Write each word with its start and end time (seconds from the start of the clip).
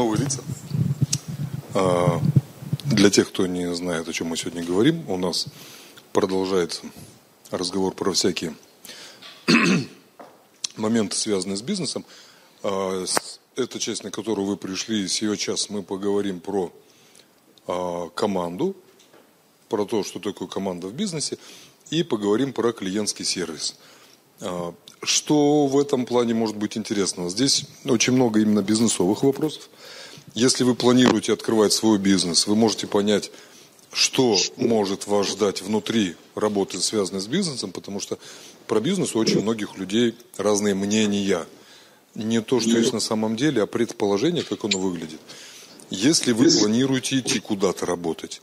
новые 0.00 0.22
лица. 0.22 0.42
А, 1.74 2.22
для 2.86 3.10
тех, 3.10 3.28
кто 3.28 3.46
не 3.46 3.74
знает, 3.74 4.08
о 4.08 4.12
чем 4.14 4.28
мы 4.28 4.38
сегодня 4.38 4.64
говорим, 4.64 5.04
у 5.10 5.18
нас 5.18 5.46
продолжается 6.14 6.80
разговор 7.50 7.92
про 7.92 8.12
всякие 8.12 8.54
моменты, 10.76 11.16
связанные 11.16 11.58
с 11.58 11.62
бизнесом. 11.62 12.06
А, 12.62 13.04
эта 13.56 13.78
часть, 13.78 14.02
на 14.02 14.10
которую 14.10 14.46
вы 14.46 14.56
пришли, 14.56 15.06
сейчас 15.06 15.68
мы 15.68 15.82
поговорим 15.82 16.40
про 16.40 16.72
а, 17.66 18.08
команду, 18.08 18.74
про 19.68 19.84
то, 19.84 20.02
что 20.02 20.18
такое 20.18 20.48
команда 20.48 20.86
в 20.86 20.94
бизнесе, 20.94 21.36
и 21.90 22.02
поговорим 22.02 22.54
про 22.54 22.72
клиентский 22.72 23.26
сервис. 23.26 23.76
Что 25.02 25.66
в 25.66 25.78
этом 25.78 26.04
плане 26.04 26.34
может 26.34 26.56
быть 26.56 26.76
интересного? 26.76 27.30
Здесь 27.30 27.64
очень 27.86 28.12
много 28.12 28.40
именно 28.40 28.62
бизнесовых 28.62 29.22
вопросов. 29.22 29.70
Если 30.34 30.62
вы 30.62 30.74
планируете 30.74 31.32
открывать 31.32 31.72
свой 31.72 31.98
бизнес, 31.98 32.46
вы 32.46 32.54
можете 32.54 32.86
понять, 32.86 33.30
что 33.92 34.36
может 34.56 35.06
вас 35.06 35.28
ждать 35.28 35.62
внутри 35.62 36.16
работы, 36.34 36.78
связанной 36.78 37.22
с 37.22 37.26
бизнесом, 37.26 37.72
потому 37.72 37.98
что 37.98 38.18
про 38.66 38.80
бизнес 38.80 39.14
у 39.14 39.18
очень 39.18 39.40
многих 39.40 39.78
людей 39.78 40.14
разные 40.36 40.74
мнения. 40.74 41.46
Не 42.14 42.42
то, 42.42 42.60
что 42.60 42.76
есть 42.76 42.92
на 42.92 43.00
самом 43.00 43.36
деле, 43.36 43.62
а 43.62 43.66
предположение, 43.66 44.42
как 44.42 44.64
оно 44.64 44.78
выглядит. 44.78 45.20
Если 45.88 46.32
вы 46.32 46.50
планируете 46.50 47.18
идти 47.18 47.40
куда-то 47.40 47.86
работать, 47.86 48.42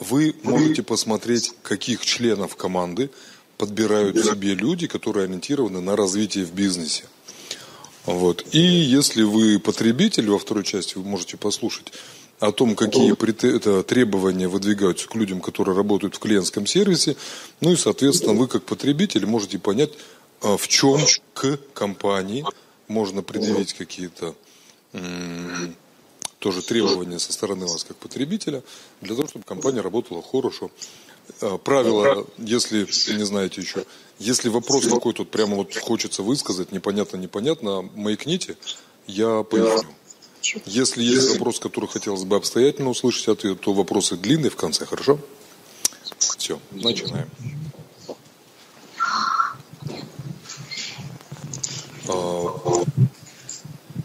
вы 0.00 0.34
можете 0.42 0.82
посмотреть, 0.82 1.52
каких 1.62 2.04
членов 2.04 2.56
команды– 2.56 3.10
подбирают 3.62 4.18
себе 4.18 4.56
люди, 4.56 4.88
которые 4.88 5.26
ориентированы 5.26 5.80
на 5.80 5.94
развитие 5.94 6.44
в 6.44 6.52
бизнесе. 6.52 7.04
Вот. 8.06 8.44
И 8.50 8.58
если 8.58 9.22
вы 9.22 9.60
потребитель, 9.60 10.28
во 10.30 10.38
второй 10.40 10.64
части 10.64 10.98
вы 10.98 11.04
можете 11.04 11.36
послушать 11.36 11.92
о 12.40 12.50
том, 12.50 12.74
какие 12.74 13.14
требования 13.84 14.48
выдвигаются 14.48 15.06
к 15.06 15.14
людям, 15.14 15.40
которые 15.40 15.76
работают 15.76 16.16
в 16.16 16.18
клиентском 16.18 16.66
сервисе. 16.66 17.14
Ну 17.60 17.70
и, 17.70 17.76
соответственно, 17.76 18.32
вы 18.32 18.48
как 18.48 18.64
потребитель 18.64 19.26
можете 19.26 19.60
понять, 19.60 19.92
а, 20.40 20.56
в 20.56 20.66
чем 20.66 20.98
к 21.32 21.56
компании 21.72 22.44
можно 22.88 23.22
предъявить 23.22 23.74
какие-то 23.74 24.34
тоже 26.40 26.62
требования 26.62 27.20
со 27.20 27.32
стороны 27.32 27.66
вас 27.66 27.84
как 27.84 27.96
потребителя, 27.96 28.64
для 29.00 29.14
того, 29.14 29.28
чтобы 29.28 29.44
компания 29.44 29.80
работала 29.80 30.20
хорошо. 30.20 30.72
Э, 31.40 31.58
правило, 31.62 32.26
если 32.38 32.86
не 33.14 33.24
знаете 33.24 33.60
еще, 33.60 33.84
если 34.18 34.48
вопрос 34.48 34.86
какой-то 34.86 35.24
прямо 35.24 35.56
вот 35.56 35.74
хочется 35.76 36.22
высказать, 36.22 36.72
непонятно, 36.72 37.16
непонятно, 37.16 37.82
маякните, 37.94 38.56
я 39.06 39.42
поясню. 39.42 39.88
Если 40.66 41.02
есть 41.02 41.30
вопрос, 41.32 41.60
который 41.60 41.88
хотелось 41.88 42.24
бы 42.24 42.36
обстоятельно 42.36 42.90
услышать 42.90 43.28
ответ, 43.28 43.60
то 43.60 43.72
вопросы 43.72 44.16
длинные 44.16 44.50
в 44.50 44.56
конце, 44.56 44.84
хорошо? 44.84 45.18
Все, 46.18 46.58
начинаем. 46.72 47.28
А, 52.08 52.84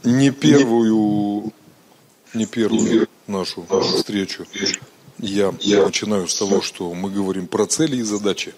не 0.03 0.31
первую, 0.31 1.51
не 2.33 2.45
первую 2.45 3.07
нашу 3.25 3.65
встречу 3.81 4.45
я, 5.19 5.53
я 5.61 5.85
начинаю 5.85 6.27
с 6.27 6.35
того, 6.35 6.61
что 6.61 6.93
мы 6.93 7.09
говорим 7.09 7.47
про 7.47 7.65
цели 7.65 7.97
и 7.97 8.03
задачи. 8.03 8.53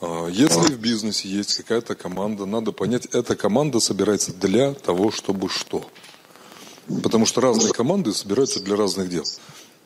А, 0.00 0.28
если 0.28 0.72
в 0.72 0.78
бизнесе 0.78 1.28
есть 1.28 1.54
какая-то 1.56 1.94
команда, 1.94 2.46
надо 2.46 2.72
понять, 2.72 3.06
эта 3.12 3.36
команда 3.36 3.80
собирается 3.80 4.32
для 4.32 4.74
того, 4.74 5.10
чтобы 5.10 5.48
что. 5.48 5.84
Потому 7.02 7.26
что 7.26 7.40
разные 7.40 7.72
команды 7.72 8.12
собираются 8.12 8.60
для 8.60 8.76
разных 8.76 9.08
дел. 9.08 9.24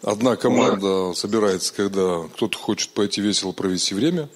Одна 0.03 0.37
команда 0.37 1.13
собирается, 1.15 1.75
когда 1.75 2.25
кто-то 2.35 2.57
хочет 2.57 2.91
пойти 2.91 3.21
весело 3.21 3.53
провести 3.53 3.95
время. 3.95 4.29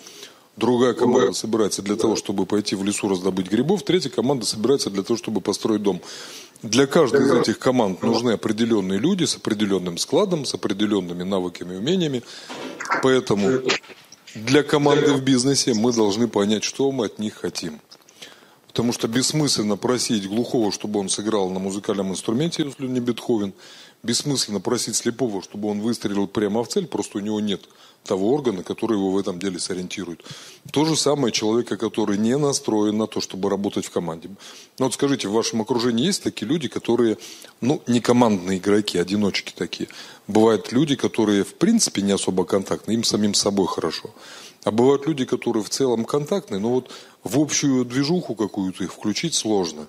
Другая 0.57 0.93
команда 0.95 1.33
собирается 1.33 1.83
для 1.83 1.97
того, 1.97 2.17
чтобы 2.17 2.47
пойти 2.47 2.77
в 2.77 2.84
лесу 2.84 3.09
раздобыть 3.09 3.51
грибов. 3.51 3.83
Третья 3.83 4.09
команда 4.09 4.47
собирается 4.47 4.89
для 4.89 5.03
того, 5.03 5.17
чтобы 5.17 5.41
построить 5.41 5.83
дом. 5.83 6.01
Для 6.65 6.87
каждой 6.87 7.27
из 7.27 7.31
этих 7.31 7.59
команд 7.59 8.03
нужны 8.03 8.31
определенные 8.31 8.99
люди 8.99 9.25
с 9.25 9.37
определенным 9.37 9.99
складом, 9.99 10.47
с 10.47 10.55
определенными 10.55 11.23
навыками 11.23 11.75
и 11.75 11.77
умениями. 11.77 12.23
Поэтому 13.03 13.61
для 14.35 14.63
команды 14.63 15.13
в 15.13 15.23
бизнесе 15.23 15.75
мы 15.75 15.93
должны 15.93 16.27
понять, 16.27 16.65
что 16.65 16.91
мы 16.91 17.05
от 17.05 17.19
них 17.19 17.35
хотим. 17.35 17.81
Потому 18.67 18.95
что 18.95 19.09
бессмысленно 19.09 19.77
просить 19.77 20.27
глухого, 20.27 20.73
чтобы 20.73 21.01
он 21.01 21.11
сыграл 21.11 21.51
на 21.51 21.59
музыкальном 21.59 22.13
инструменте, 22.13 22.65
если 22.65 22.87
не 22.87 23.01
Бетховен. 23.01 23.53
Бессмысленно 24.04 24.60
просить 24.60 24.94
слепого, 24.97 25.42
чтобы 25.42 25.69
он 25.69 25.81
выстрелил 25.81 26.28
прямо 26.28 26.62
в 26.62 26.69
цель, 26.69 26.87
просто 26.87 27.19
у 27.19 27.20
него 27.20 27.41
нет 27.41 27.62
того 28.04 28.34
органа, 28.34 28.62
который 28.62 28.98
его 28.98 29.10
в 29.10 29.19
этом 29.19 29.38
деле 29.38 29.59
сориентирует. 29.59 30.22
То 30.70 30.84
же 30.84 30.94
самое 30.94 31.32
человека, 31.32 31.78
который 31.78 32.19
не 32.19 32.37
настроен 32.37 32.98
на 32.98 33.06
то, 33.06 33.22
чтобы 33.22 33.48
работать 33.48 33.87
в 33.87 33.91
команде. 33.91 34.28
Ну 34.78 34.84
вот 34.84 34.92
скажите, 34.92 35.26
в 35.26 35.32
вашем 35.32 35.62
окружении 35.62 36.04
есть 36.04 36.22
такие 36.22 36.47
люди, 36.47 36.69
которые, 36.69 37.16
ну, 37.62 37.81
не 37.87 38.00
командные 38.00 38.59
игроки, 38.59 38.98
одиночки 38.98 39.54
такие. 39.56 39.88
Бывают 40.28 40.71
люди, 40.71 40.97
которые 40.97 41.44
в 41.44 41.54
принципе 41.54 42.03
не 42.03 42.12
особо 42.12 42.44
контактны, 42.44 42.92
им 42.92 43.04
самим 43.04 43.32
собой 43.32 43.66
хорошо. 43.66 44.10
А 44.65 44.71
бывают 44.71 45.06
люди, 45.06 45.25
которые 45.25 45.65
в 45.65 45.71
целом 45.71 46.04
контактны, 46.04 46.59
но 46.59 46.69
вот 46.69 46.91
в 47.22 47.38
общую 47.41 47.86
движуху 47.86 48.34
какую-то 48.34 48.84
их 48.84 48.92
включить 48.92 49.34
сложно. 49.34 49.86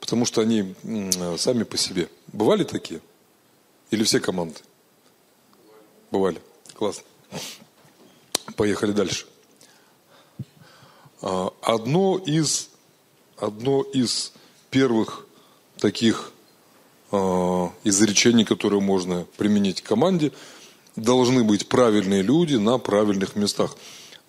Потому 0.00 0.24
что 0.24 0.40
они 0.40 0.74
сами 1.36 1.64
по 1.64 1.76
себе. 1.76 2.08
Бывали 2.32 2.64
такие? 2.64 3.00
Или 3.90 4.04
все 4.04 4.20
команды? 4.20 4.60
Бывали. 6.10 6.40
Классно. 6.74 7.04
Поехали 8.56 8.92
дальше. 8.92 9.26
А, 11.20 11.52
одно 11.62 12.18
из, 12.18 12.70
одно 13.36 13.82
из 13.82 14.32
первых 14.70 15.26
таких 15.78 16.32
э, 17.12 17.16
изречений, 17.84 18.44
которые 18.44 18.80
можно 18.80 19.26
применить 19.36 19.82
к 19.82 19.86
команде, 19.86 20.32
должны 20.96 21.44
быть 21.44 21.68
правильные 21.68 22.22
люди 22.22 22.56
на 22.56 22.78
правильных 22.78 23.36
местах. 23.36 23.76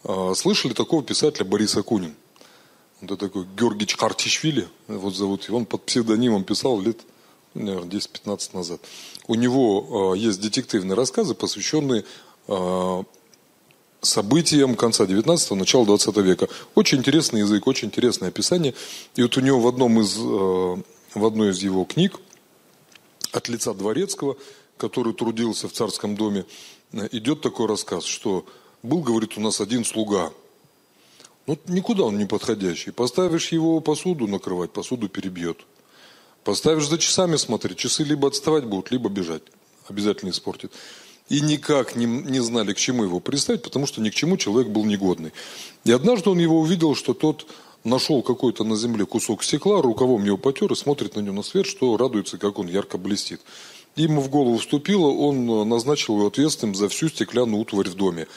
Э, 0.04 0.34
слышали 0.36 0.74
такого 0.74 1.04
писателя 1.04 1.46
Бориса 1.46 1.84
Кунин? 1.84 2.16
Это 3.02 3.16
такой 3.16 3.46
Георгий 3.58 3.88
Чхартишвили, 3.88 4.68
вот 4.88 5.16
зовут 5.16 5.46
его. 5.46 5.58
Он 5.58 5.66
под 5.66 5.86
псевдонимом 5.86 6.44
писал 6.44 6.82
лет, 6.82 7.00
наверное, 7.64 7.90
10-15 7.90 8.50
назад. 8.54 8.82
У 9.28 9.36
него 9.36 10.14
э, 10.14 10.18
есть 10.18 10.42
детективные 10.42 10.96
рассказы, 10.96 11.36
посвященные 11.36 12.06
э, 12.48 13.04
событиям 14.02 14.76
конца 14.76 15.06
19-го, 15.06 15.56
начала 15.56 15.86
20 15.86 16.18
века. 16.18 16.48
Очень 16.76 17.00
интересный 17.00 17.42
язык, 17.42 17.68
очень 17.68 17.90
интересное 17.90 18.30
описание. 18.30 18.74
И 19.16 19.22
вот 19.22 19.38
у 19.38 19.42
него 19.42 19.60
в, 19.60 19.68
одном 19.68 20.00
из, 20.00 20.18
э, 20.18 20.20
в 20.20 21.26
одной 21.26 21.52
из 21.52 21.62
его 21.62 21.86
книг 21.86 22.20
от 23.32 23.48
лица 23.50 23.74
Дворецкого, 23.74 24.38
который 24.78 25.14
трудился 25.14 25.68
в 25.68 25.74
царском 25.74 26.16
доме, 26.16 26.46
идет 27.12 27.42
такой 27.42 27.68
рассказ, 27.68 28.06
что 28.06 28.46
был, 28.82 29.00
говорит, 29.00 29.38
у 29.38 29.42
нас 29.42 29.62
один 29.62 29.86
слуга. 29.86 30.32
Ну, 31.48 31.58
никуда 31.68 32.04
он 32.04 32.18
не 32.18 32.26
подходящий. 32.26 32.92
Поставишь 32.92 33.52
его 33.52 33.80
посуду 33.82 34.28
накрывать, 34.28 34.72
посуду 34.72 35.10
перебьет. 35.10 35.66
Поставишь 36.44 36.88
за 36.88 36.98
часами 36.98 37.36
смотреть, 37.36 37.78
часы 37.78 38.04
либо 38.04 38.28
отставать 38.28 38.66
будут, 38.66 38.92
либо 38.92 39.10
бежать. 39.10 39.44
Обязательно 39.88 40.30
испортит 40.30 40.72
и 41.30 41.42
никак 41.42 41.96
не, 41.96 42.06
не 42.06 42.40
знали, 42.40 42.74
к 42.74 42.78
чему 42.78 43.04
его 43.04 43.20
представить, 43.20 43.62
потому 43.62 43.86
что 43.86 44.02
ни 44.02 44.10
к 44.10 44.16
чему 44.16 44.36
человек 44.36 44.68
был 44.68 44.84
негодный. 44.84 45.32
И 45.86 45.92
однажды 45.92 46.32
он 46.32 46.40
его 46.40 46.60
увидел, 46.60 46.96
что 46.96 47.14
тот 47.14 47.46
нашел 47.84 48.22
какой-то 48.22 48.64
на 48.64 48.76
земле 48.76 49.06
кусок 49.06 49.44
стекла, 49.44 49.82
рукавом 49.82 50.26
его 50.26 50.38
потер 50.38 50.72
и 50.72 50.76
смотрит 50.76 51.16
на 51.16 51.22
него 51.22 51.36
на 51.36 51.44
свет, 51.44 51.66
что 51.66 51.96
радуется, 51.98 52.38
как 52.38 52.60
он 52.60 52.68
ярко 52.68 52.98
блестит. 52.98 53.42
Ему 53.96 54.22
в 54.22 54.30
голову 54.30 54.58
вступило, 54.58 55.08
он 55.08 55.70
назначил 55.70 56.16
его 56.16 56.28
ответственным 56.28 56.76
за 56.76 56.90
всю 56.90 57.10
стеклянную 57.10 57.62
утварь 57.62 57.90
в 57.90 57.96
доме. 57.96 58.28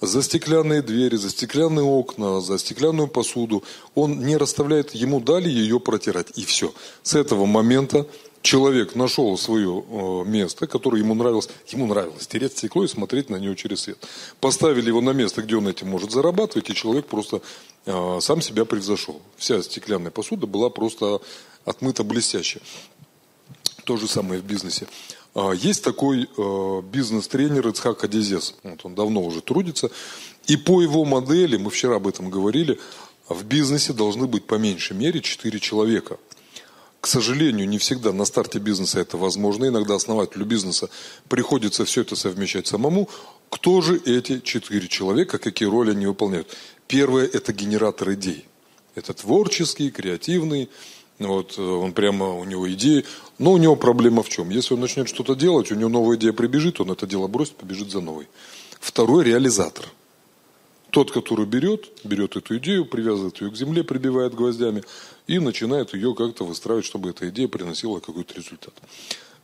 За 0.00 0.22
стеклянные 0.22 0.82
двери, 0.82 1.16
за 1.16 1.30
стеклянные 1.30 1.84
окна, 1.84 2.40
за 2.40 2.58
стеклянную 2.58 3.08
посуду. 3.08 3.62
Он 3.94 4.20
не 4.20 4.36
расставляет, 4.36 4.94
ему 4.94 5.20
дали 5.20 5.48
ее 5.48 5.80
протирать. 5.80 6.28
И 6.36 6.44
все. 6.44 6.74
С 7.02 7.14
этого 7.14 7.46
момента 7.46 8.06
человек 8.44 8.94
нашел 8.94 9.36
свое 9.38 9.82
э, 9.88 10.24
место, 10.26 10.66
которое 10.66 11.00
ему 11.00 11.14
нравилось, 11.14 11.48
ему 11.68 11.86
нравилось 11.86 12.26
тереть 12.26 12.52
стекло 12.58 12.84
и 12.84 12.88
смотреть 12.88 13.30
на 13.30 13.36
него 13.36 13.54
через 13.54 13.80
свет. 13.80 13.98
Поставили 14.40 14.88
его 14.88 15.00
на 15.00 15.10
место, 15.10 15.42
где 15.42 15.56
он 15.56 15.66
этим 15.66 15.88
может 15.88 16.12
зарабатывать, 16.12 16.68
и 16.68 16.74
человек 16.74 17.06
просто 17.06 17.40
э, 17.86 18.18
сам 18.20 18.42
себя 18.42 18.66
превзошел. 18.66 19.22
Вся 19.36 19.62
стеклянная 19.62 20.10
посуда 20.10 20.46
была 20.46 20.68
просто 20.68 21.20
отмыта 21.64 22.04
блестяще. 22.04 22.60
То 23.84 23.96
же 23.96 24.08
самое 24.08 24.40
в 24.40 24.44
бизнесе. 24.44 24.86
А, 25.34 25.52
есть 25.52 25.82
такой 25.84 26.28
э, 26.36 26.82
бизнес-тренер 26.82 27.68
Ицхак 27.68 28.04
Адизес. 28.04 28.54
Вот 28.62 28.80
он 28.84 28.94
давно 28.94 29.22
уже 29.22 29.40
трудится. 29.40 29.90
И 30.46 30.56
по 30.56 30.80
его 30.80 31.04
модели, 31.04 31.56
мы 31.56 31.70
вчера 31.70 31.96
об 31.96 32.06
этом 32.06 32.30
говорили, 32.30 32.78
в 33.28 33.44
бизнесе 33.44 33.92
должны 33.92 34.26
быть 34.26 34.46
по 34.46 34.54
меньшей 34.56 34.96
мере 34.96 35.20
4 35.20 35.60
человека– 35.60 36.18
К 37.04 37.06
сожалению, 37.06 37.68
не 37.68 37.76
всегда 37.76 38.14
на 38.14 38.24
старте 38.24 38.58
бизнеса 38.58 38.98
это 38.98 39.18
возможно. 39.18 39.66
Иногда 39.66 39.94
основателю 39.94 40.46
бизнеса 40.46 40.88
приходится 41.28 41.84
все 41.84 42.00
это 42.00 42.16
совмещать 42.16 42.66
самому. 42.66 43.10
Кто 43.50 43.82
же 43.82 44.00
эти 44.06 44.40
четыре 44.40 44.88
человека, 44.88 45.36
какие 45.36 45.68
роли 45.68 45.90
они 45.90 46.06
выполняют? 46.06 46.56
Первое– 46.88 47.26
это 47.32 47.52
генератор 47.52 48.14
идей. 48.14 48.46
Это 48.94 49.12
творческий, 49.12 49.90
креативный, 49.90 50.70
вот, 51.26 51.54
э, 51.58 51.62
он 51.62 51.92
прямо, 51.92 52.34
у 52.34 52.44
него 52.44 52.70
идеи. 52.72 53.04
Но 53.38 53.52
у 53.52 53.56
него 53.56 53.76
проблема 53.76 54.22
в 54.22 54.28
чем? 54.28 54.50
Если 54.50 54.74
он 54.74 54.80
начнет 54.80 55.08
что-то 55.08 55.34
делать, 55.34 55.72
у 55.72 55.74
него 55.74 55.88
новая 55.88 56.16
идея 56.16 56.32
прибежит, 56.32 56.80
он 56.80 56.90
это 56.90 57.06
дело 57.06 57.26
бросит, 57.26 57.56
побежит 57.56 57.90
за 57.90 58.00
новой. 58.00 58.28
Второй– 58.80 59.24
реализатор. 59.26 59.86
Тот, 60.90 61.10
который 61.10 61.46
берет, 61.46 61.90
берет 62.04 62.36
эту 62.36 62.56
идею, 62.58 62.86
привязывает 62.86 63.40
ее 63.40 63.50
к 63.50 63.56
земле, 63.56 63.82
прибивает 63.82 64.34
гвоздями 64.34 64.84
и 65.26 65.40
начинает 65.40 65.92
ее 65.94 66.14
как-то 66.14 66.44
выстраивать, 66.44 66.84
чтобы 66.84 67.10
эта 67.10 67.28
идея 67.30 67.48
приносила 67.48 67.98
какой-то 67.98 68.34
результат. 68.34 68.74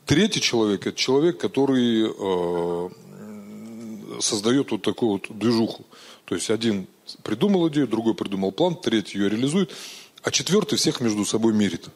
Третий 0.06 0.40
человек– 0.40 0.86
это 0.86 0.96
человек, 0.96 1.38
который 1.38 2.06
э, 2.06 2.88
создает 4.20 4.70
вот 4.70 4.82
такую 4.82 5.12
вот 5.12 5.26
движуху. 5.30 5.84
То 6.24 6.34
есть 6.34 6.50
один 6.50 6.86
придумал 7.22 7.68
идею, 7.68 7.88
другой 7.88 8.14
придумал 8.14 8.52
план, 8.52 8.76
третий 8.76 9.18
ее 9.18 9.28
реализует, 9.28 9.72
а 10.22 10.31
четвертый 10.31 10.76
всех 10.76 11.00
между 11.00 11.25
собой 11.25 11.52
мерит. 11.52 11.88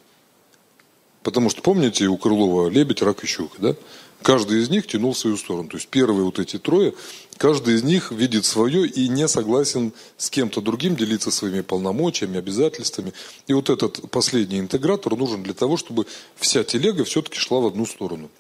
Потому 1.23 1.49
что, 1.49 1.63
помните, 1.63 2.07
у 2.07 2.19
Крылова 2.19 2.69
лебедь, 2.69 3.03
рак 3.03 3.25
и 3.25 3.27
щука, 3.27 3.57
да? 3.59 3.77
Каждый 4.23 4.63
из 4.63 4.71
них 4.71 4.87
тянул 4.87 5.13
в 5.13 5.19
свою 5.19 5.37
сторону. 5.37 5.69
То 5.69 5.77
есть 5.77 5.89
первые 5.89 6.25
вот 6.25 6.39
эти 6.39 6.59
трое, 6.59 6.95
каждый 7.37 7.75
из 7.75 7.83
них 7.83 8.11
видит 8.11 8.45
свое 8.45 8.87
и 8.87 9.09
не 9.09 9.29
согласен 9.29 9.93
с 10.17 10.31
кем-то 10.31 10.61
другим 10.61 10.97
делиться 10.97 11.31
своими 11.31 11.61
полномочиями, 11.61 12.39
обязательствами. 12.39 13.13
И 13.47 13.53
вот 13.53 13.69
этот 13.71 14.11
последний 14.11 14.61
интегратор 14.61 15.17
нужен 15.17 15.43
для 15.43 15.53
того, 15.55 15.77
чтобы 15.77 16.07
вся 16.37 16.65
телега 16.65 17.05
все-таки 17.05 17.39
шла 17.39 17.61
в 17.61 17.67
одну 17.67 17.85
сторону. 17.87 18.31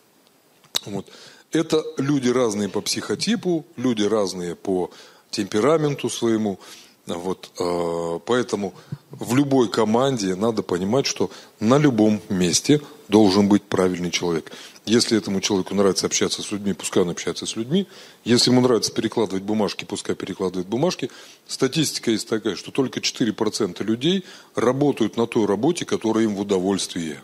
Вот. 0.87 1.07
Это 1.53 1.85
люди 1.99 2.29
разные 2.29 2.69
по 2.69 2.81
психотипу, 2.81 3.65
люди 3.77 4.03
разные 4.03 4.55
по 4.55 4.91
темпераменту 5.31 6.09
своему. 6.09 6.59
Вот, 7.07 7.51
э, 7.59 8.19
поэтому 8.25 8.73
в 9.11 9.37
любой 9.37 9.69
команде 9.69 10.35
надо 10.35 10.63
понимать, 10.63 11.07
что 11.07 11.31
на 11.61 11.77
любом 11.79 12.21
месте 12.31 12.81
должен 13.09 13.49
быть 13.49 13.63
правильный 13.63 14.11
человек. 14.11 14.51
Если 14.87 15.17
этому 15.17 15.41
человеку 15.41 15.75
нравится 15.75 16.07
общаться 16.07 16.43
с 16.43 16.51
людьми, 16.51 16.73
пускай 16.73 17.03
он 17.03 17.11
общается 17.11 17.47
с 17.47 17.57
людьми. 17.57 17.87
Если 18.25 18.51
ему 18.51 18.61
нравится 18.63 18.93
перекладывать 18.93 19.43
бумажки, 19.43 19.85
пускай 19.85 20.15
перекладывает 20.15 20.67
бумажки. 20.67 21.11
Статистика 21.47 22.11
есть 22.11 22.29
такая, 22.29 22.57
что 22.57 22.71
только 22.71 23.01
4% 23.01 23.83
людей 23.85 24.25
работают 24.55 25.17
на 25.17 25.27
той 25.27 25.47
работе, 25.47 25.85
которая 25.85 26.25
им 26.25 26.35
в 26.35 26.41
удовольствие. 26.41 27.23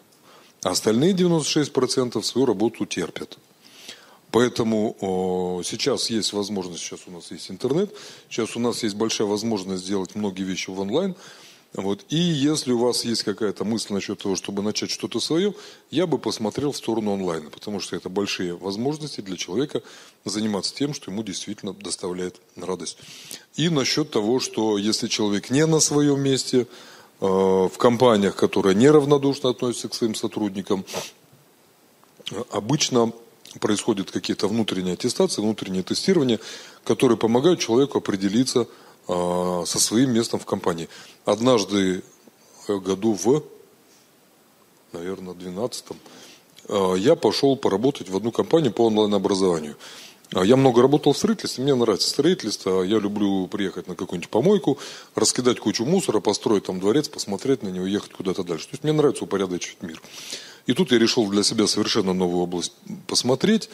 А 0.62 0.70
остальные 0.70 1.14
96% 1.14 2.22
свою 2.22 2.46
работу 2.46 2.84
терпят. 2.84 3.38
Поэтому 4.32 5.62
сейчас 5.64 6.10
есть 6.10 6.32
возможность, 6.32 6.82
сейчас 6.82 7.00
у 7.06 7.10
нас 7.10 7.30
есть 7.30 7.50
интернет, 7.50 7.92
сейчас 8.28 8.56
у 8.56 8.60
нас 8.60 8.82
есть 8.82 8.94
большая 8.94 9.26
возможность 9.26 9.84
сделать 9.84 10.14
многие 10.14 10.42
вещи 10.42 10.70
в 10.70 10.78
онлайн– 10.80 11.14
вот. 11.72 12.04
И 12.08 12.16
если 12.16 12.72
у 12.72 12.78
вас 12.78 13.04
есть 13.04 13.22
какая-то 13.22 13.64
мысль 13.64 13.92
насчет 13.92 14.18
того, 14.18 14.34
чтобы 14.34 14.60
начать 14.62 14.90
что-то 14.90 15.20
свое, 15.20 15.54
я 15.90 16.08
бы 16.08 16.18
посмотрел 16.18 16.72
в 16.72 16.76
сторону 16.76 17.12
онлайна, 17.12 17.48
потому 17.48 17.78
что 17.78 17.94
это 17.94 18.08
большие 18.08 18.56
возможности 18.56 19.20
для 19.20 19.36
человека 19.36 19.82
заниматься 20.24 20.74
тем, 20.74 20.94
что 20.94 21.12
ему 21.12 21.22
действительно 21.22 21.72
доставляет 21.72 22.40
радость. 22.56 22.98
И 23.54 23.68
насчет 23.68 24.10
того, 24.10 24.40
что 24.40 24.78
если 24.78 25.06
человек 25.06 25.50
не 25.50 25.64
на 25.64 25.78
своем 25.78 26.20
месте, 26.20 26.66
э, 27.20 27.24
в 27.24 27.78
компаниях, 27.78 28.34
которые 28.34 28.74
неравнодушно 28.74 29.50
относятся 29.50 29.88
к 29.88 29.94
своим 29.94 30.16
сотрудникам, 30.16 30.84
обычно 32.50 33.12
происходят 33.58 34.10
какие-то 34.10 34.46
внутренние 34.48 34.94
аттестации, 34.94 35.42
внутренние 35.42 35.82
тестирования, 35.82 36.38
которые 36.84 37.18
помогают 37.18 37.60
человеку 37.60 37.98
определиться 37.98 38.68
а, 39.08 39.64
со 39.66 39.78
своим 39.80 40.12
местом 40.12 40.38
в 40.38 40.46
компании. 40.46 40.88
Однажды 41.24 42.02
э, 42.68 42.76
году 42.78 43.14
в, 43.14 43.42
наверное, 44.92 45.34
12-м, 45.34 45.96
а, 46.68 46.94
я 46.94 47.16
пошел 47.16 47.56
поработать 47.56 48.08
в 48.08 48.16
одну 48.16 48.30
компанию 48.30 48.72
по 48.72 48.86
онлайн-образованию. 48.86 49.76
А, 50.32 50.44
я 50.44 50.56
много 50.56 50.80
работал 50.80 51.12
в 51.12 51.18
строительстве, 51.18 51.64
мне 51.64 51.74
нравится 51.74 52.08
строительство, 52.08 52.82
я 52.82 52.98
люблю 52.98 53.48
приехать 53.48 53.88
на 53.88 53.96
какую-нибудь 53.96 54.30
помойку, 54.30 54.78
раскидать 55.16 55.58
кучу 55.58 55.84
мусора, 55.84 56.20
построить 56.20 56.64
там 56.64 56.78
дворец, 56.78 57.08
посмотреть 57.08 57.62
на 57.64 57.68
него, 57.68 57.86
ехать 57.86 58.12
куда-то 58.12 58.44
дальше. 58.44 58.66
То 58.66 58.74
есть 58.74 58.84
мне 58.84 58.92
нравится 58.92 59.24
упорядочить 59.24 59.82
мир. 59.82 60.00
И 60.70 60.72
тут 60.72 60.92
я 60.92 61.00
решил 61.00 61.26
для 61.26 61.42
себя 61.42 61.66
совершенно 61.66 62.12
новую 62.12 62.44
область 62.44 62.72
посмотреть. 63.08 63.68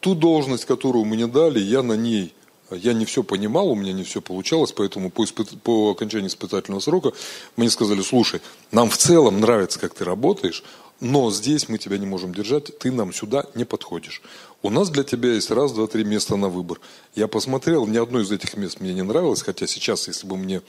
Ту 0.00 0.14
должность, 0.14 0.64
которую 0.64 1.04
мне 1.04 1.26
дали, 1.26 1.60
я 1.60 1.82
на 1.82 1.98
ней 1.98 2.32
я 2.70 2.94
не 2.94 3.04
все 3.04 3.22
понимал, 3.22 3.68
у 3.68 3.74
меня 3.74 3.92
не 3.92 4.04
все 4.04 4.22
получалось, 4.22 4.72
поэтому 4.72 5.10
по, 5.10 5.24
испыт... 5.24 5.50
по 5.62 5.90
окончании 5.90 6.28
испытательного 6.28 6.80
срока 6.80 7.12
мне 7.58 7.68
сказали, 7.68 8.00
слушай, 8.00 8.40
нам 8.72 8.88
в 8.88 8.96
целом 8.96 9.38
нравится, 9.38 9.78
как 9.78 9.92
ты 9.92 10.06
работаешь, 10.06 10.64
но 10.98 11.30
здесь 11.30 11.68
мы 11.68 11.76
тебя 11.76 11.98
не 11.98 12.06
можем 12.06 12.32
держать, 12.32 12.78
ты 12.78 12.90
нам 12.90 13.12
сюда 13.12 13.44
не 13.54 13.66
подходишь. 13.66 14.22
У 14.62 14.70
нас 14.70 14.88
для 14.88 15.04
тебя 15.04 15.34
есть 15.34 15.50
раз, 15.50 15.72
два, 15.72 15.86
три 15.88 16.04
места 16.04 16.36
на 16.36 16.48
выбор. 16.48 16.80
Я 17.14 17.28
посмотрел, 17.28 17.86
ни 17.86 17.98
одно 17.98 18.20
из 18.20 18.32
этих 18.32 18.56
мест 18.56 18.80
мне 18.80 18.94
не 18.94 19.02
нравилось, 19.02 19.42
хотя 19.42 19.66
сейчас, 19.66 20.08
если 20.08 20.26
бы 20.26 20.38
мне 20.38 20.62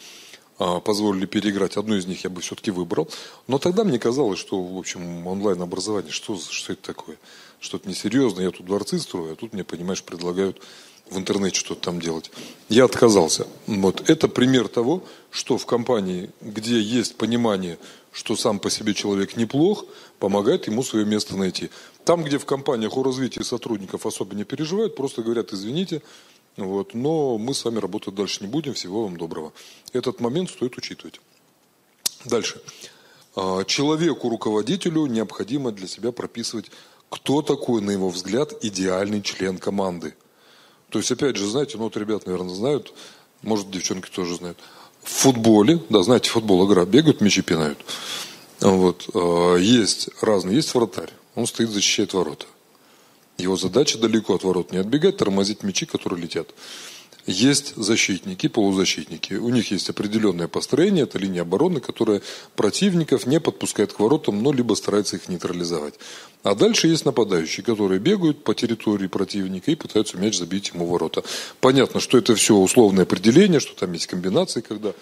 позволили 0.58 1.26
переиграть, 1.26 1.78
одно 1.78 1.96
из 1.96 2.06
них 2.06 2.24
я 2.24 2.30
бы 2.30 2.42
все-таки 2.42 2.72
выбрал. 2.72 3.10
Но 3.48 3.58
тогда 3.58 3.84
мне 3.84 4.00
казалось, 4.00 4.40
что, 4.40 4.62
в 4.62 4.78
общем, 4.78 5.28
онлайн-образование, 5.28 6.12
что, 6.12 6.38
что 6.38 6.74
это 6.74 6.82
такое? 6.82 7.18
Что-то 7.60 7.90
несерьезное, 7.90 8.46
я 8.46 8.52
тут 8.52 8.66
дворцы 8.66 9.00
строю, 9.00 9.34
а 9.34 9.36
тут 9.36 9.54
мне, 9.54 9.64
понимаешь, 9.64 10.04
предлагают 10.04 10.62
в 11.10 11.18
интернете 11.18 11.60
что-то 11.60 11.82
там 11.82 12.00
делать. 12.00 12.32
Я 12.70 12.86
отказался. 12.86 13.48
Вот. 13.68 14.10
Это 14.10 14.28
пример 14.28 14.68
того, 14.68 15.04
что 15.30 15.58
в 15.58 15.66
компании, 15.66 16.32
где 16.42 16.80
есть 16.80 17.16
понимание, 17.16 17.78
что 18.12 18.36
сам 18.36 18.60
по 18.60 18.70
себе 18.70 18.94
человек 18.94 19.36
неплох, 19.36 19.86
помогает 20.20 20.68
ему 20.68 20.84
свое 20.84 21.06
место 21.06 21.36
найти. 21.36 21.70
Там, 22.06 22.24
где 22.24 22.38
в 22.38 22.46
компаниях 22.46 22.98
о 22.98 23.04
развитии 23.04 23.42
сотрудников 23.42 24.06
особо 24.06 24.36
не 24.36 24.44
переживают, 24.44 24.96
просто 24.96 25.22
говорят, 25.22 25.54
извините, 25.54 26.02
вот, 26.58 26.94
но 26.94 27.38
мы 27.38 27.54
с 27.54 27.66
вами 27.66 27.80
работать 27.80 28.16
дальше 28.16 28.40
не 28.42 28.48
будем, 28.48 28.74
всего 28.74 29.04
вам 29.04 29.18
доброго. 29.18 29.54
Этот 29.94 30.20
момент 30.20 30.50
стоит 30.50 30.78
учитывать. 30.78 31.20
Дальше. 32.26 32.62
А, 33.36 33.64
человеку, 33.66 34.30
руководителю 34.30 35.06
необходимо 35.08 35.72
для 35.72 35.88
себя 35.88 36.12
прописывать, 36.12 36.72
кто 37.10 37.42
такой, 37.42 37.82
на 37.82 37.92
его 37.92 38.10
взгляд, 38.10 38.54
идеальный 38.64 39.22
член 39.22 39.58
команды– 39.58 40.16
то 40.96 41.00
есть, 41.00 41.12
опять 41.12 41.36
же, 41.36 41.46
знаете, 41.50 41.78
ну 41.78 41.84
вот 41.84 41.98
ребят, 41.98 42.26
наверное, 42.26 42.56
знают, 42.56 42.94
может, 43.42 43.70
девчонки 43.70 44.10
тоже 44.10 44.36
знают. 44.36 44.58
В 45.04 45.10
футболе, 45.10 45.82
да, 45.90 46.04
знаете, 46.04 46.30
футбол 46.30 46.66
игра, 46.66 46.86
бегают, 46.86 47.20
мячи 47.20 47.42
пинают. 47.42 47.78
Вот, 48.62 49.10
э, 49.14 49.58
есть 49.60 50.10
разные, 50.22 50.56
есть 50.56 50.74
вратарь, 50.74 51.12
он 51.36 51.48
стоит, 51.48 51.70
защищает 51.70 52.14
ворота. 52.14 52.46
Его 53.38 53.58
задача 53.58 53.98
далеко 53.98 54.36
от 54.36 54.44
ворот 54.44 54.72
не 54.72 54.78
отбегать, 54.78 55.18
тормозить 55.18 55.64
мячи, 55.64 55.86
которые 55.86 56.22
летят. 56.22 56.54
Есть 57.28 57.74
защитники, 57.76 58.48
полузащитники. 58.48 59.34
У 59.34 59.50
них 59.50 59.72
есть 59.72 59.90
определенное 59.90 60.48
построение, 60.48 61.06
это 61.06 61.18
линия 61.18 61.42
обороны, 61.42 61.80
которая 61.80 62.22
противников 62.56 63.26
не 63.26 63.40
подпускает 63.40 63.94
к 63.94 64.00
воротам, 64.00 64.44
но 64.44 64.54
либо 64.54 64.76
старается 64.76 65.16
их 65.16 65.28
нейтрализовать. 65.28 65.96
А 66.44 66.54
дальше 66.54 66.88
есть 66.88 67.04
нападающие, 67.04 67.64
которые 67.66 68.00
бегают 68.00 68.44
по 68.44 68.54
территории 68.54 69.08
противника 69.08 69.72
и 69.72 69.76
пытаются 69.76 70.18
мяч 70.18 70.38
забить 70.38 70.72
ему 70.76 70.86
ворота. 70.86 71.24
Понятно, 71.62 72.00
что 72.00 72.20
это 72.20 72.36
все 72.36 72.56
условное 72.56 73.04
определение, 73.04 73.60
что 73.60 73.76
там 73.76 73.92
есть 73.94 74.06
комбинации, 74.06 74.62
когда 74.62 74.94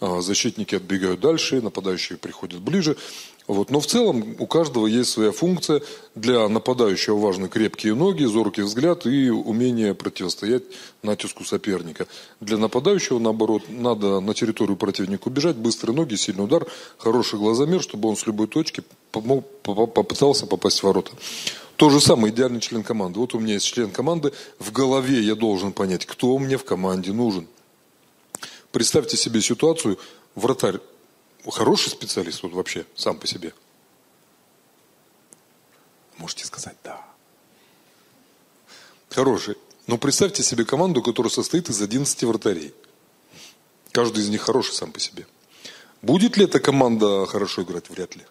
а, 0.00 0.22
защитники 0.22 0.74
отбегают 0.74 1.20
дальше, 1.20 1.60
нападающие 1.60 2.16
приходят 2.16 2.60
ближе. 2.60 2.96
Вот. 3.46 3.70
Но 3.70 3.80
в 3.80 3.86
целом 3.86 4.34
у 4.38 4.46
каждого 4.46 4.86
есть 4.86 5.10
своя 5.10 5.30
функция. 5.30 5.82
Для 6.14 6.48
нападающего 6.48 7.16
важны 7.16 7.48
крепкие 7.48 7.94
ноги, 7.94 8.24
зоркий 8.24 8.62
взгляд 8.62 9.06
и 9.06 9.30
умение 9.30 9.94
противостоять 9.94 10.64
натиску 11.02 11.44
соперника. 11.44 12.06
Для 12.40 12.56
нападающего, 12.56 13.18
наоборот, 13.18 13.62
надо 13.68 14.20
на 14.20 14.34
территорию 14.34 14.76
противника 14.76 15.28
убежать, 15.28 15.56
быстрые 15.56 15.94
ноги, 15.94 16.16
сильный 16.16 16.44
удар, 16.44 16.66
хороший 16.98 17.38
глазомер, 17.38 17.82
чтобы 17.82 18.08
он 18.08 18.16
с 18.16 18.26
любой 18.26 18.48
точки 18.48 18.82
попытался 19.12 20.46
попасть 20.46 20.80
в 20.80 20.84
ворота. 20.84 21.12
То 21.76 21.90
же 21.90 22.00
самое 22.00 22.32
идеальный 22.32 22.60
член 22.60 22.82
команды. 22.82 23.20
Вот 23.20 23.34
у 23.34 23.38
меня 23.38 23.54
есть 23.54 23.66
член 23.66 23.90
команды, 23.90 24.32
в 24.58 24.72
голове 24.72 25.20
я 25.20 25.34
должен 25.34 25.72
понять, 25.72 26.06
кто 26.06 26.36
мне 26.38 26.56
в 26.56 26.64
команде 26.64 27.12
нужен. 27.12 27.46
Представьте 28.72 29.16
себе 29.16 29.40
ситуацию, 29.40 29.98
вратарь 30.34 30.80
хороший 31.50 31.90
специалист 31.90 32.42
вот 32.42 32.52
вообще 32.52 32.86
сам 32.94 33.18
по 33.18 33.26
себе? 33.26 33.52
Можете 36.16 36.44
сказать 36.44 36.76
«да». 36.82 37.04
Хороший. 39.10 39.56
Но 39.86 39.98
представьте 39.98 40.42
себе 40.42 40.64
команду, 40.64 41.02
которая 41.02 41.30
состоит 41.30 41.68
из 41.68 41.80
11 41.80 42.22
вратарей. 42.24 42.74
Каждый 43.92 44.24
из 44.24 44.28
них 44.28 44.42
хороший 44.42 44.74
сам 44.74 44.92
по 44.92 45.00
себе. 45.00 45.26
Будет 46.02 46.36
ли 46.36 46.44
эта 46.44 46.60
команда 46.60 47.26
хорошо 47.26 47.62
играть? 47.62 47.88
Вряд 47.88 48.16
ли. 48.16 48.22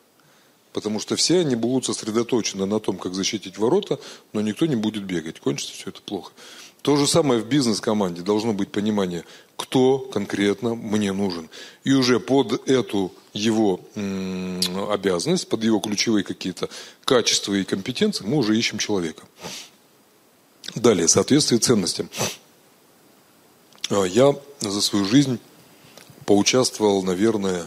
Потому 0.73 0.99
что 0.99 1.15
все 1.15 1.39
они 1.39 1.55
будут 1.55 1.85
сосредоточены 1.85 2.65
на 2.65 2.79
том, 2.79 2.97
как 2.97 3.13
защитить 3.13 3.57
ворота, 3.57 3.99
но 4.33 4.41
никто 4.41 4.65
не 4.65 4.75
будет 4.75 5.03
бегать. 5.03 5.39
Кончится 5.39 5.73
все 5.73 5.89
это 5.89 6.01
плохо. 6.01 6.33
То 6.85 6.97
же 6.97 7.07
самое 7.07 7.41
в 7.41 7.47
бизнес-команде. 7.47 8.21
Должно 8.21 8.53
быть 8.53 8.71
понимание, 8.71 9.25
кто 9.57 9.97
конкретно 9.97 10.75
мне 10.75 11.13
нужен. 11.13 11.49
И 11.83 11.93
уже 11.93 12.19
под 12.19 12.69
эту 12.69 13.11
его 13.33 13.79
обязанность, 14.91 15.49
под 15.49 15.63
его 15.63 15.79
ключевые 15.79 16.23
какие-то 16.23 16.69
качества 17.03 17.55
и 17.55 17.63
компетенции 17.63 18.23
мы 18.23 18.37
уже 18.37 18.55
ищем 18.55 18.77
человека. 18.77 19.23
Далее, 20.75 21.07
соответствие 21.07 21.59
ценностям. 21.59 22.07
А, 23.89 24.03
я 24.03 24.35
за 24.59 24.79
свою 24.79 25.05
жизнь 25.05 25.39
поучаствовал, 26.27 27.01
наверное, 27.01 27.65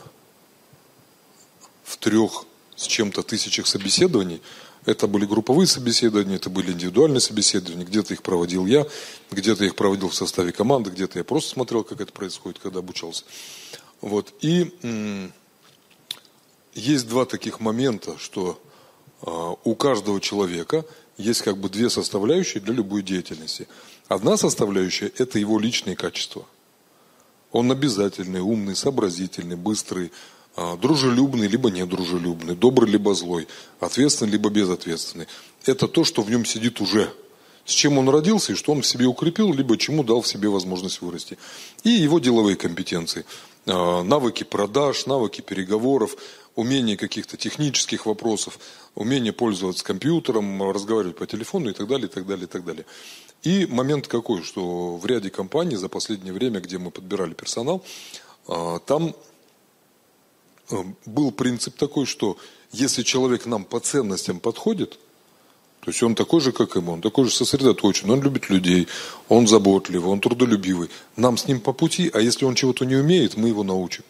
в 1.82 1.96
трех 1.96 2.44
с 2.76 2.86
чем-то 2.86 3.24
тысячах 3.24 3.66
собеседований. 3.66 4.40
Это 4.88 5.06
были 5.06 5.26
групповые 5.26 5.66
собеседования, 5.66 6.36
это 6.36 6.48
были 6.48 6.72
индивидуальные 6.72 7.20
собеседования. 7.20 7.84
Где-то 7.84 8.14
их 8.14 8.22
проводил 8.22 8.64
я, 8.64 8.86
где-то 9.30 9.66
их 9.66 9.76
проводил 9.76 10.08
в 10.08 10.14
составе 10.14 10.50
команды, 10.50 10.88
где-то 10.88 11.18
я 11.18 11.24
просто 11.24 11.50
смотрел, 11.50 11.84
как 11.84 12.00
это 12.00 12.10
происходит, 12.10 12.58
когда 12.58 12.78
обучался. 12.78 13.24
Вот. 14.00 14.32
И 14.40 14.72
есть 16.72 17.06
два 17.06 17.26
таких 17.26 17.60
момента, 17.60 18.16
что 18.16 18.58
э, 19.20 19.54
у 19.62 19.74
каждого 19.74 20.22
человека 20.22 20.86
есть 21.18 21.42
как 21.42 21.58
бы 21.58 21.68
две 21.68 21.90
составляющие 21.90 22.62
для 22.62 22.72
любой 22.72 23.02
деятельности. 23.02 23.68
Одна 24.08 24.38
составляющая– 24.38 25.12
это 25.18 25.38
его 25.38 25.58
личные 25.58 25.96
качества. 25.96 26.46
Он 27.52 27.70
обязательный, 27.70 28.40
умный, 28.40 28.74
сообразительный, 28.74 29.56
быстрый, 29.56 30.12
дружелюбный, 30.80 31.48
либо 31.48 31.70
недружелюбный, 31.70 32.54
добрый, 32.54 32.90
либо 32.90 33.14
злой, 33.14 33.46
ответственный, 33.80 34.32
либо 34.32 34.50
безответственный. 34.50 35.26
Это 35.64 35.88
то, 35.88 36.04
что 36.04 36.22
в 36.22 36.30
нем 36.30 36.44
сидит 36.44 36.80
уже. 36.80 37.12
С 37.64 37.72
чем 37.72 37.98
он 37.98 38.08
родился 38.08 38.52
и 38.52 38.54
что 38.56 38.72
он 38.72 38.80
в 38.80 38.86
себе 38.86 39.04
укрепил, 39.04 39.52
либо 39.52 39.76
чему 39.76 40.02
дал 40.02 40.22
в 40.22 40.26
себе 40.26 40.48
возможность 40.48 41.02
вырасти. 41.02 41.36
И 41.84 41.90
его 41.90 42.18
деловые 42.18 42.56
компетенции. 42.56 43.26
А, 43.66 44.02
навыки 44.02 44.42
продаж, 44.42 45.04
навыки 45.04 45.42
переговоров, 45.42 46.16
умение 46.54 46.96
каких-то 46.96 47.36
технических 47.36 48.06
вопросов, 48.06 48.58
умение 48.94 49.34
пользоваться 49.34 49.84
компьютером, 49.84 50.70
разговаривать 50.72 51.16
по 51.16 51.26
телефону 51.26 51.68
и 51.68 51.74
так 51.74 51.86
далее, 51.86 52.08
и 52.08 52.10
так 52.10 52.26
далее, 52.26 52.44
и 52.46 52.48
так 52.48 52.64
далее. 52.64 52.86
И 53.42 53.66
момент 53.66 54.08
какой, 54.08 54.42
что 54.42 54.96
в 54.96 55.04
ряде 55.04 55.28
компаний 55.28 55.76
за 55.76 55.90
последнее 55.90 56.32
время, 56.32 56.60
где 56.60 56.78
мы 56.78 56.90
подбирали 56.90 57.34
персонал, 57.34 57.84
а, 58.46 58.78
там 58.78 59.14
был 61.06 61.32
принцип 61.32 61.76
такой, 61.76 62.06
что 62.06 62.36
если 62.72 63.02
человек 63.02 63.46
нам 63.46 63.64
по 63.64 63.80
ценностям 63.80 64.40
подходит, 64.40 64.98
то 65.80 65.90
есть 65.90 66.02
он 66.02 66.14
такой 66.14 66.40
же, 66.40 66.52
как 66.52 66.76
и 66.76 66.80
мы, 66.80 66.94
он 66.94 67.00
такой 67.00 67.24
же 67.24 67.30
сосредоточен, 67.30 68.10
он 68.10 68.20
любит 68.20 68.50
людей, 68.50 68.88
он 69.28 69.46
заботливый, 69.46 70.10
он 70.10 70.20
трудолюбивый. 70.20 70.90
Нам 71.16 71.38
с 71.38 71.46
ним 71.46 71.60
по 71.60 71.72
пути, 71.72 72.10
а 72.12 72.20
если 72.20 72.44
он 72.44 72.54
чего-то 72.54 72.84
не 72.84 72.96
умеет, 72.96 73.36
мы 73.36 73.48
его 73.48 73.62
научим. 73.62 74.04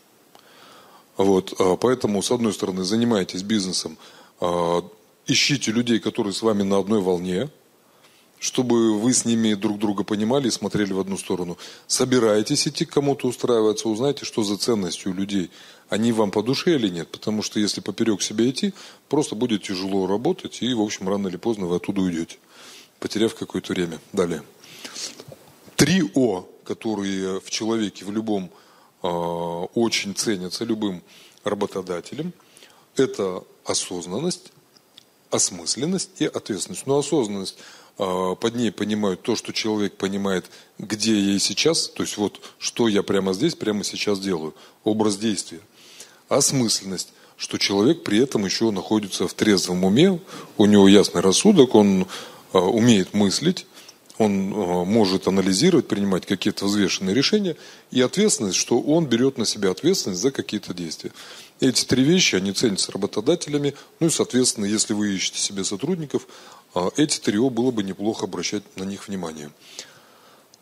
Вот, 1.16 1.54
а 1.58 1.76
поэтому, 1.76 2.22
с 2.22 2.30
одной 2.30 2.52
стороны, 2.52 2.84
занимайтесь 2.84 3.42
бизнесом, 3.42 3.98
а, 4.40 4.82
ищите 5.26 5.70
людей, 5.72 5.98
которые 5.98 6.32
с 6.32 6.42
вами 6.42 6.62
на 6.62 6.78
одной 6.78 7.00
волне, 7.00 7.50
чтобы 8.40 8.98
вы 8.98 9.12
с 9.12 9.24
ними 9.24 9.54
друг 9.54 9.78
друга 9.78 10.04
понимали 10.04 10.46
и 10.48 10.52
смотрели 10.52 10.92
в 10.92 11.00
одну 11.00 11.18
сторону. 11.18 11.58
Собираетесь 11.88 12.68
идти 12.68 12.84
к 12.84 12.92
кому-то 12.92 13.26
устраиваться, 13.26 13.88
узнайте, 13.88 14.24
что 14.24 14.42
за 14.42 14.56
ценности 14.56 15.06
у 15.06 15.12
людей– 15.12 15.50
они 15.88 16.12
вам 16.12 16.30
по 16.30 16.42
душе 16.42 16.74
или 16.74 16.88
нет. 16.88 17.08
Потому 17.08 17.42
что 17.42 17.60
если 17.60 17.80
поперек 17.80 18.22
себя 18.22 18.48
идти, 18.48 18.74
просто 19.08 19.34
будет 19.34 19.62
тяжело 19.62 20.06
работать, 20.06 20.62
и, 20.62 20.72
в 20.74 20.80
общем, 20.80 21.08
рано 21.08 21.28
или 21.28 21.36
поздно 21.36 21.66
вы 21.66 21.76
оттуда 21.76 22.00
уйдете, 22.00 22.38
потеряв 22.98 23.34
какое-то 23.34 23.72
время. 23.72 24.00
Далее. 24.12 24.42
Три 25.76 26.02
О, 26.14 26.46
которые 26.64 27.40
в 27.40 27.50
человеке, 27.50 28.04
в 28.04 28.10
любом 28.10 28.50
э, 29.02 29.08
очень 29.08 30.14
ценятся 30.14 30.64
любым 30.64 31.02
работодателем, 31.44 32.32
это 32.96 33.44
осознанность, 33.64 34.52
осмысленность 35.30 36.20
и 36.20 36.26
ответственность. 36.26 36.86
Но 36.86 36.98
осознанность 36.98 37.56
а, 37.98 38.34
под 38.34 38.54
ней 38.54 38.72
понимают 38.72 39.22
то, 39.22 39.36
что 39.36 39.52
человек 39.52 39.96
понимает, 39.96 40.46
где 40.78 41.18
я 41.18 41.32
и 41.32 41.38
сейчас, 41.38 41.88
то 41.88 42.02
есть 42.02 42.16
вот 42.16 42.40
что 42.58 42.88
я 42.88 43.02
прямо 43.02 43.32
здесь, 43.34 43.54
прямо 43.54 43.84
сейчас 43.84 44.20
делаю, 44.20 44.54
образ 44.84 45.16
действия 45.16 45.60
осмысленность, 46.28 47.12
что 47.36 47.56
человек 47.56 48.02
при 48.02 48.18
этом 48.18 48.44
еще 48.44 48.70
находится 48.70 49.28
в 49.28 49.34
трезвом 49.34 49.84
уме, 49.84 50.20
у 50.56 50.66
него 50.66 50.88
ясный 50.88 51.20
рассудок, 51.20 51.74
он 51.74 52.06
э, 52.52 52.58
умеет 52.58 53.14
мыслить, 53.14 53.66
он 54.18 54.52
э, 54.52 54.84
может 54.84 55.28
анализировать, 55.28 55.86
принимать 55.86 56.26
какие-то 56.26 56.64
взвешенные 56.66 57.14
решения, 57.14 57.56
и 57.92 58.00
ответственность, 58.00 58.56
что 58.56 58.80
он 58.80 59.06
берет 59.06 59.38
на 59.38 59.46
себя 59.46 59.70
ответственность 59.70 60.20
за 60.20 60.32
какие-то 60.32 60.74
действия. 60.74 61.12
Эти 61.60 61.84
три 61.84 62.02
вещи, 62.02 62.34
они 62.34 62.52
ценятся 62.52 62.90
работодателями, 62.90 63.74
ну 64.00 64.08
и, 64.08 64.10
соответственно, 64.10 64.64
если 64.64 64.92
вы 64.92 65.14
ищете 65.14 65.38
себе 65.38 65.62
сотрудников, 65.62 66.26
э, 66.74 66.90
эти 66.96 67.20
три 67.20 67.38
О 67.38 67.50
было 67.50 67.70
бы 67.70 67.84
неплохо 67.84 68.24
обращать 68.24 68.64
на 68.76 68.82
них 68.82 69.08
внимание. 69.08 69.50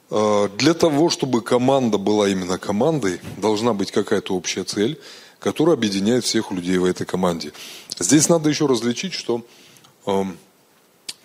Для 0.08 0.72
того, 0.74 1.10
чтобы 1.10 1.42
команда 1.42 1.98
была 1.98 2.28
именно 2.28 2.58
командой, 2.58 3.20
должна 3.38 3.74
быть 3.74 3.90
какая-то 3.90 4.36
общая 4.36 4.62
цель– 4.62 5.00
который 5.38 5.74
объединяет 5.74 6.24
всех 6.24 6.50
людей 6.50 6.78
в 6.78 6.84
этой 6.84 7.06
команде. 7.06 7.52
Здесь 7.98 8.28
надо 8.28 8.48
еще 8.48 8.66
различить, 8.66 9.12
что 9.12 9.44
э, 10.06 10.24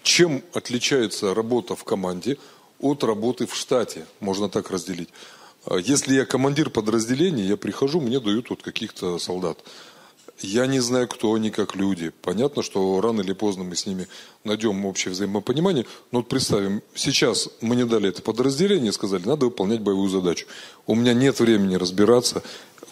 чем 0.03 0.43
отличается 0.53 1.33
работа 1.33 1.75
в 1.75 1.83
команде 1.83 2.37
от 2.79 3.03
работы 3.03 3.45
в 3.45 3.55
штате, 3.55 4.05
можно 4.19 4.49
так 4.49 4.71
разделить. 4.71 5.09
Э, 5.65 5.77
если 5.81 6.15
я 6.15 6.25
командир 6.25 6.69
подразделения, 6.69 7.45
я 7.45 7.57
прихожу, 7.57 8.01
мне 8.01 8.19
дают 8.19 8.49
вот 8.49 8.61
каких-то 8.61 9.19
солдат. 9.19 9.59
Я 10.39 10.65
не 10.65 10.79
знаю, 10.79 11.07
кто 11.07 11.33
они 11.33 11.51
как 11.51 11.75
люди. 11.75 12.11
Понятно, 12.21 12.63
что 12.63 12.99
рано 12.99 13.21
или 13.21 13.33
поздно 13.33 13.63
мы 13.63 13.75
с 13.75 13.85
ними 13.85 14.07
найдем 14.43 14.85
общее 14.85 15.11
взаимопонимание. 15.11 15.85
Но 16.11 16.19
вот 16.19 16.29
представим, 16.29 16.81
сейчас 16.95 17.47
мне 17.61 17.85
дали 17.85 18.09
это 18.09 18.23
подразделение, 18.23 18.91
сказали, 18.91 19.27
надо 19.27 19.45
выполнять 19.45 19.81
боевую 19.81 20.09
задачу. 20.09 20.47
У 20.87 20.95
меня 20.95 21.13
нет 21.13 21.39
времени 21.39 21.75
разбираться, 21.75 22.41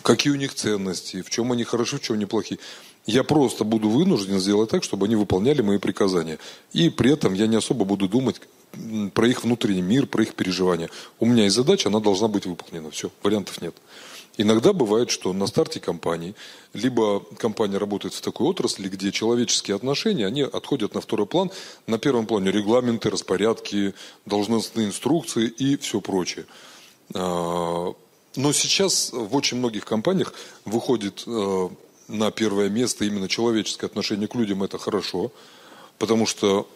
какие 0.01 0.34
у 0.34 0.36
них 0.36 0.53
ценности, 0.53 1.22
в 1.22 1.29
чем 1.29 1.51
они 1.51 1.63
хороши, 1.63 1.98
в 1.98 2.01
чем 2.01 2.15
они 2.15 2.25
плохи. 2.25 2.60
Я 3.06 3.24
просто 3.24 3.63
буду 3.63 3.89
вынужден 3.89 4.39
сделать 4.39 4.70
так, 4.70 4.84
чтобы 4.84 5.06
они 5.06 5.15
выполняли 5.15 5.62
мои 5.62 5.77
приказания. 5.77 6.38
И 6.74 6.89
при 6.89 7.12
этом 7.12 7.34
я 7.34 7.48
не 7.48 7.56
особо 7.56 7.86
буду 7.86 8.08
думать 8.08 8.41
про 9.13 9.27
их 9.27 9.44
внутренний 9.44 9.82
мир, 9.82 10.06
про 10.06 10.24
их 10.24 10.36
переживания. 10.36 10.89
У 11.20 11.25
меня 11.25 11.46
есть 11.46 11.56
задача, 11.56 11.89
она 11.89 12.00
должна 12.00 12.27
быть 12.27 12.46
выполнена. 12.46 12.91
Все, 12.91 13.10
вариантов 13.24 13.62
нет. 13.62 13.75
Иногда 14.38 14.72
бывает, 14.72 15.10
что 15.10 15.34
на 15.34 15.48
старте 15.48 15.79
компании, 15.82 16.34
либо 16.74 17.20
компания 17.38 17.77
работает 17.77 18.13
в 18.13 18.22
такой 18.22 18.48
отрасли, 18.48 18.88
где 18.88 19.12
человеческие 19.12 19.75
отношения, 19.75 20.25
они 20.25 20.44
отходят 20.44 20.94
на 20.94 21.01
второй 21.01 21.25
план. 21.25 21.51
На 21.88 21.98
первом 21.98 22.25
плане 22.25 22.51
регламенты, 22.51 23.10
распорядки, 23.10 23.94
должностные 24.25 24.88
инструкции 24.88 25.48
и 25.48 25.75
все 25.77 26.00
прочее. 26.00 26.46
Но 28.36 28.53
сейчас 28.53 29.12
в 29.12 29.36
очень 29.36 29.57
многих 29.57 29.86
компаниях 29.86 30.33
выходит 30.65 31.24
э, 31.25 31.69
на 32.07 32.31
первое 32.31 32.69
место 32.69 33.05
именно 33.05 33.27
человеческое 33.27 33.88
отношение 33.88 34.27
к 34.27 34.36
людям. 34.36 34.63
Это 34.63 34.77
хорошо, 34.77 35.31
потому 35.98 36.25
что 36.25 36.67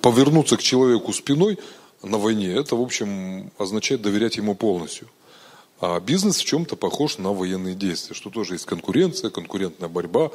повернуться 0.00 0.56
к 0.56 0.62
человеку 0.62 1.12
спиной 1.12 1.58
на 2.02 2.18
войне, 2.18 2.52
это, 2.52 2.76
в 2.76 2.82
общем, 2.82 3.50
означает 3.58 4.02
доверять 4.02 4.36
ему 4.36 4.54
полностью. 4.54 5.08
А 5.80 5.98
бизнес 6.00 6.38
в 6.38 6.44
чем-то 6.44 6.76
похож 6.76 7.18
на 7.18 7.32
военные 7.32 7.74
действия, 7.74 8.14
что 8.14 8.30
тоже 8.30 8.54
есть 8.54 8.66
конкуренция, 8.66 9.30
конкурентная 9.30 9.88
борьба, 9.88 10.30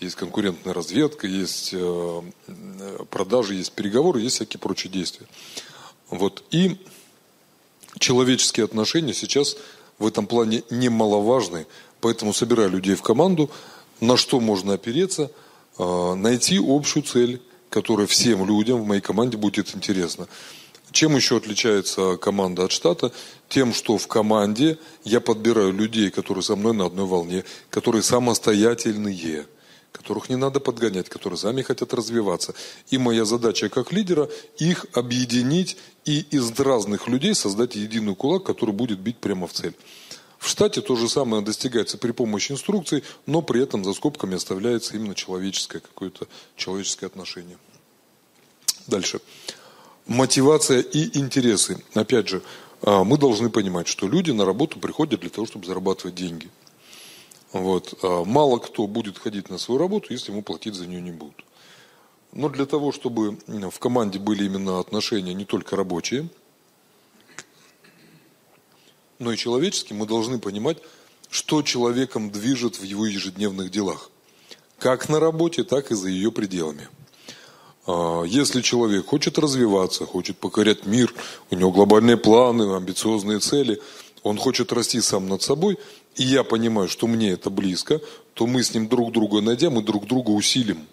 есть 0.00 0.14
конкурентная 0.14 0.74
разведка, 0.74 1.26
есть 1.26 1.70
э, 1.72 2.22
продажи, 3.10 3.54
есть 3.54 3.72
переговоры, 3.72 4.20
есть 4.20 4.36
всякие 4.36 4.60
прочие 4.60 4.92
действия. 4.92 5.26
Вот. 6.08 6.44
И 6.50 6.78
человеческие 7.98 8.64
отношения 8.64 9.14
сейчас 9.14 9.56
в 9.98 10.06
этом 10.06 10.26
плане 10.26 10.62
немаловажны, 10.70 11.66
поэтому 12.00 12.32
собираю 12.32 12.70
людей 12.70 12.94
в 12.94 13.02
команду, 13.02 13.50
на 14.00 14.16
что 14.16 14.40
можно 14.40 14.74
опереться, 14.74 15.30
а, 15.78 16.14
найти 16.14 16.58
общую 16.58 17.02
цель, 17.02 17.40
которая 17.70 18.06
всем 18.06 18.46
людям 18.46 18.82
в 18.82 18.86
моей 18.86 19.00
команде 19.00 19.36
будет 19.36 19.74
интересна. 19.74 20.28
Чем 20.92 21.16
еще 21.16 21.36
отличается 21.36 22.16
команда 22.16 22.64
от 22.64 22.72
штата? 22.72 23.12
Тем, 23.48 23.74
что 23.74 23.98
в 23.98 24.06
команде 24.06 24.78
я 25.04 25.20
подбираю 25.20 25.72
людей, 25.72 26.10
которые 26.10 26.42
со 26.42 26.56
мной 26.56 26.74
на 26.74 26.86
одной 26.86 27.06
волне, 27.06 27.44
которые 27.70 28.02
самостоятельные– 28.02 29.46
которых 29.96 30.28
не 30.28 30.36
надо 30.36 30.60
подгонять, 30.60 31.08
которые 31.08 31.38
сами 31.38 31.62
хотят 31.62 31.94
развиваться. 31.94 32.54
И 32.90 32.98
моя 32.98 33.24
задача 33.24 33.68
как 33.68 33.92
лидера 33.92 34.28
их 34.58 34.86
объединить 34.92 35.76
и 36.06 36.20
из 36.30 36.58
разных 36.58 37.08
людей 37.08 37.34
создать 37.34 37.74
единый 37.74 38.14
кулак, 38.14 38.44
который 38.44 38.74
будет 38.74 39.00
бить 39.00 39.18
прямо 39.18 39.46
в 39.46 39.52
цель. 39.52 39.74
В 40.38 40.48
штате 40.48 40.80
то 40.80 40.96
же 40.96 41.08
самое 41.08 41.42
достигается 41.42 41.98
при 41.98 42.12
помощи 42.12 42.52
инструкций, 42.52 43.02
но 43.26 43.42
при 43.42 43.62
этом 43.62 43.84
за 43.84 43.92
скобками 43.92 44.36
оставляется 44.36 44.94
именно 44.94 45.14
человеческое 45.14 45.80
какое-то 45.80 46.28
человеческое 46.56 47.06
отношение. 47.06 47.58
Дальше. 48.86 49.20
Мотивация 50.06 50.80
и 50.80 51.18
интересы. 51.18 51.82
Опять 51.94 52.28
же, 52.28 52.42
а, 52.82 53.02
мы 53.02 53.18
должны 53.18 53.50
понимать, 53.50 53.88
что 53.88 54.06
люди 54.06 54.30
на 54.30 54.44
работу 54.44 54.78
приходят 54.78 55.20
для 55.20 55.30
того, 55.30 55.46
чтобы 55.46 55.66
зарабатывать 55.66 56.14
деньги. 56.14 56.48
Вот. 57.52 57.94
А 58.02 58.24
мало 58.24 58.58
кто 58.58 58.86
будет 58.86 59.18
ходить 59.18 59.50
на 59.50 59.58
свою 59.58 59.80
работу, 59.80 60.12
если 60.12 60.30
ему 60.30 60.42
платить 60.42 60.74
за 60.74 60.86
нее 60.86 61.00
не 61.00 61.10
будут. 61.10 61.44
Но 62.36 62.50
для 62.50 62.66
того, 62.66 62.92
чтобы 62.92 63.38
в 63.46 63.78
команде 63.78 64.18
были 64.18 64.44
именно 64.44 64.78
отношения 64.78 65.32
не 65.32 65.46
только 65.46 65.74
рабочие, 65.74 66.28
но 69.18 69.32
и 69.32 69.38
человеческие, 69.38 69.98
мы 69.98 70.06
должны 70.06 70.38
понимать, 70.38 70.76
что 71.30 71.62
человеком 71.62 72.30
движет 72.30 72.76
в 72.78 72.82
его 72.82 73.06
ежедневных 73.06 73.70
делах. 73.70 74.10
Как 74.78 75.08
на 75.08 75.18
работе, 75.18 75.64
так 75.64 75.90
и 75.90 75.94
за 75.94 76.10
ее 76.10 76.30
пределами. 76.30 76.90
А, 77.86 78.24
если 78.24 78.60
человек 78.60 79.06
хочет 79.06 79.38
развиваться, 79.38 80.04
хочет 80.04 80.36
покорять 80.36 80.84
мир, 80.84 81.14
у 81.50 81.54
него 81.54 81.72
глобальные 81.72 82.18
планы, 82.18 82.76
амбициозные 82.76 83.38
цели, 83.38 83.80
он 84.22 84.36
хочет 84.36 84.74
расти 84.74 85.00
сам 85.00 85.26
над 85.26 85.40
собой, 85.40 85.78
и 86.16 86.24
я 86.24 86.44
понимаю, 86.44 86.90
что 86.90 87.06
мне 87.06 87.30
это 87.30 87.48
близко, 87.48 88.02
то 88.34 88.46
мы 88.46 88.62
с 88.62 88.74
ним 88.74 88.88
друг 88.88 89.12
друга 89.12 89.40
найдем 89.40 89.78
и 89.78 89.82
друг 89.82 90.06
друга 90.06 90.32
усилим. 90.32 90.86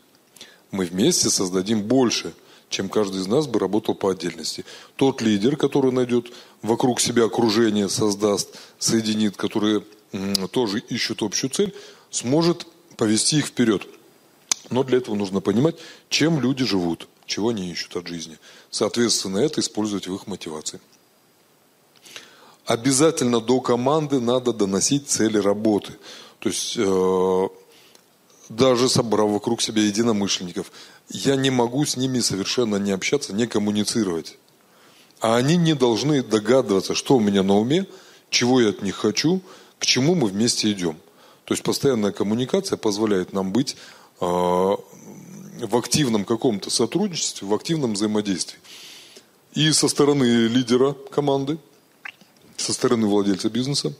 Мы 0.73 0.85
вместе 0.85 1.29
создадим 1.29 1.83
больше, 1.83 2.33
чем 2.69 2.89
каждый 2.89 3.21
из 3.21 3.27
нас 3.27 3.45
бы 3.45 3.59
работал 3.59 3.93
по 3.93 4.09
отдельности. 4.09 4.65
Тот 4.95 5.21
лидер, 5.21 5.55
который 5.55 5.91
найдет 5.91 6.33
вокруг 6.63 6.99
себя 6.99 7.25
окружение, 7.25 7.87
создаст, 7.89 8.57
соединит, 8.79 9.37
которые 9.37 9.83
тоже 10.49 10.79
ищут 10.79 11.21
общую 11.21 11.51
цель, 11.51 11.75
сможет 12.09 12.65
повести 12.97 13.37
их 13.37 13.45
вперед. 13.45 13.87
Но 14.71 14.83
для 14.83 14.97
этого 14.97 15.13
нужно 15.13 15.41
понимать, 15.41 15.75
чем 16.09 16.41
люди 16.41 16.65
живут, 16.65 17.07
чего 17.27 17.49
они 17.49 17.69
ищут 17.69 17.95
от 17.95 18.07
жизни. 18.07 18.39
Соответственно, 18.71 19.37
это 19.37 19.61
использовать 19.61 20.07
в 20.07 20.15
их 20.15 20.25
мотивации. 20.25 20.81
Обязательно 22.65 23.41
до 23.41 23.61
команды 23.61 24.19
надо 24.19 24.53
доносить 24.53 25.07
цели 25.07 25.37
работы. 25.37 25.93
То 26.39 26.49
есть, 26.49 26.73
э, 26.77 27.47
даже 28.55 28.89
собрав 28.89 29.29
вокруг 29.29 29.61
себя 29.61 29.81
единомышленников, 29.81 30.71
я 31.09 31.35
не 31.35 31.49
могу 31.49 31.85
с 31.85 31.97
ними 31.97 32.19
совершенно 32.19 32.77
не 32.77 32.91
общаться, 32.91 33.33
не 33.33 33.47
коммуницировать. 33.47 34.37
А 35.19 35.35
они 35.35 35.55
не 35.55 35.73
должны 35.73 36.21
догадываться, 36.23 36.95
что 36.95 37.15
у 37.15 37.19
меня 37.19 37.43
на 37.43 37.55
уме, 37.55 37.87
чего 38.29 38.61
я 38.61 38.69
от 38.69 38.81
них 38.81 38.95
хочу, 38.95 39.41
к 39.79 39.85
чему 39.85 40.15
мы 40.15 40.27
вместе 40.27 40.71
идем. 40.71 40.97
То 41.45 41.53
есть 41.53 41.63
постоянная 41.63 42.11
коммуникация 42.11 42.77
позволяет 42.77 43.33
нам 43.33 43.51
быть 43.51 43.75
э, 44.21 44.25
в 44.25 45.77
активном 45.77 46.25
каком-то 46.25 46.69
сотрудничестве, 46.69 47.47
в 47.47 47.53
активном 47.53 47.93
взаимодействии. 47.93 48.59
И 49.53 49.71
со 49.71 49.87
стороны 49.87 50.47
лидера 50.47 50.93
команды– 51.11 51.57
со 52.57 52.73
стороны 52.73 53.07
владельца 53.07 53.49
бизнеса, 53.49 53.93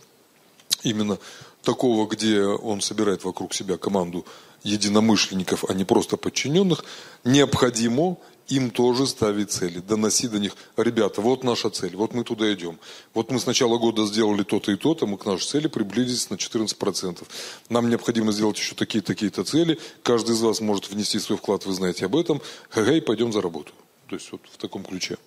именно 0.83 1.19
такого, 1.63 2.07
где 2.07 2.41
он 2.43 2.81
собирает 2.81 3.23
вокруг 3.23 3.53
себя 3.53 3.77
команду 3.77 4.25
единомышленников, 4.63 5.65
а 5.69 5.73
не 5.73 5.85
просто 5.85 6.17
подчиненных, 6.17 6.85
необходимо 7.23 8.17
им 8.49 8.71
тоже 8.71 9.07
ставить 9.07 9.51
цели, 9.51 9.79
доносить 9.79 10.31
до 10.31 10.39
них, 10.39 10.55
ребята, 10.75 11.21
вот 11.21 11.43
наша 11.43 11.69
цель, 11.69 11.95
вот 11.95 12.13
мы 12.13 12.23
туда 12.23 12.53
идем. 12.53 12.77
Вот 13.13 13.31
мы 13.31 13.39
с 13.39 13.45
начала 13.45 13.77
года 13.77 14.05
сделали 14.05 14.43
то-то 14.43 14.71
и 14.71 14.75
то-то, 14.75 15.07
мы 15.07 15.17
к 15.17 15.25
нашей 15.25 15.47
цели 15.47 15.67
приблизились 15.67 16.29
на 16.29 16.35
14%. 16.35 17.25
Нам 17.69 17.89
необходимо 17.89 18.31
сделать 18.31 18.57
еще 18.57 18.75
такие-такие-то 18.75 19.43
цели, 19.43 19.79
каждый 20.01 20.35
из 20.35 20.41
вас 20.41 20.59
может 20.59 20.89
внести 20.89 21.19
свой 21.19 21.37
вклад, 21.37 21.65
вы 21.65 21.73
знаете 21.73 22.05
об 22.05 22.15
этом, 22.15 22.41
хэ 22.69 23.01
пойдем 23.01 23.31
за 23.31 23.41
работу. 23.41 23.71
То 24.09 24.15
есть 24.15 24.31
вот 24.31 24.41
в 24.51 24.57
таком 24.57 24.83
ключе. 24.83 25.17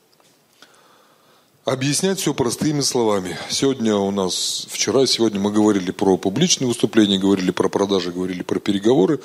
Объяснять 1.67 2.21
все 2.21 2.33
простыми 2.33 2.81
словами. 2.81 3.37
Сегодня 3.51 3.97
у 3.97 4.13
нас, 4.13 4.69
вчера, 4.71 5.05
сегодня 5.05 5.41
мы 5.41 5.51
говорили 5.51 5.91
про 5.91 6.17
публичные 6.17 6.69
выступления, 6.69 7.19
говорили 7.19 7.51
про 7.51 7.69
продажи, 7.69 8.13
говорили 8.13 8.45
про 8.45 8.61
переговоры. 8.61 9.19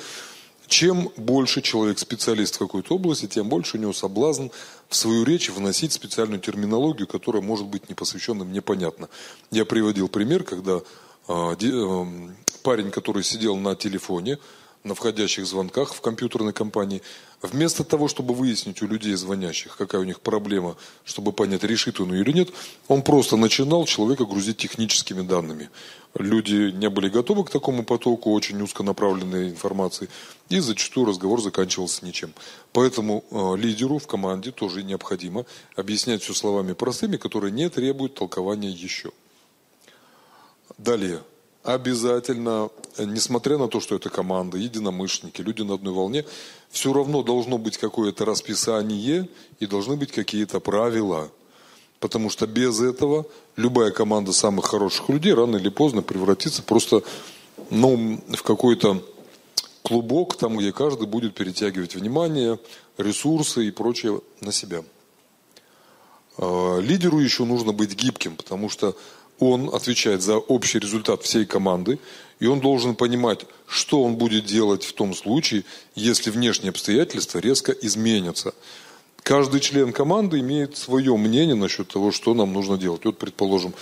Чем 0.66 1.10
больше 1.16 1.62
человек 1.62 2.00
специалист 2.00 2.56
в 2.56 2.58
какой-то 2.58 2.96
области, 2.96 3.26
тем 3.26 3.48
больше 3.48 3.76
у 3.76 3.80
него 3.80 3.92
соблазн 3.92 4.48
в 4.88 4.96
свою 4.96 5.22
речь 5.22 5.50
вносить 5.50 5.92
специальную 5.92 6.40
терминологию, 6.40 7.06
которая 7.06 7.44
может 7.44 7.68
быть 7.68 7.88
непосвященным 7.88 8.52
непонятно. 8.52 9.08
Я 9.52 9.64
приводил 9.64 10.08
пример, 10.08 10.42
когда 10.42 10.80
э, 11.28 11.54
э, 11.60 12.06
парень, 12.64 12.90
который 12.90 13.22
сидел 13.22 13.54
на 13.56 13.76
телефоне, 13.76 14.40
на 14.82 14.96
входящих 14.96 15.46
звонках 15.46 15.94
в 15.94 16.00
компьютерной 16.00 16.52
компании, 16.52 17.02
вместо 17.42 17.84
того, 17.84 18.08
чтобы 18.08 18.34
выяснить 18.34 18.82
у 18.82 18.86
людей 18.86 19.14
звонящих, 19.14 19.76
какая 19.76 20.00
у 20.00 20.04
них 20.04 20.20
проблема, 20.20 20.76
чтобы 21.04 21.32
понять, 21.32 21.64
решит 21.64 22.00
он 22.00 22.12
ее 22.12 22.22
или 22.22 22.32
нет, 22.32 22.50
он 22.88 23.02
просто 23.02 23.36
начинал 23.36 23.84
человека 23.84 24.24
грузить 24.24 24.56
техническими 24.56 25.22
данными. 25.22 25.68
Люди 26.14 26.70
не 26.72 26.90
были 26.90 27.08
готовы 27.08 27.44
к 27.44 27.50
такому 27.50 27.84
потоку 27.84 28.32
очень 28.32 28.60
узконаправленной 28.60 29.48
информации, 29.48 30.08
и 30.50 30.60
зачастую 30.60 31.06
разговор 31.06 31.40
заканчивался 31.40 32.04
ничем. 32.04 32.34
Поэтому 32.72 33.24
э, 33.30 33.56
лидеру 33.56 33.98
в 33.98 34.06
команде 34.06 34.52
тоже 34.52 34.82
необходимо 34.82 35.46
объяснять 35.74 36.22
все 36.22 36.34
словами 36.34 36.74
простыми, 36.74 37.16
которые 37.16 37.50
не 37.50 37.68
требуют 37.70 38.14
толкования 38.14 38.70
еще. 38.70 39.10
Далее 40.76 41.22
обязательно, 41.62 42.70
несмотря 42.98 43.58
на 43.58 43.68
то, 43.68 43.80
что 43.80 43.94
это 43.94 44.10
команда, 44.10 44.58
единомышленники, 44.58 45.40
люди 45.40 45.62
на 45.62 45.74
одной 45.74 45.92
волне, 45.92 46.24
все 46.70 46.92
равно 46.92 47.22
должно 47.22 47.58
быть 47.58 47.78
какое-то 47.78 48.24
расписание 48.24 49.28
и 49.60 49.66
должны 49.66 49.96
быть 49.96 50.12
какие-то 50.12 50.60
правила. 50.60 51.30
Потому 52.00 52.30
что 52.30 52.46
без 52.46 52.80
этого 52.80 53.26
любая 53.56 53.92
команда 53.92 54.32
самых 54.32 54.66
хороших 54.66 55.08
людей 55.08 55.34
рано 55.34 55.56
или 55.56 55.68
поздно 55.68 56.02
превратится 56.02 56.62
просто 56.62 57.02
ну, 57.70 58.20
в 58.28 58.42
какой-то 58.42 59.02
клубок, 59.82 60.36
там, 60.36 60.56
где 60.56 60.72
каждый 60.72 61.06
будет 61.06 61.34
перетягивать 61.34 61.94
внимание, 61.94 62.58
ресурсы 62.98 63.66
и 63.66 63.70
прочее 63.70 64.20
на 64.40 64.50
себя. 64.50 64.82
А, 66.38 66.78
лидеру 66.80 67.20
еще 67.20 67.44
нужно 67.44 67.72
быть 67.72 67.94
гибким, 67.94 68.36
потому 68.36 68.68
что 68.68 68.96
он 69.42 69.74
отвечает 69.74 70.22
за 70.22 70.36
общий 70.36 70.78
результат 70.78 71.22
всей 71.24 71.44
команды, 71.46 71.98
и 72.38 72.46
он 72.46 72.60
должен 72.60 72.94
понимать, 72.94 73.40
что 73.66 74.02
он 74.02 74.14
будет 74.14 74.44
делать 74.44 74.84
в 74.84 74.92
том 74.92 75.14
случае, 75.14 75.64
если 75.96 76.30
внешние 76.30 76.70
обстоятельства 76.70 77.38
резко 77.38 77.72
изменятся. 77.72 78.54
Каждый 79.22 79.60
член 79.60 79.92
команды 79.92 80.38
имеет 80.38 80.76
свое 80.76 81.16
мнение 81.16 81.56
насчет 81.56 81.88
того, 81.88 82.12
что 82.12 82.34
нам 82.34 82.52
нужно 82.52 82.78
делать. 82.78 83.04
Вот, 83.04 83.18
предположим, 83.18 83.74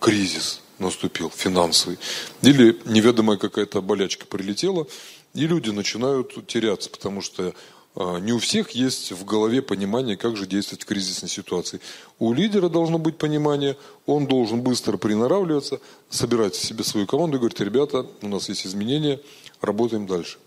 кризис 0.00 0.60
наступил, 0.78 1.30
финансовый, 1.34 1.98
или 2.42 2.78
неведомая 2.84 3.38
какая-то 3.38 3.80
болячка 3.80 4.26
прилетела, 4.26 4.86
и 5.32 5.46
люди 5.46 5.70
начинают 5.70 6.46
теряться, 6.46 6.90
потому 6.90 7.22
что 7.22 7.54
не 7.96 8.32
у 8.32 8.38
всех 8.38 8.72
есть 8.72 9.12
в 9.12 9.24
голове 9.24 9.62
понимание, 9.62 10.16
как 10.16 10.36
же 10.36 10.46
действовать 10.46 10.82
в 10.82 10.86
кризисной 10.86 11.30
ситуации. 11.30 11.80
У 12.18 12.32
лидера 12.34 12.68
должно 12.68 12.98
быть 12.98 13.16
понимание, 13.16 13.76
он 14.04 14.26
должен 14.26 14.60
быстро 14.60 14.98
приноравливаться, 14.98 15.80
собирать 16.10 16.54
в 16.54 16.62
себе 16.62 16.84
свою 16.84 17.06
команду 17.06 17.36
и 17.36 17.40
говорить, 17.40 17.60
ребята, 17.60 18.06
у 18.20 18.28
нас 18.28 18.50
есть 18.50 18.66
изменения, 18.66 19.20
работаем 19.62 20.06
дальше. 20.06 20.38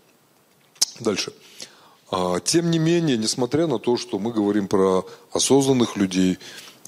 Дальше. 1.00 1.32
А, 2.10 2.38
тем 2.40 2.70
не 2.70 2.78
менее, 2.78 3.16
несмотря 3.16 3.66
на 3.66 3.78
то, 3.78 3.96
что 3.96 4.18
мы 4.18 4.32
говорим 4.32 4.68
про 4.68 5.04
осознанных 5.32 5.96
людей, 5.96 6.38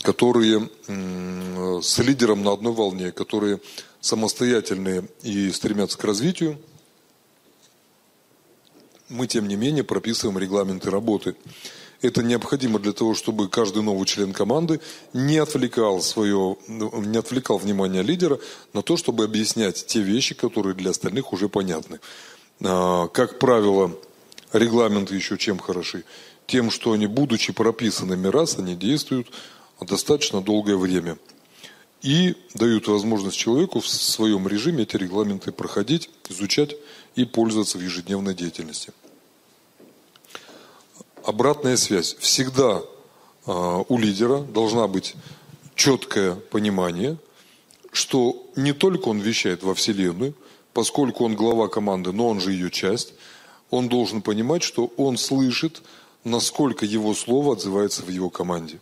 которые 0.03 0.69
с 0.87 1.99
лидером 1.99 2.43
на 2.43 2.53
одной 2.53 2.73
волне, 2.73 3.13
которые 3.13 3.61
самостоятельные 4.01 5.09
и 5.23 5.51
стремятся 5.51 5.99
к 5.99 6.05
развитию, 6.05 6.59
мы, 9.13 9.27
тем 9.27 9.47
не 9.47 9.57
менее, 9.57 9.85
прописываем 9.85 10.39
регламенты 10.39 10.91
работы. 10.91 11.37
Это 12.01 12.23
необходимо 12.23 12.81
для 12.81 12.93
того, 12.93 13.15
чтобы 13.15 13.49
каждый 13.49 13.83
новый 13.83 14.07
член 14.07 14.33
команды 14.33 14.81
не 15.13 15.39
отвлекал, 15.39 16.03
свое, 16.03 16.57
не 16.67 17.17
отвлекал 17.17 17.59
внимание 17.59 18.03
лидера 18.03 18.41
на 18.73 18.83
то, 18.83 18.97
чтобы 18.97 19.23
объяснять 19.23 19.87
те 19.87 20.01
вещи, 20.01 20.35
которые 20.35 20.75
для 20.75 20.91
остальных 20.91 21.33
уже 21.33 21.49
понятны. 21.49 22.01
А, 22.61 23.07
как 23.09 23.39
правило, 23.39 23.93
регламенты 24.53 25.15
еще 25.15 25.39
чем 25.39 25.59
хороши? 25.59 26.05
Тем, 26.49 26.73
что 26.73 26.93
они, 26.93 27.07
будучи 27.07 27.53
прописанными 27.53 28.27
раз, 28.27 28.59
они 28.59 28.75
действуют 28.75 29.29
достаточно 29.81 30.41
долгое 30.41 30.77
время. 30.77 31.19
И 32.03 32.35
дают 32.55 32.89
возможность 32.89 33.37
человеку 33.37 33.79
в 33.79 33.87
своем 33.87 34.49
режиме 34.49 34.83
эти 34.83 34.97
регламенты 34.97 35.53
проходить, 35.53 36.11
изучать 36.29 36.75
и 37.15 37.25
пользоваться 37.25 37.79
в 37.79 37.81
ежедневной 37.81 38.35
деятельности 38.35 38.93
обратная 41.25 41.77
связь. 41.77 42.17
Всегда 42.19 42.83
а, 43.47 43.85
у 43.89 43.99
лидера 43.99 44.39
должна 44.39 44.87
быть 44.89 45.15
четкое 45.75 46.35
понимание 46.35 47.19
что 47.93 48.51
не 48.57 48.73
только 48.73 49.09
он 49.09 49.21
вещает 49.21 49.63
во 49.63 49.75
Вселенную, 49.75 50.35
поскольку 50.73 51.25
он 51.25 51.37
глава 51.37 51.69
команды, 51.69 52.11
но 52.13 52.29
он 52.29 52.41
же 52.41 52.53
ее 52.53 52.71
часть, 52.71 53.13
он 53.71 53.89
должен 53.89 54.23
понимать, 54.23 54.63
что 54.63 54.91
он 54.97 55.19
слышит, 55.19 55.83
насколько 56.25 56.87
его 56.87 57.15
слово 57.15 57.53
отзывается 57.53 58.03
в 58.03 58.09
его 58.09 58.31
команде. 58.31 58.81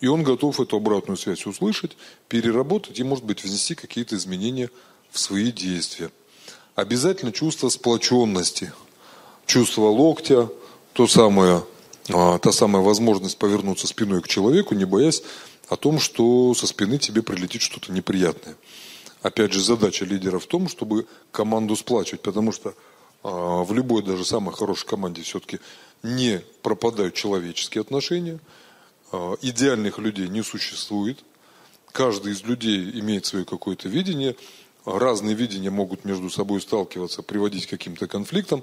И 0.00 0.08
он 0.08 0.22
готов 0.22 0.60
эту 0.60 0.76
обратную 0.76 1.16
связь 1.16 1.46
услышать, 1.46 1.96
переработать 2.28 2.98
и, 2.98 3.04
может 3.04 3.24
быть, 3.24 3.42
внести 3.42 3.74
какие-то 3.74 4.16
изменения 4.16 4.70
в 5.10 5.18
свои 5.18 5.50
действия. 5.52 6.10
Обязательно 6.74 7.32
чувство 7.32 7.68
сплоченности, 7.68 8.72
чувство 9.46 9.88
локтя, 9.88 10.48
то 10.92 11.06
самое, 11.06 11.64
та 12.08 12.52
самая 12.52 12.82
возможность 12.82 13.38
повернуться 13.38 13.86
спиной 13.86 14.22
к 14.22 14.28
человеку, 14.28 14.74
не 14.74 14.84
боясь 14.84 15.22
о 15.68 15.76
том, 15.76 16.00
что 16.00 16.54
со 16.54 16.66
спины 16.66 16.98
тебе 16.98 17.22
прилетит 17.22 17.62
что-то 17.62 17.92
неприятное. 17.92 18.56
Опять 19.22 19.52
же, 19.52 19.60
задача 19.60 20.04
лидера 20.04 20.38
в 20.38 20.46
том, 20.46 20.68
чтобы 20.68 21.06
команду 21.32 21.76
сплачивать, 21.76 22.22
потому 22.22 22.52
что 22.52 22.74
а, 23.22 23.64
в 23.64 23.72
любой 23.72 24.02
даже 24.02 24.24
самой 24.24 24.54
хорошей 24.54 24.86
команде 24.86 25.22
все-таки 25.22 25.58
не 26.02 26.40
пропадают 26.62 27.14
человеческие 27.14 27.82
отношения, 27.82 28.38
а, 29.10 29.36
идеальных 29.42 29.98
людей 29.98 30.28
не 30.28 30.42
существует, 30.42 31.18
каждый 31.92 32.32
из 32.32 32.42
людей 32.44 32.90
имеет 33.00 33.26
свое 33.26 33.44
какое-то 33.44 33.88
видение, 33.88 34.36
разные 34.84 35.34
видения 35.34 35.70
могут 35.70 36.04
между 36.04 36.30
собой 36.30 36.60
сталкиваться, 36.60 37.22
приводить 37.22 37.66
к 37.66 37.70
каким-то 37.70 38.06
конфликтам, 38.06 38.62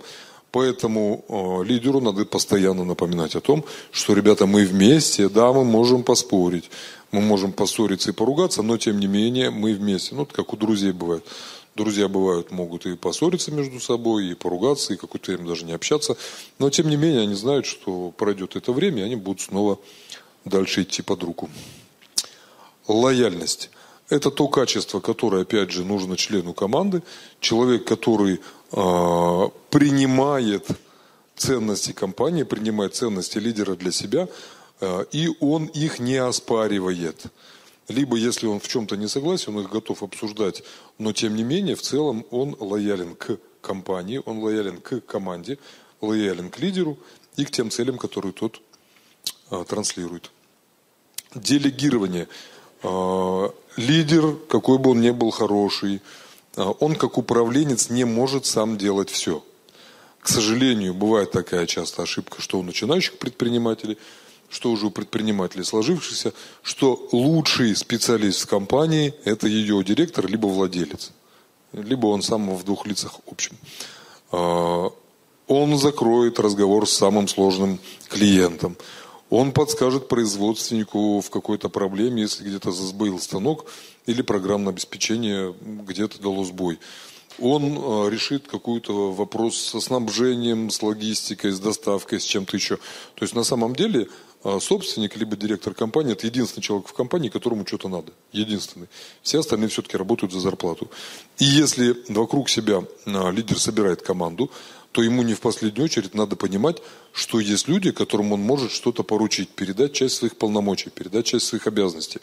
Поэтому 0.55 1.25
э, 1.27 1.65
лидеру 1.65 1.99
надо 1.99 2.23
постоянно 2.23 2.85
напоминать 2.85 3.35
о 3.35 3.41
том, 3.41 3.65
что, 3.91 4.13
ребята, 4.13 4.45
мы 4.45 4.63
вместе, 4.63 5.27
да, 5.27 5.51
мы 5.51 5.65
можем 5.65 6.01
поспорить, 6.01 6.71
мы 7.11 7.19
можем 7.19 7.51
поссориться 7.51 8.11
и 8.11 8.13
поругаться, 8.13 8.61
но 8.61 8.77
тем 8.77 8.97
не 9.01 9.07
менее 9.07 9.49
мы 9.49 9.73
вместе. 9.73 10.15
Ну, 10.15 10.25
как 10.25 10.53
у 10.53 10.55
друзей 10.55 10.93
бывает. 10.93 11.25
Друзья 11.75 12.07
бывают, 12.07 12.51
могут 12.51 12.85
и 12.85 12.95
поссориться 12.95 13.51
между 13.51 13.81
собой, 13.81 14.27
и 14.27 14.33
поругаться, 14.33 14.93
и 14.93 14.95
какое-то 14.95 15.33
время 15.33 15.49
даже 15.49 15.65
не 15.65 15.73
общаться. 15.73 16.15
Но 16.57 16.69
тем 16.69 16.87
не 16.87 16.95
менее 16.95 17.23
они 17.23 17.35
знают, 17.35 17.65
что 17.65 18.13
пройдет 18.15 18.55
это 18.55 18.71
время, 18.71 19.01
и 19.01 19.05
они 19.07 19.17
будут 19.17 19.41
снова 19.41 19.77
дальше 20.45 20.83
идти 20.83 21.01
под 21.01 21.21
руку. 21.23 21.49
Лояльность. 22.87 23.71
Это 24.07 24.31
то 24.31 24.47
качество, 24.47 24.99
которое, 25.01 25.41
опять 25.41 25.71
же, 25.71 25.83
нужно 25.83 26.15
члену 26.15 26.53
команды. 26.53 27.01
Человек, 27.41 27.85
который 27.85 28.39
принимает 28.75 30.67
ценности 31.35 31.91
компании, 31.91 32.43
принимает 32.43 32.95
ценности 32.95 33.37
лидера 33.37 33.75
для 33.75 33.91
себя, 33.91 34.27
э, 34.81 35.05
и 35.11 35.29
он 35.39 35.65
их 35.65 35.99
не 35.99 36.17
оспаривает. 36.17 37.25
Либо, 37.87 38.17
если 38.17 38.47
он 38.47 38.59
в 38.59 38.67
чем-то 38.67 38.97
не 38.97 39.07
согласен, 39.07 39.55
он 39.55 39.63
их 39.63 39.69
готов 39.69 40.03
обсуждать, 40.03 40.63
но 40.97 41.13
тем 41.13 41.35
не 41.35 41.43
менее, 41.43 41.75
в 41.75 41.81
целом 41.81 42.25
он 42.31 42.55
лоялен 42.59 43.15
к 43.15 43.37
компании, 43.61 44.21
он 44.25 44.39
лоялен 44.39 44.81
к 44.81 45.01
команде, 45.01 45.57
лоялен 46.01 46.49
к 46.49 46.59
лидеру 46.59 46.97
и 47.37 47.45
к 47.45 47.51
тем 47.51 47.69
целям, 47.69 47.97
которые 47.97 48.33
тот 48.33 48.61
э, 49.51 49.63
транслирует. 49.67 50.31
Делегирование. 51.33 52.27
Лидер, 53.77 54.35
какой 54.47 54.77
бы 54.77 54.91
он 54.91 55.01
ни 55.01 55.09
был 55.09 55.31
хороший, 55.31 55.95
а, 55.95 56.24
он 56.55 56.95
как 56.95 57.17
управленец 57.17 57.89
не 57.89 58.05
может 58.05 58.45
сам 58.45 58.77
делать 58.77 59.09
все. 59.09 59.43
К 60.21 60.27
сожалению, 60.27 60.93
бывает 60.93 61.31
такая 61.31 61.67
часто 61.67 62.03
ошибка, 62.03 62.41
что 62.41 62.59
у 62.59 62.63
начинающих 62.63 63.17
предпринимателей, 63.19 63.97
что 64.49 64.71
уже 64.71 64.87
у 64.87 64.91
предпринимателей 64.91 65.63
сложившихся, 65.63 66.33
что 66.63 67.07
лучший 67.11 67.75
специалист 67.75 68.41
в 68.41 68.47
компании– 68.47 69.13
это 69.25 69.47
ее 69.47 69.83
директор, 69.83 70.27
либо 70.27 70.47
владелец. 70.47 71.11
Либо 71.73 72.07
он 72.07 72.21
сам 72.21 72.55
в 72.55 72.63
двух 72.63 72.87
лицах 72.87 73.19
общем. 73.29 73.57
А, 74.31 74.91
он 75.47 75.77
закроет 75.77 76.39
разговор 76.39 76.87
с 76.87 76.93
самым 76.93 77.27
сложным 77.27 77.79
клиентом. 78.07 78.77
Он 79.29 79.51
подскажет 79.51 80.07
производственнику 80.07 81.19
в 81.19 81.29
какой-то 81.29 81.69
проблеме, 81.69 82.23
если 82.23 82.43
где-то 82.43 82.71
засбоил 82.71 83.19
станок 83.19 83.65
или 84.05 84.21
программное 84.21 84.71
обеспечение 84.71 85.53
где-то 85.61 86.21
дало 86.21 86.43
сбой. 86.43 86.79
Он 87.39 87.63
э, 87.63 88.09
решит 88.09 88.47
какой-то 88.47 89.11
вопрос 89.11 89.57
со 89.57 89.81
снабжением, 89.81 90.69
с 90.69 90.81
логистикой, 90.81 91.51
с 91.51 91.59
доставкой, 91.59 92.21
с 92.21 92.23
чем-то 92.23 92.55
еще. 92.55 92.77
То 92.77 93.23
есть 93.23 93.35
на 93.35 93.43
самом 93.43 93.75
деле 93.75 94.07
э, 94.43 94.59
собственник 94.61 95.17
либо 95.17 95.35
директор 95.35 95.73
компании– 95.73 96.11
это 96.13 96.27
единственный 96.27 96.63
человек 96.63 96.87
в 96.87 96.93
компании, 96.93 97.27
которому 97.27 97.65
что-то 97.67 97.89
надо. 97.89 98.13
Единственный. 98.31 98.87
Все 99.21 99.39
остальные 99.39 99.67
все-таки 99.69 99.97
работают 99.97 100.31
за 100.31 100.39
зарплату. 100.39 100.89
И 101.37 101.43
если 101.43 101.97
вокруг 102.07 102.49
себя 102.49 102.83
э, 103.05 103.31
лидер 103.31 103.59
собирает 103.59 104.01
команду, 104.01 104.49
то 104.95 105.03
ему 105.03 105.23
не 105.23 105.33
в 105.33 105.41
последнюю 105.41 105.83
очередь 105.83 106.13
надо 106.13 106.37
понимать, 106.37 106.81
что 107.11 107.41
есть 107.41 107.67
люди, 107.67 107.91
которым 107.91 108.31
он 108.31 108.39
может 108.39 108.71
что-то 108.71 109.03
поручить, 109.03 109.49
передать 109.49 109.91
часть 109.91 110.15
своих 110.15 110.37
полномочий, 110.37 110.89
передать 110.89 111.25
часть 111.25 111.47
своих 111.47 111.67
обязанностей. 111.67 112.21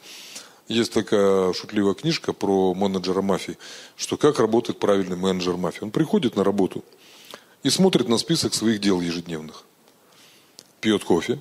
Есть 0.68 0.90
такая 0.94 1.52
шутливая 1.52 1.92
книжка 1.92 2.32
про 2.32 2.72
менеджера 2.72 3.20
мафии, 3.20 3.58
что 3.94 4.16
как 4.16 4.38
работает 4.38 4.78
правильный 4.78 5.18
менеджер 5.18 5.58
мафии. 5.58 5.84
Он 5.84 5.90
приходит 5.90 6.34
на 6.34 6.44
работу 6.44 6.82
и 7.62 7.68
смотрит 7.68 8.08
на 8.08 8.16
список 8.16 8.54
своих 8.54 8.80
дел 8.80 9.02
ежедневных, 9.02 9.64
пьет 10.80 11.04
кофе 11.04 11.40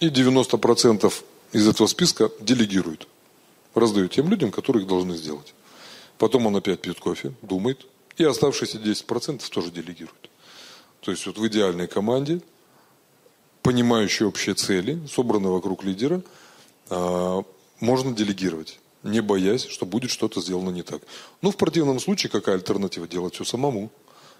и 0.00 0.08
90% 0.08 1.14
из 1.52 1.66
этого 1.66 1.86
списка 1.86 2.30
делегирует, 2.40 3.08
раздает 3.74 4.10
тем 4.10 4.28
людям, 4.28 4.50
которые 4.50 4.82
их 4.82 4.88
должны 4.88 5.16
сделать. 5.16 5.54
Потом 6.18 6.46
он 6.46 6.56
опять 6.56 6.82
пьет 6.82 7.00
кофе, 7.00 7.32
думает, 7.40 7.86
и 8.16 8.24
оставшиеся 8.24 8.78
10% 8.78 9.48
тоже 9.50 9.70
делегируют. 9.70 10.30
То 11.00 11.10
есть 11.10 11.26
вот 11.26 11.38
в 11.38 11.46
идеальной 11.46 11.86
команде, 11.86 12.40
понимающей 13.62 14.24
общие 14.24 14.54
цели, 14.54 14.98
собранной 15.06 15.50
вокруг 15.50 15.84
лидера, 15.84 16.22
а, 16.88 17.42
можно 17.80 18.12
делегировать, 18.14 18.80
не 19.02 19.20
боясь, 19.20 19.64
что 19.66 19.86
будет 19.86 20.10
что-то 20.10 20.40
сделано 20.40 20.70
не 20.70 20.82
так. 20.82 21.02
Но 21.42 21.50
в 21.50 21.56
противном 21.56 22.00
случае 22.00 22.30
какая 22.30 22.56
альтернатива? 22.56 23.06
Делать 23.06 23.34
все 23.34 23.44
самому. 23.44 23.90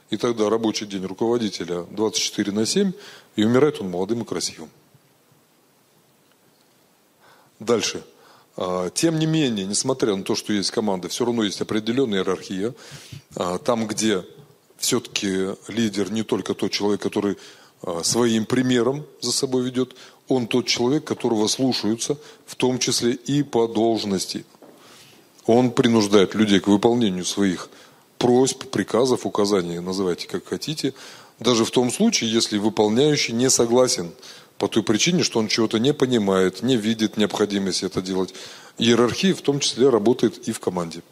И 0.08 0.16
тогда 0.16 0.48
рабочий 0.48 0.86
день 0.86 1.04
руководителя 1.04 1.82
24 1.90 2.52
на 2.52 2.64
7, 2.64 2.92
и 3.34 3.44
умирает 3.44 3.80
он 3.80 3.90
молодым 3.90 4.22
и 4.22 4.24
красивым. 4.24 4.70
Дальше. 7.58 8.04
А, 8.56 8.90
тем 8.90 9.18
не 9.18 9.26
менее, 9.26 9.66
несмотря 9.66 10.16
на 10.16 10.22
то, 10.22 10.34
что 10.34 10.52
есть 10.52 10.70
команда, 10.70 11.08
все 11.08 11.24
равно 11.24 11.44
есть 11.44 11.60
определенная 11.60 12.20
иерархия. 12.20 12.74
А, 13.34 13.58
там, 13.58 13.86
где 13.86 14.24
все-таки 14.78 15.54
лидер 15.68 16.10
не 16.10 16.22
только 16.22 16.54
тот 16.54 16.70
человек, 16.70 17.00
который 17.00 17.36
а, 17.82 18.02
своим 18.02 18.46
примером 18.46 19.04
за 19.20 19.32
собой 19.32 19.64
ведет, 19.64 19.94
он 20.28 20.46
тот 20.46 20.66
человек, 20.66 21.04
которого 21.04 21.46
слушаются, 21.48 22.18
в 22.46 22.56
том 22.56 22.78
числе 22.78 23.12
и 23.12 23.42
по 23.42 23.68
должности. 23.68 24.44
Он 25.46 25.70
принуждает 25.70 26.34
людей 26.34 26.58
к 26.60 26.66
выполнению 26.66 27.24
своих 27.24 27.68
просьб, 28.18 28.64
приказов, 28.64 29.26
указаний, 29.26 29.78
называйте 29.78 30.26
как 30.26 30.46
хотите, 30.46 30.94
даже 31.38 31.64
в 31.64 31.70
том 31.70 31.92
случае, 31.92 32.32
если 32.32 32.58
выполняющий 32.58 33.34
не 33.34 33.50
согласен 33.50 34.10
по 34.58 34.68
той 34.68 34.82
причине, 34.82 35.22
что 35.22 35.38
он 35.38 35.48
чего-то 35.48 35.78
не 35.78 35.92
понимает, 35.92 36.62
не 36.62 36.76
видит 36.76 37.16
необходимости 37.16 37.84
это 37.84 38.00
делать. 38.00 38.34
Иерархия 38.78 39.34
в 39.34 39.42
том 39.42 39.60
числе 39.60 39.88
работает 39.88 40.48
и 40.48 40.52
в 40.52 40.60
команде. 40.60 41.02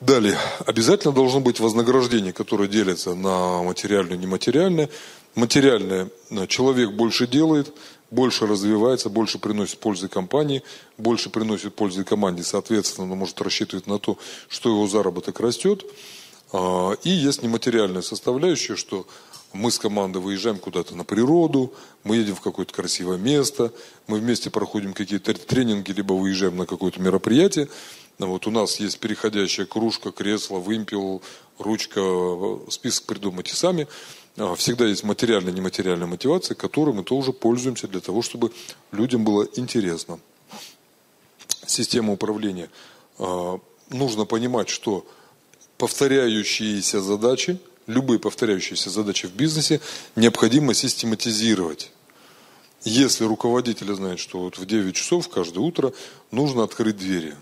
Далее. 0.00 0.38
Обязательно 0.66 1.12
должно 1.14 1.40
быть 1.40 1.58
вознаграждение, 1.58 2.32
которое 2.32 2.68
делится 2.68 3.14
на 3.14 3.62
материальное 3.62 4.16
и 4.16 4.20
нематериальное. 4.20 4.90
Материальное. 5.34 6.10
Э, 6.30 6.46
человек 6.46 6.92
больше 6.92 7.26
делает, 7.26 7.72
больше 8.10 8.46
развивается, 8.46 9.08
больше 9.08 9.38
приносит 9.38 9.78
пользы 9.78 10.08
компании, 10.08 10.62
больше 10.98 11.30
приносит 11.30 11.74
пользы 11.74 12.04
команде, 12.04 12.42
соответственно, 12.42 13.10
он 13.10 13.18
может 13.18 13.40
рассчитывать 13.40 13.86
на 13.86 13.98
то, 13.98 14.18
что 14.48 14.68
его 14.68 14.86
заработок 14.86 15.40
растет. 15.40 15.84
А, 16.52 16.92
и 17.02 17.10
есть 17.10 17.42
нематериальная 17.42 18.02
составляющая, 18.02 18.76
что 18.76 19.06
мы 19.56 19.70
с 19.70 19.78
командой 19.78 20.18
выезжаем 20.18 20.58
куда-то 20.58 20.94
на 20.94 21.04
природу, 21.04 21.72
мы 22.04 22.16
едем 22.16 22.34
в 22.36 22.40
какое-то 22.40 22.72
красивое 22.72 23.16
место, 23.16 23.72
мы 24.06 24.18
вместе 24.18 24.50
проходим 24.50 24.92
какие-то 24.92 25.34
тренинги, 25.34 25.92
либо 25.92 26.12
выезжаем 26.12 26.56
на 26.56 26.66
какое-то 26.66 27.00
мероприятие. 27.00 27.68
Вот 28.18 28.46
у 28.46 28.50
нас 28.50 28.80
есть 28.80 28.98
переходящая 28.98 29.66
кружка, 29.66 30.10
кресло, 30.10 30.58
вымпел, 30.58 31.22
ручка, 31.58 32.00
список 32.70 33.04
придумайте 33.06 33.54
сами. 33.54 33.88
А, 34.36 34.54
всегда 34.54 34.86
есть 34.86 35.04
материальная 35.04 35.52
и 35.52 35.56
нематериальная 35.56 36.06
мотивация, 36.06 36.54
которой 36.54 36.94
мы 36.94 37.02
тоже 37.02 37.32
пользуемся 37.32 37.88
для 37.88 38.00
того, 38.00 38.22
чтобы 38.22 38.52
людям 38.92 39.24
было 39.24 39.46
интересно. 39.56 40.18
Система 41.66 42.12
управления. 42.12 42.70
А, 43.18 43.58
нужно 43.90 44.24
понимать, 44.24 44.68
что 44.68 45.06
повторяющиеся 45.76 47.00
задачи– 47.00 47.58
любые 47.86 48.18
повторяющиеся 48.18 48.90
задачи 48.90 49.26
в 49.26 49.34
бизнесе 49.34 49.80
необходимо 50.14 50.74
систематизировать. 50.74 51.92
Если 52.82 53.24
руководитель 53.24 53.92
знает, 53.94 54.20
что 54.20 54.40
вот 54.40 54.58
в 54.58 54.66
9 54.66 54.94
часов 54.94 55.28
каждое 55.28 55.60
утро 55.60 55.92
нужно 56.30 56.62
открыть 56.62 56.96
двери, 56.96 57.34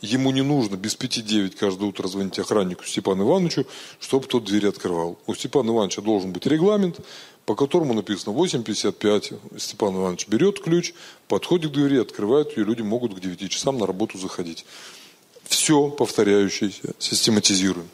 ему 0.00 0.30
не 0.30 0.42
нужно 0.42 0.76
без 0.76 0.94
пяти 0.94 1.22
девять 1.22 1.56
каждое 1.56 1.88
утро 1.88 2.08
звонить 2.08 2.38
охраннику 2.38 2.84
Степану 2.84 3.24
Ивановичу, 3.24 3.66
чтобы 3.98 4.26
тот 4.26 4.44
двери 4.44 4.66
открывал. 4.66 5.18
У 5.26 5.34
Степана 5.34 5.70
Ивановича 5.70 6.02
должен 6.02 6.32
быть 6.32 6.46
регламент, 6.46 7.00
по 7.46 7.54
которому 7.54 7.94
написано 7.94 8.34
8.55. 8.34 9.58
Степан 9.58 9.96
Иванович 9.96 10.28
берет 10.28 10.60
ключ, 10.60 10.92
подходит 11.28 11.70
к 11.70 11.74
двери, 11.74 11.98
открывает 11.98 12.56
ее, 12.56 12.64
люди 12.64 12.82
могут 12.82 13.14
к 13.14 13.20
9 13.20 13.50
часам 13.50 13.78
на 13.78 13.86
работу 13.86 14.18
заходить. 14.18 14.64
Все 15.44 15.88
повторяющееся 15.88 16.94
систематизируем. 16.98 17.88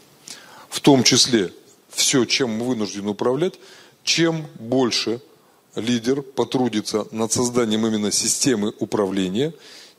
В 0.69 0.81
том 0.81 1.05
числе 1.05 1.53
все, 1.97 2.27
чем 2.27 2.51
мы 2.51 2.67
вынуждены 2.67 3.11
управлять, 3.11 3.55
чем 4.05 4.47
больше 4.61 5.21
лидер 5.75 6.21
потрудится 6.23 7.07
над 7.11 7.33
созданием 7.33 7.87
именно 7.87 8.13
системы 8.13 8.75
управления, 8.79 9.55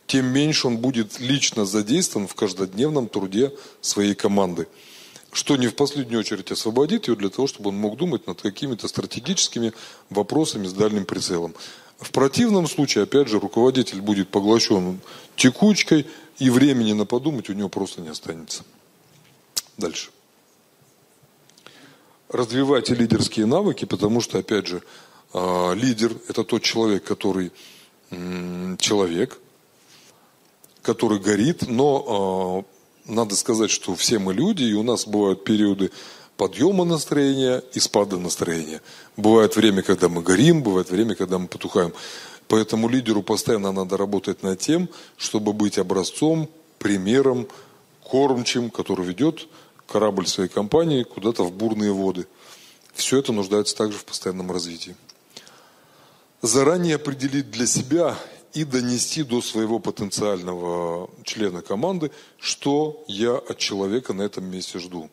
тем 0.06 0.28
меньше 0.28 0.68
он 0.68 0.78
будет 0.78 1.20
лично 1.20 1.66
задействован 1.66 2.28
в 2.28 2.36
каждодневном 2.36 3.10
труде 3.10 3.52
своей 3.82 4.14
команды. 4.14 4.68
Что 5.34 5.58
не 5.58 5.68
в 5.68 5.76
последнюю 5.76 6.20
очередь 6.20 6.52
освободит 6.52 7.08
ее 7.08 7.16
для 7.16 7.30
того, 7.30 7.48
чтобы 7.48 7.70
он 7.70 7.78
мог 7.78 7.98
думать 7.98 8.28
над 8.28 8.42
какими-то 8.42 8.88
стратегическими 8.88 9.74
вопросами 10.10 10.68
с 10.68 10.74
дальним 10.74 11.04
прицелом. 11.04 11.56
В 12.00 12.12
противном 12.12 12.68
случае, 12.68 13.06
опять 13.06 13.28
же, 13.28 13.40
руководитель 13.40 14.02
будет 14.02 14.30
поглощен 14.30 15.00
текучкой, 15.36 16.06
и 16.38 16.52
времени 16.52 16.94
на 16.94 17.06
подумать 17.06 17.50
у 17.50 17.54
него 17.54 17.70
просто 17.70 18.02
не 18.02 18.10
останется. 18.10 18.64
Дальше. 19.78 20.12
Развивайте 22.30 22.94
лидерские 22.94 23.46
навыки, 23.46 23.86
потому 23.86 24.20
что, 24.20 24.40
опять 24.40 24.68
же, 24.68 24.82
а, 25.34 25.74
лидер– 25.74 26.12
это 26.28 26.44
тот 26.44 26.62
человек, 26.62 27.04
который 27.04 27.52
человек, 28.80 29.38
который 30.82 31.20
горит, 31.20 31.68
но 31.68 32.66
а, 33.08 33.12
надо 33.12 33.36
сказать, 33.36 33.70
что 33.70 33.96
все 33.96 34.20
мы 34.20 34.34
люди, 34.34 34.64
и 34.64 34.74
у 34.74 34.84
нас 34.84 35.06
бывают 35.08 35.44
периоды 35.44 35.92
подъема 36.38 36.86
настроения 36.86 37.64
и 37.74 37.80
спада 37.80 38.18
настроения. 38.18 38.82
Бывает 39.16 39.56
время, 39.56 39.82
когда 39.82 40.08
мы 40.10 40.22
горим, 40.22 40.64
бывает 40.64 40.90
время, 40.90 41.16
когда 41.16 41.38
мы 41.40 41.48
потухаем. 41.48 41.94
Поэтому 42.48 42.88
лидеру 42.88 43.24
постоянно 43.24 43.72
надо 43.72 43.98
работать 43.98 44.44
над 44.44 44.60
тем, 44.60 44.90
чтобы 45.18 45.54
быть 45.54 45.78
образцом, 45.78 46.50
примером, 46.78 47.48
кормчим, 48.04 48.70
который 48.70 49.06
ведет 49.06 49.48
корабль 49.88 50.28
своей 50.28 50.50
компании 50.50 51.04
куда-то 51.04 51.44
в 51.44 51.52
бурные 51.52 51.92
воды. 51.92 52.28
Все 52.94 53.20
это 53.20 53.32
нуждается 53.32 53.76
также 53.76 53.98
в 53.98 54.06
постоянном 54.06 54.52
развитии 54.52 54.96
заранее 56.42 56.96
определить 56.96 57.52
для 57.52 57.66
себя 57.66 58.18
и 58.54 58.64
донести 58.64 59.24
до 59.24 59.42
своего 59.42 59.80
потенциального 59.80 61.10
члена 61.24 61.62
команды, 61.62 62.12
что 62.40 63.04
я 63.08 63.36
от 63.36 63.58
человека 63.58 64.14
на 64.14 64.24
этом 64.24 64.46
месте 64.46 64.80
жду. 64.80 65.10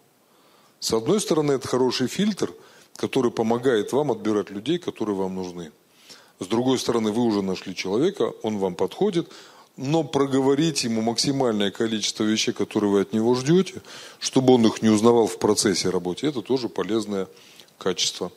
С 0.80 0.92
одной 0.92 1.20
стороны, 1.20 1.52
это 1.52 1.66
хороший 1.68 2.08
фильтр, 2.08 2.52
который 2.96 3.30
помогает 3.30 3.92
вам 3.92 4.12
отбирать 4.12 4.50
людей, 4.50 4.78
которые 4.78 5.16
вам 5.16 5.34
нужны. 5.34 5.72
С 6.40 6.46
другой 6.46 6.78
стороны, 6.78 7.10
вы 7.10 7.22
уже 7.22 7.42
нашли 7.42 7.74
человека, 7.74 8.32
он 8.42 8.58
вам 8.58 8.74
подходит, 8.74 9.30
но 9.76 10.04
проговорить 10.04 10.84
ему 10.84 11.00
максимальное 11.02 11.70
количество 11.70 12.24
вещей, 12.24 12.52
которые 12.52 12.90
вы 12.90 13.00
от 13.00 13.12
него 13.12 13.34
ждете, 13.34 13.82
чтобы 14.20 14.54
он 14.54 14.66
их 14.66 14.82
не 14.82 14.88
узнавал 14.88 15.26
в 15.26 15.38
процессе 15.38 15.90
работы, 15.90 16.26
это 16.26 16.42
тоже 16.42 16.68
полезное 16.68 17.28
качество. 17.78 18.30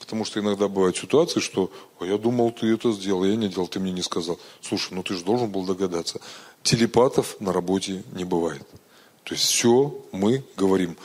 Потому 0.00 0.24
что 0.24 0.40
иногда 0.40 0.68
бывают 0.68 0.96
ситуации, 0.96 1.40
что 1.40 1.70
я 2.00 2.18
думал, 2.18 2.52
ты 2.52 2.72
это 2.72 2.92
сделал, 2.92 3.24
я 3.24 3.34
не 3.36 3.48
делал, 3.48 3.66
ты 3.66 3.80
мне 3.80 3.92
не 3.92 4.02
сказал. 4.02 4.38
Слушай, 4.60 4.94
ну 4.94 5.02
ты 5.02 5.14
же 5.14 5.24
должен 5.24 5.50
был 5.50 5.64
догадаться. 5.64 6.20
Телепатов 6.62 7.36
на 7.40 7.52
работе 7.52 8.04
не 8.12 8.24
бывает. 8.24 8.62
То 9.24 9.34
есть 9.34 9.44
все 9.44 9.96
мы 10.12 10.44
говорим. 10.56 10.96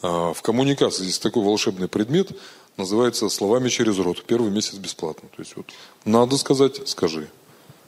А 0.00 0.32
в 0.32 0.40
коммуникации 0.42 1.02
здесь 1.02 1.18
такой 1.18 1.42
волшебный 1.42 1.88
предмет, 1.88 2.30
называется 2.76 3.28
словами 3.28 3.68
через 3.68 3.98
рот. 3.98 4.24
Первый 4.24 4.50
месяц 4.50 4.74
бесплатно. 4.74 5.28
То 5.34 5.42
есть 5.42 5.56
вот 5.56 5.66
надо 6.04 6.36
сказать, 6.36 6.86
скажи. 6.88 7.28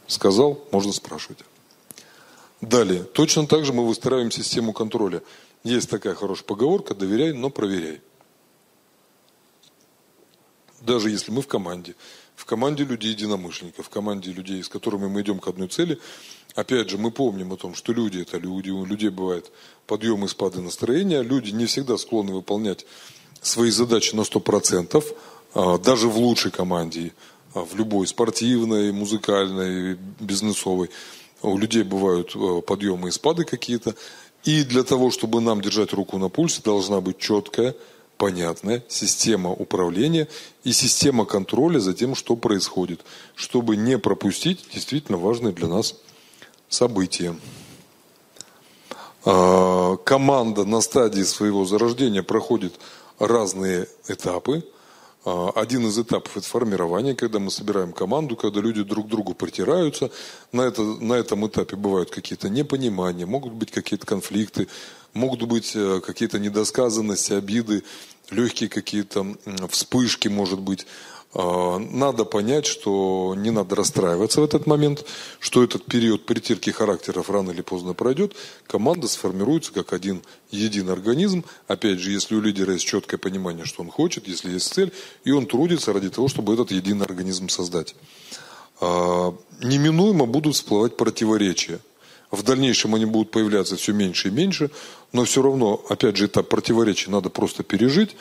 Сказал, 0.09 0.61
можно 0.73 0.93
спрашивать. 0.93 1.39
Далее. 2.61 3.05
Точно 3.05 3.47
так 3.47 3.65
же 3.65 3.73
мы 3.73 3.87
выстраиваем 3.87 4.33
систему 4.33 4.73
контроля. 4.73 5.23
Есть 5.63 5.89
такая 5.89 6.15
хорошая 6.15 6.45
поговорка, 6.45 6.97
доверяй, 6.97 7.33
но 7.33 7.51
проверяй 7.51 8.01
даже 10.81 11.11
если 11.11 11.31
мы 11.31 11.43
в 11.43 11.47
команде, 11.47 11.95
в 12.37 12.45
команде 12.45 12.85
людей 12.85 13.11
единомышленников, 13.11 13.87
в 13.87 13.91
команде 13.91 14.33
людей, 14.33 14.63
с 14.63 14.69
которыми 14.69 15.07
мы 15.07 15.23
идем 15.23 15.39
к 15.39 15.49
одной 15.49 15.69
цели, 15.69 15.99
опять 16.55 16.89
же, 16.91 16.99
мы 16.99 17.11
помним 17.11 17.53
о 17.53 17.57
том, 17.57 17.75
что 17.75 17.93
люди 17.93 18.21
это 18.21 18.39
люди, 18.39 18.71
у 18.71 18.85
людей 18.85 19.11
бывает 19.11 19.51
подъемы 19.87 20.27
и 20.27 20.29
спады 20.29 20.61
настроения, 20.61 21.23
люди 21.23 21.51
не 21.51 21.67
всегда 21.67 21.97
склонны 21.99 22.33
выполнять 22.33 22.87
свои 23.41 23.71
задачи 23.71 24.15
на 24.15 24.23
100%, 24.23 25.05
а, 25.55 25.79
даже 25.79 26.09
в 26.09 26.19
лучшей 26.19 26.51
команде, 26.51 27.13
в 27.55 27.75
любой 27.77 28.07
спортивной, 28.07 28.93
музыкальной, 28.93 29.99
бизнесовой. 30.21 30.91
У 31.43 31.57
людей 31.57 31.83
бывают 31.83 32.33
а, 32.35 32.61
подъемы 32.61 33.09
и 33.09 33.13
спады 33.13 33.45
какие-то. 33.45 33.95
И 34.45 34.65
для 34.65 34.83
того, 34.83 35.11
чтобы 35.11 35.41
нам 35.41 35.61
держать 35.61 35.93
руку 35.93 36.19
на 36.19 36.29
пульсе, 36.29 36.63
должна 36.65 37.01
быть 37.01 37.19
четкая, 37.19 37.75
понятная 38.17 38.83
система 38.89 39.51
управления 39.51 40.29
и 40.65 40.73
система 40.73 41.25
контроля 41.25 41.79
за 41.79 41.95
тем, 41.95 42.15
что 42.15 42.37
происходит, 42.37 43.01
чтобы 43.35 43.77
не 43.77 43.99
пропустить 43.99 44.67
действительно 44.73 45.19
важные 45.19 45.53
для 45.53 45.69
нас 45.69 45.95
события. 46.69 47.37
А, 49.25 49.97
команда 49.99 50.65
на 50.65 50.81
стадии 50.81 51.23
своего 51.23 51.65
зарождения 51.65 52.23
проходит 52.23 52.75
разные 53.19 53.89
этапы. 54.07 54.65
А, 55.29 55.51
один 55.55 55.87
из 55.87 55.99
этапов– 55.99 56.37
это 56.37 56.47
формирование, 56.47 57.15
когда 57.15 57.39
мы 57.39 57.51
собираем 57.51 57.93
команду, 57.93 58.35
когда 58.35 58.61
люди 58.61 58.83
друг 58.83 59.07
к 59.07 59.11
другу 59.11 59.35
притираются. 59.35 60.11
На, 60.53 60.63
это, 60.63 60.83
на 60.83 61.13
этом 61.13 61.47
этапе 61.47 61.77
бывают 61.77 62.11
какие-то 62.11 62.49
непонимания, 62.49 63.27
могут 63.27 63.53
быть 63.53 63.71
какие-то 63.71 64.07
конфликты, 64.07 64.69
могут 65.13 65.43
быть 65.43 65.73
э, 65.75 66.01
какие-то 66.01 66.39
недосказанности, 66.39 67.35
обиды, 67.35 67.85
легкие 68.31 68.71
какие-то 68.71 69.37
вспышки, 69.69 70.29
может 70.29 70.61
быть. 70.61 70.87
А, 71.35 71.79
надо 71.79 72.25
понять, 72.25 72.67
что 72.67 73.35
не 73.37 73.51
надо 73.51 73.77
расстраиваться 73.77 74.41
в 74.41 74.45
этот 74.45 74.67
момент, 74.67 75.05
что 75.41 75.63
этот 75.63 75.85
период 75.85 76.25
притирки 76.25 76.71
характеров 76.71 77.29
рано 77.29 77.51
или 77.51 77.61
поздно 77.61 77.93
пройдет, 77.93 78.35
команда 78.67 79.09
сформируется 79.09 79.73
как 79.73 79.93
один 79.93 80.23
единый 80.51 80.93
организм. 80.93 81.45
Опять 81.67 81.99
же, 81.99 82.13
если 82.13 82.35
у 82.35 82.41
лидера 82.41 82.73
есть 82.73 82.87
четкое 82.87 83.19
понимание, 83.19 83.67
что 83.67 83.83
он 83.83 83.91
хочет, 83.91 84.27
если 84.27 84.53
есть 84.53 84.73
цель, 84.73 84.93
и 85.25 85.31
он 85.31 85.47
трудится 85.47 85.93
ради 85.93 86.09
того, 86.09 86.29
чтобы 86.29 86.55
этот 86.55 86.71
единый 86.71 87.05
организм 87.05 87.49
создать. 87.51 87.95
А, 88.81 89.35
неминуемо 89.61 90.25
будут 90.25 90.55
всплывать 90.55 90.97
противоречия. 90.97 91.81
В 92.31 92.43
дальнейшем 92.43 92.95
они 92.95 93.07
будут 93.07 93.31
появляться 93.31 93.77
все 93.77 93.93
меньше 93.93 94.29
и 94.29 94.31
меньше, 94.31 94.71
но 95.13 95.25
все 95.25 95.41
равно, 95.41 95.83
опять 95.89 96.17
же, 96.17 96.27
этап 96.27 96.49
противоречия 96.49 97.11
надо 97.11 97.31
просто 97.31 97.63
пережить 97.63 98.17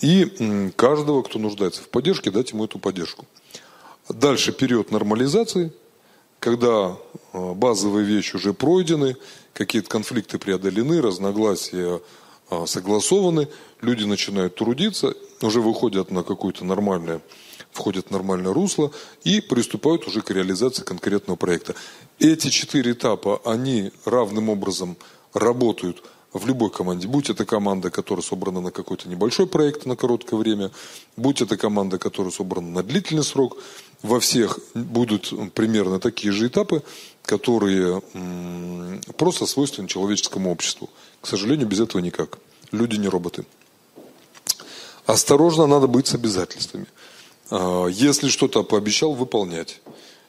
и 0.00 0.72
каждого, 0.76 1.22
кто 1.22 1.38
нуждается 1.38 1.82
в 1.82 1.88
поддержке, 1.88 2.30
дать 2.30 2.52
ему 2.52 2.64
эту 2.64 2.78
поддержку. 2.78 3.26
Дальше 4.08 4.52
период 4.52 4.90
нормализации, 4.90 5.72
когда 6.40 6.96
а, 7.32 7.54
базовые 7.54 8.06
вещи 8.06 8.36
уже 8.36 8.54
пройдены, 8.54 9.16
какие-то 9.52 9.88
конфликты 9.88 10.38
преодолены, 10.38 11.02
разногласия 11.02 12.00
а, 12.48 12.66
согласованы, 12.66 13.48
люди 13.82 14.04
начинают 14.04 14.54
трудиться, 14.54 15.14
уже 15.42 15.60
выходят 15.60 16.10
на 16.10 16.22
какое-то 16.22 16.64
нормальное 16.64 17.20
входят 17.72 18.08
в 18.08 18.10
нормальное 18.10 18.52
русло 18.52 18.90
и 19.24 19.40
приступают 19.40 20.06
уже 20.06 20.22
к 20.22 20.30
реализации 20.30 20.82
конкретного 20.82 21.36
проекта. 21.36 21.74
Эти 22.18 22.48
четыре 22.48 22.92
этапа, 22.92 23.40
они 23.44 23.92
равным 24.04 24.48
образом 24.48 24.96
работают 25.32 26.02
в 26.32 26.46
любой 26.46 26.70
команде. 26.70 27.08
Будь 27.08 27.30
это 27.30 27.44
команда, 27.44 27.90
которая 27.90 28.22
собрана 28.22 28.60
на 28.60 28.70
какой-то 28.70 29.08
небольшой 29.08 29.46
проект 29.46 29.86
на 29.86 29.96
короткое 29.96 30.36
время, 30.36 30.70
будь 31.16 31.40
это 31.40 31.56
команда, 31.56 31.98
которая 31.98 32.32
собрана 32.32 32.68
на 32.68 32.82
длительный 32.82 33.24
срок, 33.24 33.56
во 34.02 34.20
всех 34.20 34.58
будут 34.74 35.32
примерно 35.54 35.98
такие 35.98 36.32
же 36.32 36.46
этапы, 36.46 36.82
которые 37.22 38.02
просто 39.16 39.46
свойственны 39.46 39.88
человеческому 39.88 40.50
обществу. 40.50 40.88
К 41.20 41.26
сожалению, 41.26 41.66
без 41.66 41.80
этого 41.80 42.00
никак. 42.00 42.38
Люди 42.70 42.96
не 42.96 43.08
роботы. 43.08 43.44
Осторожно 45.06 45.66
надо 45.66 45.86
быть 45.86 46.06
с 46.06 46.14
обязательствами. 46.14 46.86
А, 47.50 47.86
если 47.86 48.28
что-то 48.28 48.62
пообещал, 48.62 49.14
выполнять. 49.14 49.80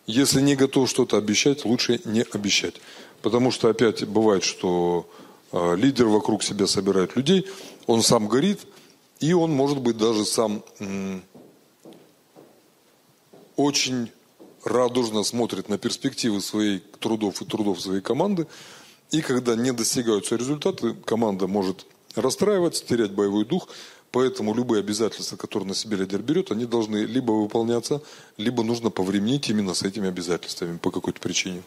Если 0.07 0.41
не 0.41 0.55
готов 0.55 0.89
что-то 0.89 1.17
обещать, 1.17 1.65
лучше 1.65 1.99
не 2.05 2.21
обещать. 2.31 2.75
Потому 3.21 3.51
что 3.51 3.69
опять 3.69 4.05
бывает, 4.07 4.43
что 4.43 5.05
лидер 5.51 6.07
вокруг 6.07 6.43
себя 6.43 6.67
собирает 6.67 7.15
людей, 7.15 7.47
он 7.87 8.01
сам 8.03 8.27
горит, 8.27 8.61
и 9.19 9.33
он, 9.33 9.51
может 9.51 9.79
быть, 9.79 9.97
даже 9.97 10.25
сам 10.25 10.63
очень 13.55 14.11
радужно 14.63 15.23
смотрит 15.23 15.69
на 15.69 15.77
перспективы 15.77 16.41
своих 16.41 16.81
трудов 16.99 17.41
и 17.41 17.45
трудов 17.45 17.81
своей 17.81 18.01
команды, 18.01 18.47
И 19.11 19.21
когда 19.21 19.55
не 19.55 19.73
достигаются 19.73 20.35
результаты, 20.35 20.93
команда 20.93 21.47
может 21.47 21.85
расстраиваться, 22.15 22.85
терять 22.85 23.11
боевой 23.11 23.45
дух. 23.45 23.67
Поэтому 24.11 24.55
любые 24.55 24.79
обязательства, 24.79 25.35
которые 25.35 25.69
на 25.69 25.75
себе 25.75 25.97
лидер 25.97 26.21
берет, 26.21 26.51
они 26.51 26.65
должны 26.65 26.97
либо 26.97 27.31
выполняться, 27.31 28.01
либо 28.37 28.63
нужно 28.63 28.89
повременить 28.89 29.49
именно 29.49 29.75
с 29.75 29.83
этими 29.83 30.07
обязательствами 30.07 30.77
по 30.77 30.89
какой-то 30.89 31.19
причине. 31.19 31.61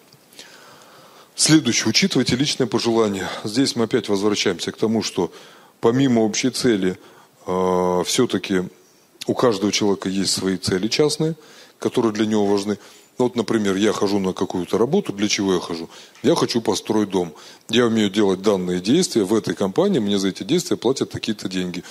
Следующее. 1.34 1.88
Учитывайте 1.88 2.36
личные 2.36 2.66
пожелания. 2.66 3.28
Здесь 3.42 3.74
мы 3.74 3.84
опять 3.84 4.08
возвращаемся 4.08 4.70
к 4.70 4.76
тому, 4.76 5.02
что 5.02 5.32
помимо 5.80 6.20
общей 6.20 6.50
цели, 6.50 6.98
э, 7.46 8.02
все-таки 8.06 8.64
у 9.26 9.34
каждого 9.34 9.72
человека 9.72 10.08
есть 10.08 10.32
свои 10.32 10.56
цели 10.58 10.88
частные, 10.88 11.34
которые 11.78 12.12
для 12.12 12.26
него 12.26 12.46
важны. 12.46 12.78
Ну, 13.18 13.26
вот, 13.26 13.36
например, 13.36 13.76
я 13.76 13.92
хожу 13.92 14.18
на 14.18 14.32
какую-то 14.32 14.78
работу. 14.78 15.12
Для 15.12 15.28
чего 15.28 15.54
я 15.54 15.60
хожу? 15.60 15.88
Я 16.22 16.34
хочу 16.34 16.60
построить 16.60 17.10
дом. 17.10 17.34
Я 17.68 17.86
умею 17.86 18.10
делать 18.10 18.42
данные 18.42 18.80
действия 18.80 19.24
в 19.24 19.34
этой 19.34 19.54
компании. 19.54 20.00
Мне 20.00 20.18
за 20.18 20.28
эти 20.28 20.42
действия 20.42 20.76
платят 20.76 21.10
такие-то 21.10 21.48
деньги. 21.48 21.82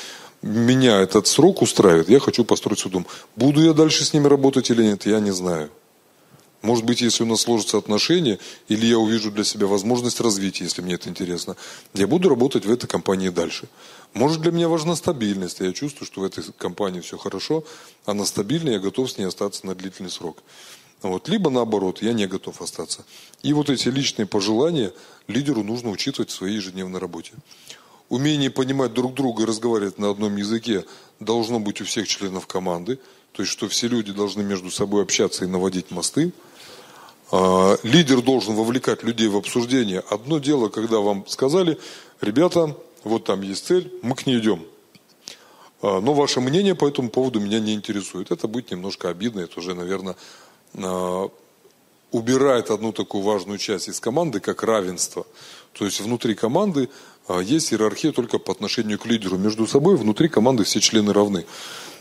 Меня 0.42 1.00
этот 1.00 1.28
срок 1.28 1.62
устраивает. 1.62 2.10
Я 2.10 2.20
хочу 2.20 2.44
построить 2.44 2.80
свой 2.80 2.92
дом. 2.92 3.08
Буду 3.36 3.64
я 3.64 3.74
дальше 3.74 4.04
с 4.04 4.14
ними 4.14 4.28
работать 4.28 4.70
или 4.72 4.84
нет, 4.84 5.06
я 5.06 5.20
не 5.20 5.32
знаю. 5.32 5.70
Может 6.62 6.86
быть, 6.86 7.02
если 7.02 7.24
у 7.24 7.26
нас 7.26 7.42
сложатся 7.42 7.78
отношения, 7.78 8.38
или 8.68 8.86
я 8.86 9.00
увижу 9.00 9.32
для 9.32 9.44
себя 9.44 9.66
возможность 9.66 10.22
развития, 10.22 10.66
если 10.66 10.82
мне 10.82 10.94
это 10.94 11.10
интересно, 11.10 11.56
я 11.94 12.06
буду 12.06 12.30
работать 12.30 12.66
в 12.66 12.72
этой 12.72 12.88
компании 12.88 13.30
дальше. 13.30 13.68
Может, 14.14 14.42
для 14.42 14.52
меня 14.52 14.68
важна 14.68 14.96
стабильность, 14.96 15.60
я 15.60 15.74
чувствую, 15.74 16.06
что 16.06 16.22
в 16.22 16.24
этой 16.24 16.44
компании 16.58 17.00
все 17.00 17.18
хорошо, 17.18 17.64
она 18.06 18.26
стабильная, 18.26 18.74
я 18.74 18.80
готов 18.80 19.10
с 19.10 19.18
ней 19.18 19.26
остаться 19.26 19.66
на 19.66 19.74
длительный 19.74 20.12
срок. 20.12 20.44
Вот. 21.02 21.30
Либо 21.30 21.50
наоборот, 21.50 22.02
я 22.02 22.14
не 22.14 22.28
готов 22.28 22.62
остаться. 22.62 23.04
И 23.42 23.54
вот 23.54 23.70
эти 23.70 23.88
личные 23.88 24.28
пожелания 24.28 24.94
лидеру 25.28 25.64
нужно 25.64 25.90
учитывать 25.90 26.30
в 26.30 26.34
своей 26.34 26.58
ежедневной 26.58 27.00
работе. 27.00 27.34
Умение 28.10 28.52
понимать 28.52 28.94
друг 28.94 29.14
друга 29.14 29.44
и 29.44 29.46
разговаривать 29.46 29.98
на 29.98 30.10
одном 30.10 30.36
языке 30.36 30.86
должно 31.20 31.60
быть 31.60 31.82
у 31.82 31.86
всех 31.86 32.08
членов 32.08 32.46
команды. 32.46 33.00
То 33.32 33.42
есть, 33.42 33.52
что 33.52 33.68
все 33.70 33.88
люди 33.88 34.12
должны 34.12 34.44
между 34.44 34.70
собой 34.70 35.02
общаться 35.02 35.46
и 35.46 35.48
наводить 35.48 35.90
мосты. 35.90 36.34
А, 37.32 37.78
лидер 37.84 38.22
должен 38.22 38.56
вовлекать 38.56 39.04
людей 39.04 39.28
в 39.30 39.38
обсуждение. 39.38 40.04
Одно 40.10 40.40
дело, 40.40 40.68
когда 40.68 41.00
вам 41.00 41.26
сказали, 41.28 41.80
ребята, 42.20 42.76
вот 43.04 43.24
там 43.24 43.42
есть 43.42 43.66
цель, 43.66 43.92
мы 44.02 44.16
к 44.16 44.26
ней 44.26 44.40
идем. 44.40 44.66
А, 45.82 46.02
но 46.02 46.14
ваше 46.14 46.42
мнение 46.42 46.76
по 46.76 46.88
этому 46.88 47.10
поводу 47.10 47.40
меня 47.40 47.60
не 47.60 47.74
интересует. 47.74 48.32
Это 48.32 48.48
будет 48.48 48.72
немножко 48.72 49.10
обидно, 49.10 49.40
это 49.40 49.60
уже, 49.60 49.74
наверное, 49.74 50.18
а, 50.76 51.30
убирает 52.12 52.70
одну 52.70 52.92
такую 52.92 53.24
важную 53.24 53.58
часть 53.58 53.88
из 53.88 54.02
команды, 54.02 54.42
как 54.42 54.64
равенство. 54.64 55.26
То 55.72 55.86
есть 55.86 56.02
внутри 56.02 56.36
команды 56.36 56.90
есть 57.42 57.72
иерархия 57.72 58.12
только 58.12 58.40
по 58.40 58.52
отношению 58.52 59.00
к 59.00 59.06
лидеру. 59.06 59.38
Между 59.38 59.66
собой 59.66 59.96
внутри 59.96 60.28
команды 60.28 60.66
все 60.66 60.82
члены 60.82 61.14
равны. 61.14 61.46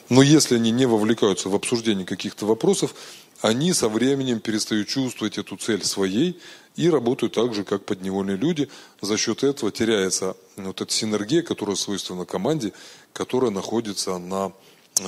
Но 0.08 0.22
если 0.22 0.56
они 0.56 0.72
не 0.72 0.86
вовлекаются 0.86 1.48
в 1.48 1.54
обсуждение 1.54 2.04
каких-то 2.04 2.44
вопросов, 2.44 2.96
они 3.40 3.72
со 3.72 3.88
временем 3.88 4.40
перестают 4.40 4.88
чувствовать 4.88 5.38
эту 5.38 5.56
цель 5.56 5.84
своей 5.84 6.38
и 6.76 6.90
работают 6.90 7.34
так 7.34 7.54
же, 7.54 7.64
как 7.64 7.84
подневольные 7.84 8.36
люди. 8.36 8.68
За 9.00 9.16
счет 9.16 9.42
этого 9.42 9.72
теряется 9.72 10.36
вот 10.56 10.80
эта 10.80 10.92
синергия, 10.92 11.42
которая 11.42 11.76
свойственна 11.76 12.26
команде, 12.26 12.72
которая 13.12 13.50
находится 13.50 14.18
на, 14.18 14.52
э, 15.00 15.02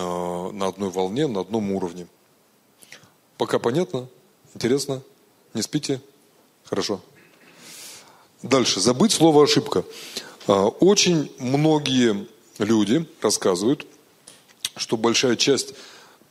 на 0.52 0.66
одной 0.66 0.90
волне, 0.90 1.26
на 1.26 1.40
одном 1.40 1.72
уровне. 1.72 2.06
Пока 3.36 3.58
понятно? 3.58 4.08
Интересно? 4.54 5.02
Не 5.54 5.62
спите? 5.62 6.00
Хорошо. 6.64 7.00
Дальше. 8.42 8.80
Забыть 8.80 9.12
слово 9.12 9.44
ошибка. 9.44 9.84
Э, 10.46 10.52
очень 10.52 11.32
многие 11.38 12.26
люди 12.58 13.06
рассказывают, 13.20 13.86
что 14.76 14.96
большая 14.96 15.36
часть 15.36 15.74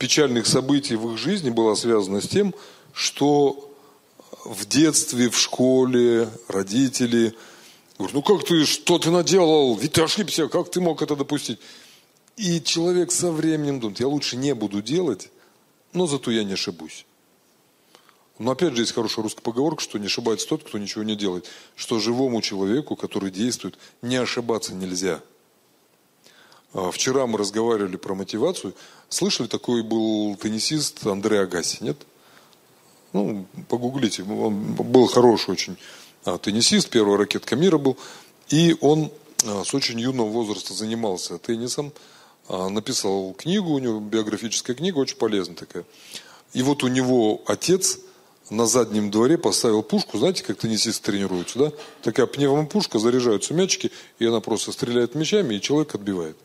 печальных 0.02 0.48
событий 0.48 0.96
в 0.96 1.12
их 1.12 1.16
жизни 1.16 1.50
была 1.50 1.76
связана 1.76 2.20
с 2.20 2.26
тем, 2.26 2.56
что 2.92 3.72
в 4.44 4.66
детстве, 4.66 5.30
в 5.30 5.38
школе, 5.38 6.28
родители 6.48 7.36
говорят, 7.98 8.14
ну 8.14 8.22
как 8.22 8.44
ты, 8.44 8.66
что 8.66 8.98
ты 8.98 9.12
наделал, 9.12 9.76
ведь 9.76 9.92
ты 9.92 10.02
ошибся, 10.02 10.48
как 10.48 10.72
ты 10.72 10.80
мог 10.80 11.02
это 11.02 11.14
допустить? 11.14 11.60
И 12.36 12.60
человек 12.60 13.12
со 13.12 13.30
временем 13.30 13.78
думает, 13.78 14.00
я 14.00 14.08
лучше 14.08 14.36
не 14.36 14.56
буду 14.56 14.82
делать, 14.82 15.30
но 15.92 16.08
зато 16.08 16.32
я 16.32 16.42
не 16.42 16.54
ошибусь. 16.54 17.06
Но 18.40 18.50
опять 18.50 18.74
же 18.74 18.82
есть 18.82 18.92
хорошая 18.92 19.22
русская 19.22 19.42
поговорка, 19.42 19.84
что 19.84 20.00
не 20.00 20.06
ошибается 20.06 20.48
тот, 20.48 20.64
кто 20.64 20.78
ничего 20.78 21.04
не 21.04 21.14
делает. 21.14 21.46
Что 21.76 22.00
живому 22.00 22.42
человеку, 22.42 22.96
который 22.96 23.30
действует, 23.30 23.78
не 24.02 24.16
ошибаться 24.16 24.74
нельзя– 24.74 25.20
а, 26.74 26.90
вчера 26.90 27.26
мы 27.26 27.38
разговаривали 27.38 27.96
про 27.96 28.14
мотивацию. 28.14 28.74
Слышали, 29.12 29.46
такой 29.46 29.82
был 29.82 30.36
теннисист 30.36 31.06
Андрей 31.06 31.42
Агаси, 31.42 31.84
нет? 31.84 31.98
Ну, 33.12 33.46
погуглите. 33.68 34.22
Он 34.22 34.72
был 34.72 35.06
хороший 35.06 35.50
очень 35.50 35.76
а, 36.24 36.38
теннисист, 36.38 36.88
первая 36.88 37.18
ракетка 37.18 37.54
мира 37.54 37.76
был. 37.76 37.98
И 38.48 38.74
он 38.80 39.12
а, 39.44 39.64
с 39.64 39.74
очень 39.74 40.00
юного 40.00 40.28
возраста 40.28 40.72
занимался 40.72 41.36
теннисом. 41.36 41.92
Написал 42.48 43.34
книгу, 43.34 43.70
у 43.70 43.78
него 43.78 44.00
биографическая 44.00 44.74
книга, 44.74 44.98
очень 44.98 45.16
полезная 45.16 45.56
такая. 45.56 45.84
И 46.54 46.62
вот 46.62 46.82
у 46.82 46.88
него 46.88 47.42
отец 47.46 47.98
на 48.50 48.66
заднем 48.66 49.10
дворе 49.10 49.38
поставил 49.38 49.82
пушку, 49.82 50.18
знаете, 50.18 50.42
как 50.42 50.58
теннисисты 50.58 51.12
тренируются, 51.12 51.58
да? 51.58 51.72
Такая 52.02 52.26
пневмопушка, 52.26 52.98
заряжаются 52.98 53.54
мячики, 53.54 53.92
и 54.18 54.26
она 54.26 54.40
просто 54.40 54.72
стреляет 54.72 55.14
мячами, 55.14 55.54
и 55.54 55.60
человек 55.60 55.94
отбивает. 55.94 56.36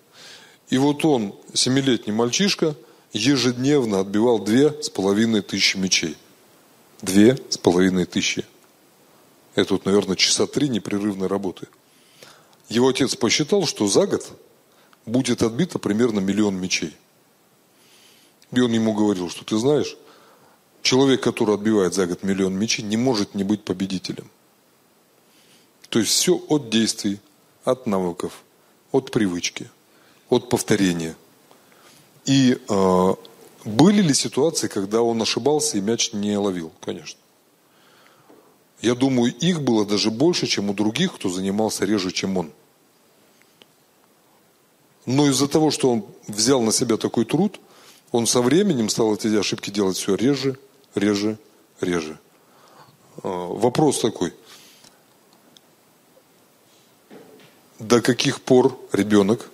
И 0.69 0.77
вот 0.77 1.06
он, 1.06 1.34
семилетний 1.53 2.13
мальчишка, 2.13 2.75
ежедневно 3.13 4.01
отбивал 4.01 4.39
две 4.39 4.82
с 4.82 4.89
половиной 4.89 5.41
тысячи 5.41 5.77
мячей. 5.77 6.17
Две 7.01 7.38
с 7.49 7.58
половиной 7.58 8.06
тысячи. 8.06 8.45
Это 9.56 9.73
вот, 9.73 9.86
наверное, 9.86 10.15
часа 10.15 10.45
три 10.45 10.67
непрерывной 10.67 11.27
работы. 11.27 11.67
Его 12.69 12.89
отец 12.89 13.15
посчитал, 13.15 13.65
что 13.65 13.88
за 13.88 14.08
год 14.08 14.30
будет 15.06 15.41
отбито 15.41 15.80
примерно 15.80 16.19
миллион 16.19 16.56
мячей. 16.56 16.93
И 18.51 18.60
он 18.60 18.71
ему 18.71 18.93
говорил, 18.93 19.30
что 19.30 19.45
ты 19.45 19.58
знаешь, 19.58 19.95
человек, 20.82 21.21
который 21.21 21.56
отбивает 21.56 21.93
за 21.93 22.08
год 22.08 22.23
миллион 22.23 22.56
мячей, 22.56 22.84
не 22.84 22.97
может 22.97 23.36
не 23.36 23.43
быть 23.45 23.63
победителем. 23.63 24.30
То 25.89 25.99
есть 25.99 26.12
все 26.12 26.36
от 26.49 26.69
действий, 26.69 27.19
от 27.63 27.88
навыков, 27.88 28.43
от 28.91 29.12
привычки– 29.12 29.69
от 30.30 30.50
повторения. 30.50 31.16
И 32.26 32.58
э, 32.68 33.13
были 33.66 34.02
ли 34.02 34.13
ситуации, 34.13 34.68
когда 34.68 35.02
он 35.02 35.22
ошибался 35.22 35.78
и 35.78 35.82
мяч 35.82 36.13
не 36.13 36.38
ловил? 36.38 36.72
Конечно. 36.82 37.20
Я 38.82 38.96
думаю, 38.96 39.34
их 39.34 39.62
было 39.62 39.86
даже 39.86 40.12
больше, 40.12 40.46
чем 40.46 40.70
у 40.70 40.74
других, 40.74 41.16
кто 41.16 41.30
занимался 41.30 41.86
реже, 41.86 42.12
чем 42.12 42.38
он. 42.38 42.52
Но 45.06 45.28
из-за 45.28 45.48
того, 45.48 45.72
что 45.72 45.90
он 45.90 46.06
взял 46.28 46.62
на 46.62 46.72
себя 46.72 46.98
такой 46.98 47.26
труд, 47.26 47.60
он 48.12 48.28
со 48.28 48.42
временем 48.42 48.90
стал 48.90 49.16
эти 49.16 49.28
ошибки 49.36 49.70
делать 49.70 49.98
все 49.98 50.16
реже, 50.16 50.58
реже, 50.96 51.38
реже. 51.82 52.20
Э, 53.24 53.30
вопрос 53.30 54.00
такой. 54.00 54.34
До 57.80 58.02
каких 58.02 58.42
пор 58.42 58.78
ребенок 58.92 59.50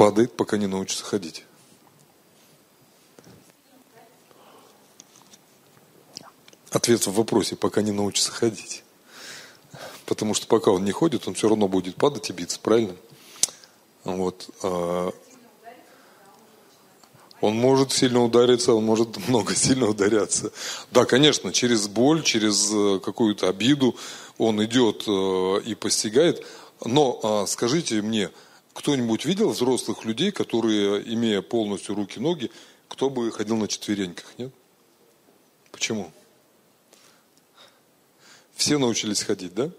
падает, 0.00 0.34
пока 0.34 0.56
не 0.56 0.66
научится 0.66 1.04
ходить. 1.04 1.44
Ответ 6.70 7.06
в 7.06 7.12
вопросе, 7.12 7.54
пока 7.54 7.82
не 7.82 7.92
научится 7.92 8.32
ходить. 8.32 8.82
Потому 10.06 10.32
что 10.32 10.46
пока 10.46 10.70
он 10.70 10.86
не 10.86 10.90
ходит, 10.90 11.28
он 11.28 11.34
все 11.34 11.50
равно 11.50 11.68
будет 11.68 11.96
падать 11.96 12.30
и 12.30 12.32
биться, 12.32 12.58
правильно? 12.60 12.96
Вот. 14.04 14.48
А, 14.62 15.12
он 17.42 17.56
может 17.56 17.92
сильно 17.92 18.24
удариться, 18.24 18.72
он 18.72 18.86
может 18.86 19.18
много 19.28 19.54
сильно 19.54 19.86
ударяться. 19.86 20.50
Да, 20.92 21.04
конечно, 21.04 21.52
через 21.52 21.88
боль, 21.88 22.22
через 22.22 22.70
э, 22.72 23.00
какую-то 23.00 23.50
обиду 23.50 23.94
он 24.38 24.64
идет 24.64 25.04
э, 25.06 25.60
и 25.66 25.74
постигает. 25.74 26.42
Но 26.86 27.20
а, 27.22 27.46
скажите 27.46 28.00
мне, 28.00 28.30
кто-нибудь 28.80 29.26
видел 29.26 29.50
взрослых 29.50 30.06
людей, 30.06 30.32
которые, 30.32 31.02
имея 31.12 31.42
полностью 31.42 31.94
руки-ноги, 31.94 32.50
кто 32.88 33.10
бы 33.10 33.30
ходил 33.30 33.58
на 33.58 33.68
четвереньках, 33.68 34.32
нет? 34.38 34.54
Почему? 35.70 36.10
Все 38.54 38.78
научились 38.78 39.22
ходить, 39.22 39.52
да? 39.54 39.70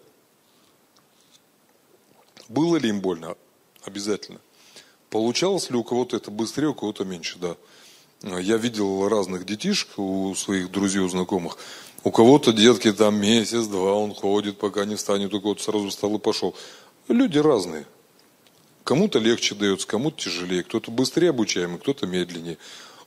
Было 2.48 2.78
ли 2.78 2.90
им 2.90 3.02
больно? 3.02 3.36
Обязательно. 3.84 4.40
Получалось 5.10 5.72
ли 5.72 5.78
у 5.78 5.84
кого-то 5.84 6.16
это 6.16 6.30
быстрее, 6.30 6.68
у 6.68 6.76
кого-то 6.76 7.04
меньше, 7.04 7.40
да. 7.40 7.58
Я 8.22 8.58
видел 8.58 9.10
разных 9.10 9.48
детишек 9.48 9.98
у 9.98 10.36
своих 10.36 10.70
друзей, 10.70 11.02
у 11.02 11.10
знакомых. 11.10 11.58
У 12.04 12.12
кого-то 12.12 12.54
детки 12.54 12.94
там 12.94 13.20
месяц-два 13.20 13.96
он 13.96 14.14
ходит, 14.14 14.60
пока 14.60 14.86
не 14.86 14.94
встанет, 14.96 15.34
у 15.34 15.42
кого-то 15.42 15.64
сразу 15.64 15.90
встал 15.90 16.18
и 16.18 16.20
пошел. 16.20 16.56
Люди 17.08 17.40
разные. 17.40 17.88
Кому-то 18.92 19.20
легче 19.20 19.56
дается, 19.56 19.88
кому-то 19.88 20.26
тяжелее, 20.26 20.64
кто-то 20.64 20.92
быстрее 20.92 21.30
обучаемый, 21.30 21.80
кто-то 21.80 22.06
медленнее. 22.08 22.58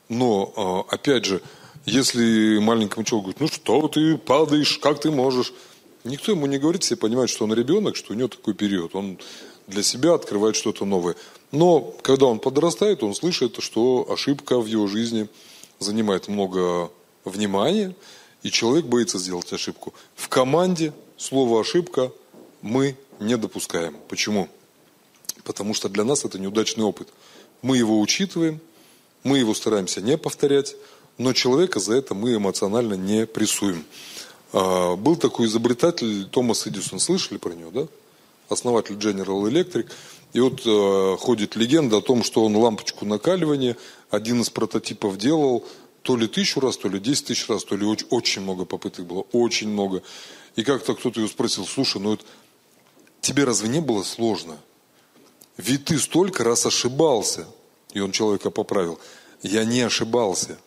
Но, 0.09 0.51
а, 0.55 0.95
опять 0.95 1.25
же, 1.25 1.43
если 1.85 2.57
маленькому 2.57 3.03
человеку 3.03 3.25
говорит, 3.25 3.39
ну 3.39 3.47
что 3.47 3.87
ты 3.87 4.17
падаешь, 4.17 4.79
как 4.79 4.99
ты 4.99 5.11
можешь? 5.11 5.53
Никто 6.03 6.31
ему 6.31 6.47
не 6.47 6.57
говорит, 6.57 6.81
все 6.81 6.95
понимают, 6.95 7.29
что 7.29 7.43
он 7.43 7.53
ребенок, 7.53 7.97
что 7.97 8.13
у 8.13 8.15
него 8.15 8.29
такой 8.29 8.55
период. 8.55 8.95
Он 8.95 9.19
для 9.67 9.83
себя 9.83 10.15
открывает 10.15 10.55
что-то 10.55 10.85
новое. 10.85 11.15
Но 11.51 11.81
когда 12.01 12.25
он 12.25 12.39
подрастает, 12.39 13.03
он 13.03 13.13
слышит, 13.13 13.57
что 13.61 14.07
ошибка 14.09 14.59
в 14.59 14.65
его 14.65 14.87
жизни 14.87 15.27
занимает 15.77 16.27
много 16.27 16.89
внимания, 17.25 17.93
и 18.41 18.49
человек 18.49 18.85
боится 18.87 19.19
сделать 19.19 19.53
ошибку. 19.53 19.93
В 20.15 20.29
команде 20.29 20.93
слово 21.15 21.61
ошибка 21.61 22.11
мы 22.63 22.97
не 23.19 23.37
допускаем. 23.37 23.95
Почему? 24.09 24.49
Потому 25.45 25.73
что 25.73 25.87
для 25.87 26.03
нас 26.03 26.25
это 26.25 26.37
неудачный 26.39 26.83
опыт. 26.83 27.07
Мы 27.61 27.77
его 27.77 28.01
учитываем, 28.01 28.59
мы 29.23 29.37
его 29.37 29.53
стараемся 29.53 30.01
не 30.01 30.17
повторять, 30.17 30.75
но 31.17 31.31
человека 31.31 31.79
за 31.79 31.95
это 31.95 32.13
мы 32.13 32.35
эмоционально 32.35 32.95
не 32.95 33.25
прессуем. 33.25 33.85
А, 34.51 34.95
был 34.95 35.15
такой 35.15 35.45
изобретатель 35.45 36.25
Томас 36.25 36.67
Эдисон, 36.67 36.99
слышали 36.99 37.37
про 37.37 37.53
него, 37.53 37.71
да? 37.71 37.87
Основатель 38.49 38.95
General 38.95 39.41
Electric. 39.49 39.89
И 40.33 40.39
вот 40.39 40.61
э, 40.65 41.17
ходит 41.17 41.55
легенда 41.55 41.97
о 41.97 42.01
том, 42.01 42.21
что 42.21 42.43
он 42.43 42.55
лампочку 42.57 43.05
накаливания 43.05 43.77
один 44.09 44.41
из 44.41 44.49
прототипов 44.49 45.17
делал 45.17 45.65
то 46.01 46.17
ли 46.17 46.27
тысячу 46.27 46.59
раз, 46.59 46.77
то 46.77 46.89
ли 46.89 46.99
десять 46.99 47.27
тысяч 47.27 47.47
раз, 47.47 47.63
то 47.63 47.75
ли 47.75 47.85
очень, 47.85 48.07
очень 48.09 48.41
много 48.41 48.65
попыток 48.65 49.05
было, 49.05 49.25
очень 49.31 49.69
много. 49.69 50.03
И 50.55 50.63
как-то 50.63 50.93
кто-то 50.93 51.19
его 51.21 51.29
спросил, 51.29 51.65
слушай, 51.65 52.01
ну 52.01 52.13
это 52.13 52.23
тебе 53.21 53.45
разве 53.45 53.69
не 53.69 53.79
было 53.79 54.03
сложно? 54.03 54.57
Ведь 55.57 55.85
ты 55.85 55.99
столько 55.99 56.43
раз 56.43 56.65
ошибался. 56.65 57.45
И 57.93 57.99
он 57.99 58.11
человека 58.11 58.51
поправил. 58.51 58.99
Я 59.41 59.63
не 59.63 59.81
ошибался. 59.81 60.57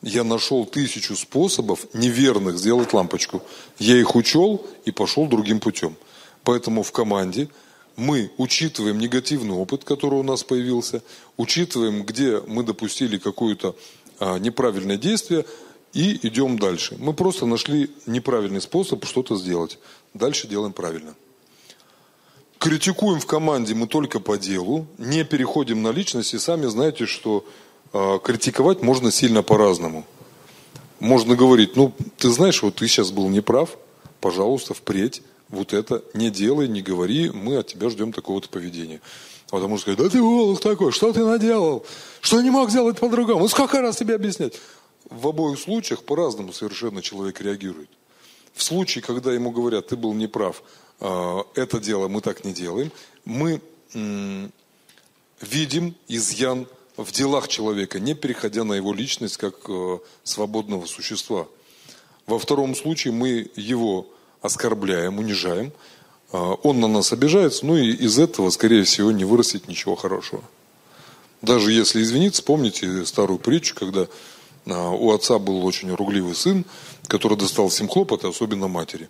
Я 0.00 0.24
нашел 0.24 0.66
тысячу 0.66 1.14
способов 1.14 1.86
неверных 1.94 2.58
сделать 2.58 2.92
лампочку. 2.92 3.42
Я 3.78 3.96
их 3.96 4.16
учел 4.16 4.66
и 4.84 4.90
пошел 4.90 5.26
другим 5.26 5.60
путем. 5.60 5.96
Поэтому 6.42 6.82
в 6.82 6.90
команде 6.90 7.48
мы 7.96 8.32
учитываем 8.36 8.98
негативный 8.98 9.54
опыт, 9.54 9.84
который 9.84 10.18
у 10.18 10.22
нас 10.22 10.42
появился, 10.42 11.02
учитываем, 11.36 12.04
где 12.04 12.40
мы 12.40 12.64
допустили 12.64 13.18
какое-то 13.18 13.76
а, 14.18 14.38
неправильное 14.38 14.96
действие 14.96 15.44
и 15.92 16.18
идем 16.26 16.58
дальше. 16.58 16.96
Мы 16.98 17.12
просто 17.12 17.46
нашли 17.46 17.90
неправильный 18.06 18.60
способ 18.60 19.04
что-то 19.04 19.36
сделать. 19.36 19.78
Дальше 20.14 20.48
делаем 20.48 20.72
правильно. 20.72 21.14
Критикуем 22.62 23.18
в 23.18 23.26
команде 23.26 23.74
мы 23.74 23.88
только 23.88 24.20
по 24.20 24.38
делу, 24.38 24.86
не 24.96 25.24
переходим 25.24 25.82
на 25.82 25.90
личность, 25.90 26.32
и 26.32 26.38
сами 26.38 26.66
знаете, 26.66 27.06
что 27.06 27.44
э, 27.92 28.20
критиковать 28.22 28.82
можно 28.82 29.10
сильно 29.10 29.42
по-разному. 29.42 30.06
Можно 31.00 31.34
говорить, 31.34 31.74
ну, 31.74 31.92
ты 32.18 32.30
знаешь, 32.30 32.62
вот 32.62 32.76
ты 32.76 32.86
сейчас 32.86 33.10
был 33.10 33.28
неправ, 33.28 33.76
пожалуйста, 34.20 34.74
впредь 34.74 35.22
вот 35.48 35.72
это 35.72 36.04
не 36.14 36.30
делай, 36.30 36.68
не 36.68 36.82
говори, 36.82 37.30
мы 37.30 37.56
от 37.56 37.66
тебя 37.66 37.90
ждем 37.90 38.12
такого-то 38.12 38.48
поведения. 38.48 39.00
А 39.50 39.56
потому 39.56 39.76
что 39.76 39.96
да 39.96 40.08
ты 40.08 40.22
волк 40.22 40.60
такой, 40.60 40.92
что 40.92 41.12
ты 41.12 41.24
наделал? 41.24 41.84
Что 42.20 42.40
не 42.42 42.50
мог 42.50 42.70
сделать 42.70 42.96
по-другому? 42.96 43.48
Сколько 43.48 43.80
раз 43.80 43.96
тебе 43.96 44.14
объяснять? 44.14 44.60
В 45.10 45.26
обоих 45.26 45.58
случаях 45.58 46.04
по-разному 46.04 46.52
совершенно 46.52 47.02
человек 47.02 47.40
реагирует. 47.40 47.90
В 48.54 48.62
случае, 48.62 49.02
когда 49.02 49.32
ему 49.32 49.50
говорят, 49.50 49.88
ты 49.88 49.96
был 49.96 50.12
неправ, 50.12 50.62
это 51.02 51.80
дело 51.80 52.08
мы 52.08 52.20
так 52.20 52.44
не 52.44 52.52
делаем, 52.52 52.92
мы 53.24 53.60
видим 55.40 55.96
изъян 56.08 56.66
в 56.96 57.10
делах 57.12 57.48
человека, 57.48 57.98
не 58.00 58.14
переходя 58.14 58.64
на 58.64 58.74
его 58.74 58.92
личность 58.92 59.36
как 59.36 59.54
э, 59.68 59.98
свободного 60.24 60.86
существа. 60.86 61.48
Во 62.26 62.38
втором 62.38 62.74
случае 62.74 63.12
мы 63.12 63.50
его 63.56 64.06
оскорбляем, 64.40 65.18
унижаем, 65.18 65.72
а, 66.32 66.54
он 66.62 66.80
на 66.80 66.88
нас 66.88 67.12
обижается, 67.12 67.66
ну 67.66 67.76
и 67.76 67.90
из 67.92 68.18
этого, 68.18 68.50
скорее 68.50 68.84
всего, 68.84 69.12
не 69.12 69.24
вырастет 69.24 69.68
ничего 69.68 69.96
хорошего. 69.96 70.42
Даже 71.40 71.72
если 71.72 72.02
извиниться, 72.02 72.42
помните 72.42 73.04
старую 73.04 73.38
притчу, 73.38 73.74
когда 73.74 74.06
а, 74.66 74.90
у 74.90 75.12
отца 75.12 75.38
был 75.38 75.64
очень 75.64 75.92
ругливый 75.94 76.34
сын, 76.34 76.64
который 77.06 77.36
достал 77.36 77.68
всем 77.68 77.88
хлопоты, 77.88 78.28
особенно 78.28 78.68
матери. 78.68 79.08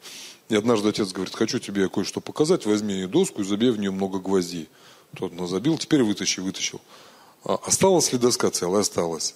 И 0.52 0.54
однажды 0.54 0.90
отец 0.90 1.12
говорит, 1.12 1.34
хочу 1.34 1.58
тебе 1.58 1.88
кое-что 1.88 2.20
показать, 2.20 2.66
возьми 2.66 3.06
доску 3.06 3.40
и 3.40 3.44
забей 3.44 3.70
в 3.70 3.78
нее 3.78 3.90
много 3.90 4.18
гвоздей. 4.18 4.68
Тот 5.16 5.32
забил, 5.48 5.78
теперь 5.78 6.02
вытащи, 6.02 6.40
вытащил. 6.40 6.78
А 7.42 7.58
осталась 7.64 8.12
ли 8.12 8.18
доска 8.18 8.50
целая? 8.50 8.82
Осталась. 8.82 9.34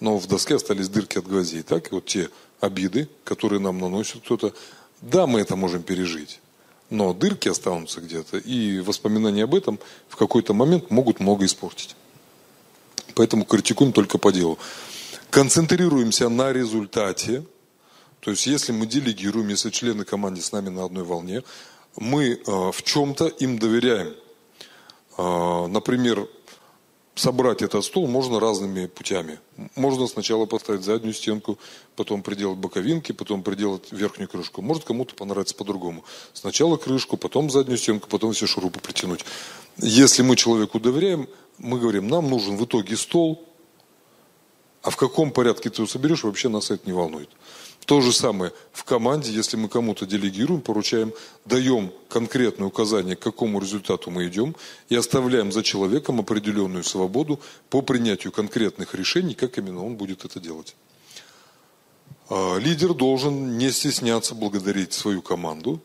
Но 0.00 0.16
в 0.16 0.26
доске 0.26 0.54
остались 0.54 0.88
дырки 0.88 1.18
от 1.18 1.26
гвоздей. 1.26 1.62
Так 1.62 1.92
и 1.92 1.94
вот 1.94 2.06
те 2.06 2.30
обиды, 2.58 3.06
которые 3.22 3.60
нам 3.60 3.78
наносит 3.78 4.22
кто-то, 4.22 4.54
да, 5.02 5.26
мы 5.26 5.40
это 5.40 5.56
можем 5.56 5.82
пережить. 5.82 6.40
Но 6.88 7.12
дырки 7.12 7.50
останутся 7.50 8.00
где-то, 8.00 8.38
и 8.38 8.80
воспоминания 8.80 9.44
об 9.44 9.54
этом 9.54 9.78
в 10.08 10.16
какой-то 10.16 10.54
момент 10.54 10.90
могут 10.90 11.20
много 11.20 11.44
испортить. 11.44 11.96
Поэтому 13.14 13.44
критикуем 13.44 13.92
только 13.92 14.16
по 14.16 14.32
делу. 14.32 14.58
Концентрируемся 15.28 16.30
на 16.30 16.50
результате, 16.50 17.44
то 18.20 18.30
есть, 18.30 18.46
если 18.46 18.72
мы 18.72 18.86
делегируем, 18.86 19.48
если 19.48 19.70
члены 19.70 20.04
команды 20.04 20.40
с 20.40 20.52
нами 20.52 20.68
на 20.68 20.84
одной 20.84 21.04
волне, 21.04 21.42
мы 21.96 22.32
э, 22.32 22.70
в 22.72 22.82
чем-то 22.82 23.26
им 23.28 23.58
доверяем. 23.58 24.14
Э, 25.16 25.66
например, 25.68 26.28
собрать 27.16 27.62
этот 27.62 27.84
стол 27.84 28.06
можно 28.06 28.38
разными 28.38 28.86
путями. 28.86 29.38
Можно 29.74 30.06
сначала 30.06 30.46
поставить 30.46 30.84
заднюю 30.84 31.14
стенку, 31.14 31.58
потом 31.96 32.22
приделать 32.22 32.58
боковинки, 32.58 33.12
потом 33.12 33.42
приделать 33.42 33.90
верхнюю 33.90 34.28
крышку. 34.28 34.62
Может 34.62 34.84
кому-то 34.84 35.14
понравится 35.14 35.54
по-другому. 35.54 36.04
Сначала 36.34 36.76
крышку, 36.76 37.16
потом 37.16 37.50
заднюю 37.50 37.78
стенку, 37.78 38.08
потом 38.08 38.32
все 38.32 38.46
шурупы 38.46 38.80
притянуть. 38.80 39.24
Если 39.78 40.22
мы 40.22 40.36
человеку 40.36 40.78
доверяем, 40.78 41.28
мы 41.58 41.80
говорим, 41.80 42.08
нам 42.08 42.28
нужен 42.28 42.56
в 42.56 42.64
итоге 42.64 42.96
стол, 42.96 43.46
а 44.82 44.90
в 44.90 44.96
каком 44.96 45.32
порядке 45.32 45.70
ты 45.70 45.82
его 45.82 45.88
соберешь, 45.88 46.22
вообще 46.22 46.48
нас 46.48 46.70
это 46.70 46.86
не 46.86 46.92
волнует. 46.92 47.30
То 47.86 48.00
же 48.00 48.12
самое 48.12 48.52
в 48.72 48.82
команде, 48.82 49.30
если 49.30 49.56
мы 49.56 49.68
кому-то 49.68 50.06
делегируем, 50.06 50.60
поручаем, 50.60 51.12
даем 51.44 51.92
конкретное 52.08 52.66
указание, 52.66 53.14
к 53.14 53.20
какому 53.20 53.60
результату 53.60 54.10
мы 54.10 54.26
идем, 54.26 54.56
и 54.88 54.96
оставляем 54.96 55.52
за 55.52 55.62
человеком 55.62 56.18
определенную 56.18 56.82
свободу 56.82 57.38
по 57.70 57.82
принятию 57.82 58.32
конкретных 58.32 58.96
решений, 58.96 59.34
как 59.34 59.56
именно 59.58 59.86
он 59.86 59.94
будет 59.94 60.24
это 60.24 60.40
делать. 60.40 60.74
А, 62.28 62.58
лидер 62.58 62.92
должен 62.92 63.56
не 63.56 63.70
стесняться 63.70 64.34
благодарить 64.34 64.92
свою 64.92 65.22
команду, 65.22 65.80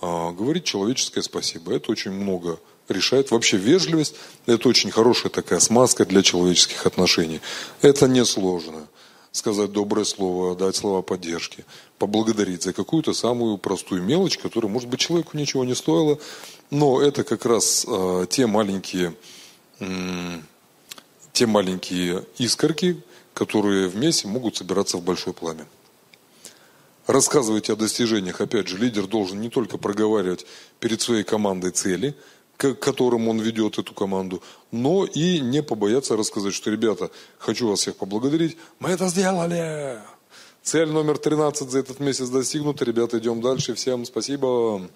а, 0.00 0.32
говорить 0.32 0.64
человеческое 0.64 1.20
спасибо. 1.20 1.74
Это 1.74 1.92
очень 1.92 2.12
много 2.12 2.58
решает. 2.88 3.30
Вообще 3.30 3.58
вежливость– 3.58 4.14
это 4.46 4.66
очень 4.66 4.90
хорошая 4.90 5.30
такая 5.30 5.60
смазка 5.60 6.06
для 6.06 6.22
человеческих 6.22 6.86
отношений. 6.86 7.42
Это 7.82 8.08
несложно 8.08 8.88
сказать 9.34 9.72
доброе 9.72 10.04
слово, 10.04 10.54
дать 10.54 10.76
слова 10.76 11.02
поддержки, 11.02 11.64
поблагодарить 11.98 12.62
за 12.62 12.72
какую-то 12.72 13.12
самую 13.12 13.58
простую 13.58 14.00
мелочь, 14.00 14.38
которая, 14.38 14.70
может 14.70 14.88
быть, 14.88 15.00
человеку 15.00 15.36
ничего 15.36 15.64
не 15.64 15.74
стоила, 15.74 16.18
но 16.70 17.02
это 17.02 17.24
как 17.24 17.44
раз 17.44 17.84
э, 17.86 18.26
те 18.30 18.46
маленькие, 18.46 19.12
э, 19.80 20.38
те 21.32 21.46
маленькие 21.46 22.24
искорки, 22.38 23.02
которые 23.34 23.88
вместе 23.88 24.28
могут 24.28 24.56
собираться 24.56 24.98
в 24.98 25.02
большое 25.02 25.34
пламя. 25.34 25.66
Рассказывайте 27.08 27.72
о 27.72 27.76
достижениях. 27.76 28.40
Опять 28.40 28.68
же, 28.68 28.78
лидер 28.78 29.08
должен 29.08 29.40
не 29.40 29.50
только 29.50 29.78
проговаривать 29.78 30.46
перед 30.78 31.02
своей 31.02 31.24
командой 31.24 31.72
цели– 31.72 32.14
к 32.56 32.74
которым 32.74 33.28
он 33.28 33.40
ведет 33.40 33.78
эту 33.78 33.94
команду, 33.94 34.42
но 34.70 35.04
и 35.04 35.40
не 35.40 35.62
побояться 35.62 36.16
рассказать, 36.16 36.54
что, 36.54 36.70
ребята, 36.70 37.10
хочу 37.38 37.68
вас 37.68 37.80
всех 37.80 37.96
поблагодарить, 37.96 38.56
мы 38.78 38.90
это 38.90 39.08
сделали. 39.08 39.98
Цель 40.62 40.88
номер 40.88 41.18
13 41.18 41.70
за 41.70 41.78
этот 41.78 42.00
месяц 42.00 42.28
достигнута, 42.28 42.84
ребята, 42.84 43.18
идем 43.18 43.40
дальше, 43.40 43.74
всем 43.74 44.04
спасибо. 44.04 44.88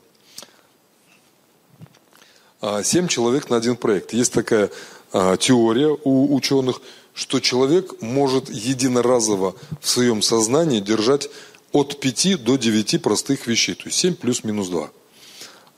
А, 2.60 2.82
семь 2.82 3.06
человек 3.06 3.50
на 3.50 3.56
один 3.56 3.76
проект. 3.76 4.12
Есть 4.12 4.32
такая 4.32 4.70
а, 5.12 5.36
теория 5.36 5.96
у 6.04 6.34
ученых, 6.34 6.80
что 7.12 7.40
человек 7.40 8.00
может 8.00 8.48
единоразово 8.48 9.54
в 9.80 9.88
своем 9.88 10.22
сознании 10.22 10.80
держать 10.80 11.28
от 11.72 12.00
5 12.00 12.42
до 12.42 12.56
9 12.56 13.02
простых 13.02 13.46
вещей, 13.46 13.74
то 13.74 13.84
есть 13.86 13.98
7 13.98 14.14
плюс-минус 14.14 14.68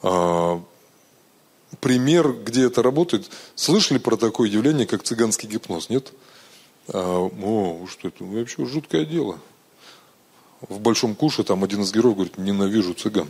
2 0.03 0.63
пример, 1.81 2.33
где 2.33 2.67
это 2.67 2.83
работает. 2.83 3.31
Слышали 3.55 3.99
про 3.99 4.17
такое 4.17 4.49
явление, 4.49 4.87
как 4.87 5.03
цыганский 5.03 5.49
гипноз, 5.49 5.89
нет? 5.89 6.13
А, 6.89 7.19
о, 7.19 7.87
что 7.89 8.09
это? 8.09 8.25
Вообще 8.25 8.65
жуткое 8.67 9.05
дело. 9.05 9.39
В 10.69 10.81
Большом 10.81 11.15
Куше 11.15 11.45
там 11.45 11.65
один 11.65 11.83
из 11.83 11.93
героев 11.93 12.17
говорит, 12.17 12.39
ненавижу 12.39 12.95
цыган. 12.95 13.29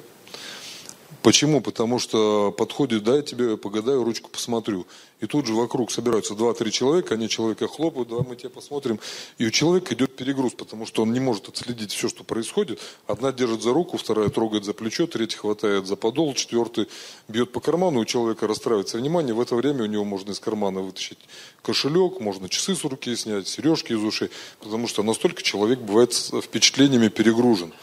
Почему? 1.22 1.60
Потому 1.60 1.98
что 1.98 2.50
подходит, 2.50 3.04
да, 3.04 3.16
я 3.16 3.22
тебе 3.22 3.58
погадаю, 3.58 4.04
ручку 4.04 4.30
посмотрю. 4.30 4.86
И 5.20 5.26
тут 5.26 5.46
же 5.46 5.52
вокруг 5.52 5.90
собираются 5.90 6.34
два-три 6.34 6.72
человека, 6.72 7.14
они 7.14 7.28
человека 7.28 7.68
хлопают, 7.68 8.08
давай 8.08 8.24
мы 8.26 8.36
тебя 8.36 8.48
посмотрим. 8.48 8.98
И 9.36 9.46
у 9.46 9.50
человека 9.50 9.92
идет 9.94 10.16
перегруз, 10.16 10.54
потому 10.54 10.86
что 10.86 11.02
он 11.02 11.12
не 11.12 11.20
может 11.20 11.48
отследить 11.48 11.92
все, 11.92 12.08
что 12.08 12.24
происходит. 12.24 12.80
Одна 13.06 13.32
держит 13.32 13.62
за 13.62 13.74
руку, 13.74 13.98
вторая 13.98 14.30
трогает 14.30 14.64
за 14.64 14.72
плечо, 14.72 15.06
третья 15.06 15.36
хватает 15.36 15.86
за 15.86 15.96
подол, 15.96 16.32
четвертый 16.32 16.88
бьет 17.28 17.52
по 17.52 17.60
карману, 17.60 18.00
у 18.00 18.04
человека 18.06 18.46
расстраивается 18.46 18.96
внимание. 18.96 19.34
В 19.34 19.40
это 19.42 19.54
время 19.56 19.82
у 19.82 19.86
него 19.86 20.04
можно 20.04 20.30
из 20.30 20.40
кармана 20.40 20.80
вытащить 20.80 21.18
кошелек, 21.60 22.18
можно 22.20 22.48
часы 22.48 22.74
с 22.74 22.82
руки 22.84 23.14
снять, 23.14 23.46
сережки 23.46 23.92
из 23.92 24.02
ушей, 24.02 24.30
потому 24.58 24.88
что 24.88 25.02
настолько 25.02 25.42
человек 25.42 25.80
бывает 25.80 26.14
впечатлениями 26.14 27.08
перегружен. 27.08 27.74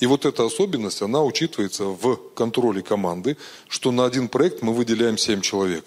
И 0.00 0.06
вот 0.06 0.26
эта 0.26 0.44
особенность, 0.44 1.02
она 1.02 1.22
учитывается 1.22 1.84
в 1.84 2.16
контроле 2.34 2.82
команды, 2.82 3.36
что 3.68 3.92
на 3.92 4.04
один 4.04 4.28
проект 4.28 4.62
мы 4.62 4.74
выделяем 4.74 5.16
7 5.16 5.40
человек. 5.40 5.86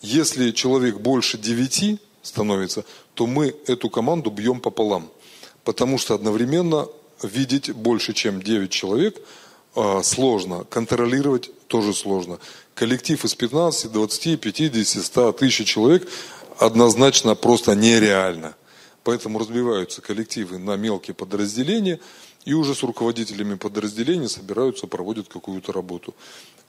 Если 0.00 0.50
человек 0.52 0.96
больше 0.96 1.38
9 1.38 2.00
становится, 2.22 2.84
то 3.14 3.26
мы 3.26 3.54
эту 3.66 3.90
команду 3.90 4.30
бьем 4.30 4.60
пополам. 4.60 5.10
Потому 5.64 5.98
что 5.98 6.14
одновременно 6.14 6.88
видеть 7.22 7.70
больше, 7.70 8.14
чем 8.14 8.42
9 8.42 8.70
человек 8.70 9.20
а, 9.74 10.02
сложно, 10.02 10.64
контролировать 10.64 11.50
тоже 11.68 11.92
сложно. 11.94 12.38
Коллектив 12.74 13.22
из 13.24 13.34
15, 13.34 13.92
20, 13.92 14.40
50, 14.40 15.04
100, 15.04 15.32
тысяч 15.32 15.68
человек 15.68 16.08
однозначно 16.58 17.34
просто 17.34 17.74
нереально. 17.74 18.54
Поэтому 19.04 19.38
разбиваются 19.38 20.00
коллективы 20.00 20.58
на 20.58 20.76
мелкие 20.76 21.14
подразделения– 21.14 22.00
и 22.44 22.54
уже 22.54 22.74
с 22.74 22.82
руководителями 22.82 23.54
подразделений 23.54 24.28
собираются, 24.28 24.86
проводят 24.86 25.28
какую-то 25.28 25.72
работу. 25.72 26.14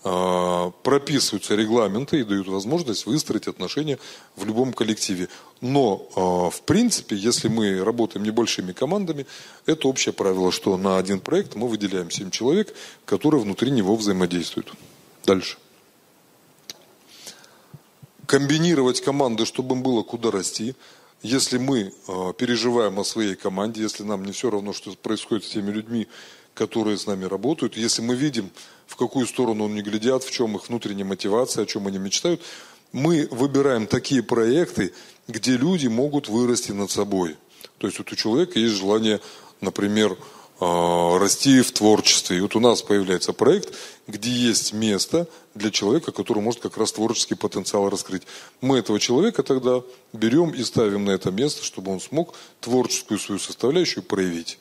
А, 0.04 0.72
прописываются 0.84 1.56
регламенты 1.56 2.20
и 2.20 2.24
дают 2.24 2.48
возможность 2.48 3.06
выстроить 3.06 3.48
отношения 3.48 3.98
в 4.36 4.46
любом 4.46 4.74
коллективе. 4.74 5.30
Но, 5.62 6.08
а, 6.16 6.50
в 6.50 6.62
принципе, 6.62 7.16
если 7.16 7.48
мы 7.48 7.84
работаем 7.84 8.26
небольшими 8.26 8.74
командами, 8.74 9.26
это 9.66 9.88
общее 9.88 10.14
правило, 10.14 10.52
что 10.52 10.78
на 10.78 10.98
один 10.98 11.20
проект 11.20 11.56
мы 11.56 11.68
выделяем 11.68 12.12
7 12.12 12.30
человек, 12.30 12.74
которые 13.06 13.42
внутри 13.42 13.72
него 13.72 13.96
взаимодействуют. 13.96 14.72
Дальше. 15.26 15.58
Комбинировать 18.28 19.02
команды, 19.02 19.46
чтобы 19.46 19.76
им 19.76 19.84
было 19.84 20.04
куда 20.04 20.30
расти– 20.30 20.76
если 21.24 21.58
мы 21.58 21.94
э, 22.08 22.34
переживаем 22.38 23.00
о 23.00 23.06
своей 23.06 23.36
команде, 23.36 23.82
если 23.82 24.04
нам 24.04 24.26
не 24.26 24.34
все 24.34 24.50
равно, 24.52 24.74
что 24.74 24.92
происходит 24.92 25.46
с 25.46 25.50
теми 25.50 25.72
людьми, 25.72 26.08
которые 26.54 26.98
с 26.98 27.08
нами 27.08 27.24
работают, 27.24 27.78
если 27.78 28.02
мы 28.02 28.16
видим, 28.16 28.52
в 28.86 28.98
какую 28.98 29.26
сторону 29.26 29.66
они 29.66 29.82
глядят, 29.82 30.24
в 30.24 30.32
чем 30.32 30.58
их 30.58 30.68
внутренняя 30.68 31.06
мотивация, 31.06 31.64
о 31.64 31.66
чем 31.66 31.88
они 31.88 31.98
мечтают, 31.98 32.42
мы 32.92 33.28
выбираем 33.32 33.88
такие 33.88 34.22
проекты, 34.22 34.94
где 35.28 35.58
люди 35.58 35.88
могут 35.88 36.28
вырасти 36.28 36.74
над 36.74 36.92
собой. 36.92 37.38
То 37.78 37.88
есть 37.88 37.98
вот 38.00 38.12
у 38.12 38.16
человека 38.16 38.60
есть 38.60 38.76
желание, 38.76 39.22
например, 39.62 40.18
расти 41.20 41.62
в 41.62 41.72
творчестве. 41.72 42.38
И 42.38 42.42
вот 42.42 42.56
у 42.56 42.60
нас 42.60 42.82
появляется 42.82 43.34
проект, 43.34 43.74
где 44.08 44.30
есть 44.30 44.74
место 44.74 45.28
для 45.56 45.72
человека, 45.72 46.12
который 46.12 46.42
может 46.42 46.62
как 46.62 46.78
раз 46.78 46.92
творческий 46.92 47.36
потенциал 47.36 47.90
раскрыть. 47.90 48.24
Мы 48.62 48.80
этого 48.80 49.00
человека 49.00 49.44
тогда 49.44 49.82
берем 50.12 50.50
и 50.52 50.64
ставим 50.64 51.06
на 51.06 51.12
это 51.12 51.32
место, 51.32 51.64
чтобы 51.64 51.92
он 51.92 52.00
смог 52.00 52.34
творческую 52.60 53.20
свою 53.20 53.40
составляющую 53.40 54.04
проявить 54.04 54.60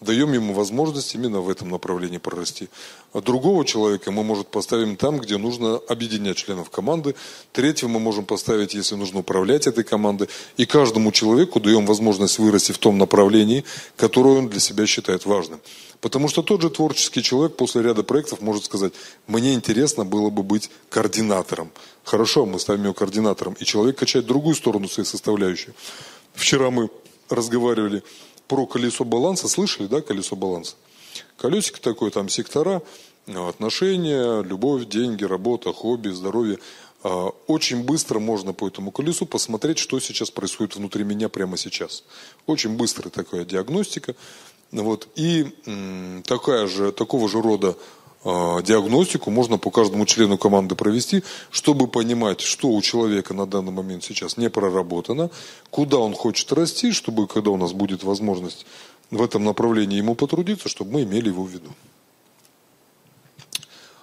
даем 0.00 0.32
ему 0.32 0.54
возможность 0.54 1.14
именно 1.14 1.40
в 1.40 1.50
этом 1.50 1.68
направлении 1.68 2.18
прорасти. 2.18 2.68
А 3.12 3.20
другого 3.20 3.64
человека 3.64 4.10
мы, 4.10 4.24
может, 4.24 4.48
поставим 4.48 4.96
там, 4.96 5.18
где 5.18 5.36
нужно 5.36 5.76
объединять 5.76 6.38
членов 6.38 6.70
команды. 6.70 7.14
Третьего 7.52 7.88
мы 7.88 8.00
можем 8.00 8.24
поставить, 8.24 8.74
если 8.74 8.94
нужно 8.94 9.20
управлять 9.20 9.66
этой 9.66 9.84
командой. 9.84 10.28
И 10.56 10.64
каждому 10.64 11.12
человеку 11.12 11.60
даем 11.60 11.84
возможность 11.86 12.38
вырасти 12.38 12.72
в 12.72 12.78
том 12.78 12.98
направлении, 12.98 13.64
которое 13.96 14.38
он 14.38 14.48
для 14.48 14.60
себя 14.60 14.86
считает 14.86 15.26
важным. 15.26 15.60
Потому 16.00 16.28
что 16.28 16.42
тот 16.42 16.62
же 16.62 16.70
творческий 16.70 17.22
человек 17.22 17.56
после 17.56 17.82
ряда 17.82 18.02
проектов 18.02 18.40
может 18.40 18.64
сказать, 18.64 18.94
мне 19.26 19.52
интересно 19.52 20.06
было 20.06 20.30
бы 20.30 20.42
быть 20.42 20.70
координатором. 20.88 21.70
Хорошо, 22.04 22.46
мы 22.46 22.58
ставим 22.58 22.84
его 22.84 22.94
координатором. 22.94 23.54
И 23.60 23.64
человек 23.66 23.98
качает 23.98 24.24
другую 24.24 24.54
сторону 24.54 24.88
своей 24.88 25.06
составляющей. 25.06 25.72
Вчера 26.32 26.70
мы 26.70 26.88
разговаривали 27.28 28.02
про 28.50 28.66
колесо 28.66 29.04
баланса. 29.04 29.46
Слышали, 29.46 29.86
да, 29.86 30.00
колесо 30.00 30.34
баланса? 30.34 30.74
Колесико 31.36 31.80
такое, 31.80 32.10
там 32.10 32.28
сектора, 32.28 32.82
отношения, 33.28 34.42
любовь, 34.42 34.86
деньги, 34.86 35.22
работа, 35.22 35.72
хобби, 35.72 36.08
здоровье. 36.08 36.58
А, 37.04 37.28
очень 37.46 37.84
быстро 37.84 38.18
можно 38.18 38.52
по 38.52 38.66
этому 38.66 38.90
колесу 38.90 39.24
посмотреть, 39.24 39.78
что 39.78 40.00
сейчас 40.00 40.32
происходит 40.32 40.74
внутри 40.74 41.04
меня 41.04 41.28
прямо 41.28 41.56
сейчас. 41.56 42.02
Очень 42.46 42.76
быстрая 42.76 43.10
такая 43.10 43.44
диагностика. 43.44 44.16
Вот. 44.72 45.06
И 45.14 45.46
такая 46.26 46.66
же, 46.66 46.90
такого 46.90 47.28
же 47.28 47.40
рода 47.40 47.76
диагностику 48.22 49.30
можно 49.30 49.56
по 49.56 49.70
каждому 49.70 50.04
члену 50.04 50.36
команды 50.36 50.74
провести, 50.74 51.22
чтобы 51.50 51.88
понимать, 51.88 52.42
что 52.42 52.68
у 52.68 52.82
человека 52.82 53.32
на 53.32 53.46
данный 53.46 53.72
момент 53.72 54.04
сейчас 54.04 54.36
не 54.36 54.50
проработано, 54.50 55.30
куда 55.70 55.96
он 55.98 56.14
хочет 56.14 56.52
расти, 56.52 56.92
чтобы 56.92 57.26
когда 57.26 57.50
у 57.50 57.56
нас 57.56 57.72
будет 57.72 58.02
возможность 58.02 58.66
в 59.10 59.22
этом 59.22 59.44
направлении 59.44 59.96
ему 59.96 60.14
потрудиться, 60.14 60.68
чтобы 60.68 60.92
мы 60.92 61.02
имели 61.02 61.28
его 61.28 61.44
в 61.44 61.50
виду. 61.50 61.70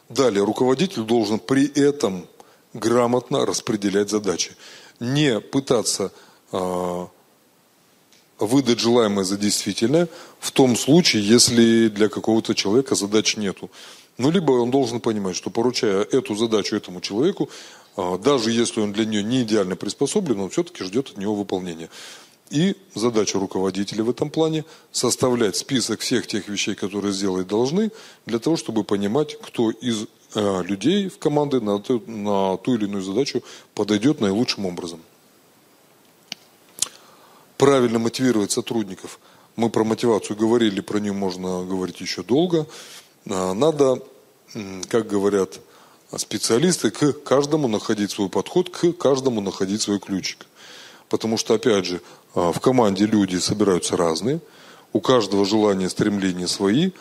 Далее, 0.10 0.44
руководитель 0.44 1.04
должен 1.04 1.38
при 1.38 1.68
этом 1.68 2.26
грамотно 2.74 3.46
распределять 3.46 4.10
задачи. 4.10 4.56
Не 5.00 5.40
пытаться 5.40 6.12
э, 6.52 7.08
выдать 8.40 8.80
желаемое 8.80 9.26
за 9.26 9.38
действительное 9.38 10.08
в 10.40 10.52
том 10.52 10.76
случае, 10.76 11.28
если 11.28 11.90
для 11.90 12.10
какого-то 12.10 12.56
человека 12.56 12.96
задач 12.96 13.38
нету. 13.38 13.70
Ну, 14.18 14.32
либо 14.32 14.52
он 14.52 14.72
должен 14.72 15.00
понимать, 15.00 15.36
что 15.36 15.50
поручая 15.50 16.02
эту 16.04 16.36
задачу 16.36 16.76
этому 16.76 17.02
человеку, 17.02 17.50
а, 17.96 18.18
даже 18.18 18.52
если 18.52 18.82
он 18.82 18.92
для 18.92 19.06
нее 19.06 19.24
не 19.24 19.44
идеально 19.44 19.76
приспособлен, 19.76 20.40
он 20.40 20.50
все-таки 20.50 20.84
ждет 20.84 21.10
от 21.10 21.18
него 21.18 21.36
выполнения. 21.36 21.90
И 22.50 22.76
задача 22.96 23.40
руководителя 23.40 24.04
в 24.04 24.10
этом 24.10 24.30
плане– 24.30 24.64
составлять 24.92 25.58
список 25.58 26.00
всех 26.00 26.28
тех 26.28 26.48
вещей, 26.48 26.76
которые 26.76 27.14
сделать 27.14 27.48
должны, 27.48 27.92
для 28.26 28.40
того, 28.40 28.56
чтобы 28.56 28.84
понимать, 28.84 29.38
кто 29.40 29.70
из 29.70 30.06
э, 30.34 30.64
людей 30.64 31.10
в 31.10 31.20
команды 31.20 31.60
на 31.60 31.80
ту, 31.80 32.02
на 32.08 32.58
ту 32.58 32.76
или 32.76 32.86
иную 32.86 33.04
задачу 33.04 33.44
подойдет 33.76 34.22
наилучшим 34.22 34.66
образом. 34.66 35.02
Правильно 37.58 38.00
мотивировать 38.00 38.52
сотрудников. 38.52 39.20
Мы 39.58 39.70
про 39.70 39.84
мотивацию 39.84 40.38
говорили, 40.38 40.80
про 40.80 41.00
нее 41.00 41.14
можно 41.14 41.66
говорить 41.66 42.00
еще 42.00 42.24
долго. 42.24 42.66
А, 43.30 43.54
надо, 43.54 44.02
как 44.90 45.08
говорят 45.08 45.60
специалисты, 46.16 46.92
к 46.92 47.14
каждому 47.24 47.68
находить 47.68 48.12
свой 48.12 48.30
подход, 48.30 48.70
к 48.70 48.94
каждому 48.94 49.42
находить 49.42 49.82
свой 49.82 50.00
ключик. 50.00 50.46
Потому 51.10 51.38
что, 51.38 51.54
опять 51.54 51.86
же, 51.86 52.02
а, 52.34 52.52
в 52.52 52.60
команде 52.60 53.06
люди 53.06 53.38
собираются 53.38 53.98
разные, 53.98 54.40
у 54.94 55.02
каждого 55.02 55.46
желания, 55.46 55.90
стремления 55.90 56.48
свои, 56.48 56.92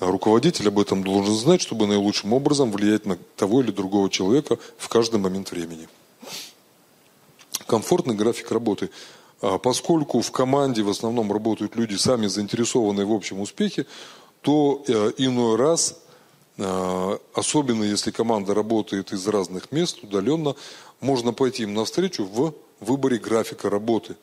а 0.00 0.06
руководитель 0.06 0.68
об 0.68 0.78
этом 0.78 1.02
должен 1.02 1.34
знать, 1.34 1.60
чтобы 1.60 1.86
наилучшим 1.86 2.32
образом 2.32 2.72
влиять 2.72 3.06
на 3.06 3.16
того 3.36 3.60
или 3.60 3.70
другого 3.70 4.10
человека 4.10 4.58
в 4.76 4.88
каждый 4.88 5.20
момент 5.20 5.50
времени. 5.50 5.88
Комфортный 7.66 8.14
график 8.14 8.50
работы. 8.50 8.90
Поскольку 9.40 10.20
в 10.20 10.30
команде 10.32 10.82
в 10.82 10.88
основном 10.88 11.32
работают 11.32 11.76
люди, 11.76 11.94
сами 11.94 12.26
заинтересованные 12.26 13.06
в 13.06 13.12
общем 13.12 13.40
успехе, 13.40 13.86
то 14.48 14.82
э, 14.88 15.12
иной 15.18 15.56
раз, 15.56 16.00
э, 16.56 17.18
особенно 17.34 17.84
если 17.84 18.10
команда 18.10 18.54
работает 18.54 19.12
из 19.12 19.26
разных 19.28 19.70
мест, 19.72 19.98
удаленно, 20.02 20.56
можно 21.02 21.34
пойти 21.34 21.64
им 21.64 21.74
навстречу 21.74 22.24
в 22.24 22.54
выборе 22.80 23.18
графика 23.18 23.68
работы. 23.68 24.16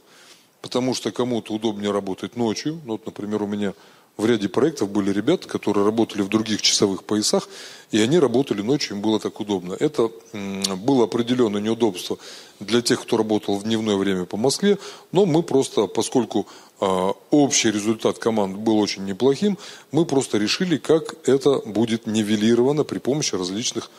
Потому 0.64 0.96
что 0.96 1.12
кому-то 1.12 1.54
удобнее 1.54 1.92
работать 1.92 2.38
ночью. 2.38 2.82
Ну, 2.86 2.94
вот, 2.94 3.06
например, 3.06 3.44
у 3.44 3.46
меня 3.46 3.76
в 4.18 4.26
ряде 4.26 4.50
проектов 4.50 4.90
были 4.90 5.12
ребята, 5.12 5.48
которые 5.48 5.86
работали 5.86 6.24
в 6.24 6.30
других 6.30 6.62
часовых 6.64 7.04
поясах, 7.04 7.48
и 7.92 8.00
они 8.00 8.18
работали 8.18 8.64
ночью, 8.64 8.96
им 8.96 9.04
было 9.04 9.20
так 9.20 9.40
удобно. 9.40 9.76
Это 9.80 10.10
было 10.34 11.04
определенное 11.04 11.62
неудобство 11.62 12.18
для 12.60 12.82
тех, 12.82 13.02
кто 13.02 13.18
работал 13.18 13.58
в 13.58 13.64
дневное 13.64 13.96
время 13.96 14.26
по 14.26 14.38
Москве, 14.38 14.80
но 15.12 15.28
мы 15.28 15.44
просто, 15.44 15.86
поскольку 15.86 16.48
общий 16.80 17.72
результат 17.72 18.20
команд 18.20 18.58
был 18.58 18.78
очень 18.80 19.06
неплохим, 19.06 19.58
мы 19.92 20.06
просто 20.06 20.38
решили, 20.38 20.78
как 20.78 21.28
это 21.28 21.60
будет 21.60 22.06
нивелировано 22.06 22.84
при 22.84 23.00
помощи 23.00 23.36
различных 23.36 23.90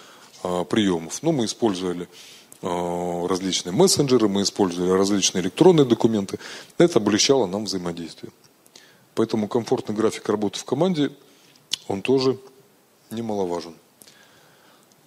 а, 0.43 0.65
приемов. 0.65 1.23
Ну, 1.23 1.33
мы 1.33 1.47
использовали 1.47 2.09
э, 2.63 3.27
различные 3.27 3.73
мессенджеры, 3.73 4.29
мы 4.29 4.43
использовали 4.43 4.91
различные 4.91 5.43
электронные 5.43 5.85
документы. 5.85 6.39
Это 6.79 6.99
облегчало 6.99 7.47
нам 7.47 7.65
взаимодействие. 7.65 8.33
Поэтому 9.15 9.49
комфортный 9.49 9.97
график 9.97 10.29
работы 10.29 10.59
в 10.59 10.65
команде, 10.65 11.11
он 11.89 12.03
тоже 12.03 12.39
немаловажен. 13.11 13.75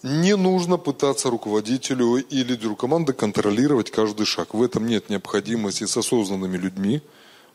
Не 0.01 0.36
нужно 0.36 0.78
пытаться 0.78 1.30
руководителю 1.30 2.15
и 2.15 2.43
лидеру 2.43 2.76
команды 2.76 3.13
контролировать 3.13 3.91
каждый 3.91 4.26
шаг. 4.26 4.53
В 4.53 4.63
этом 4.63 4.88
нет 4.88 5.09
необходимости 5.09 5.86
с 5.86 5.95
осознанными 5.97 6.57
людьми, 6.57 7.01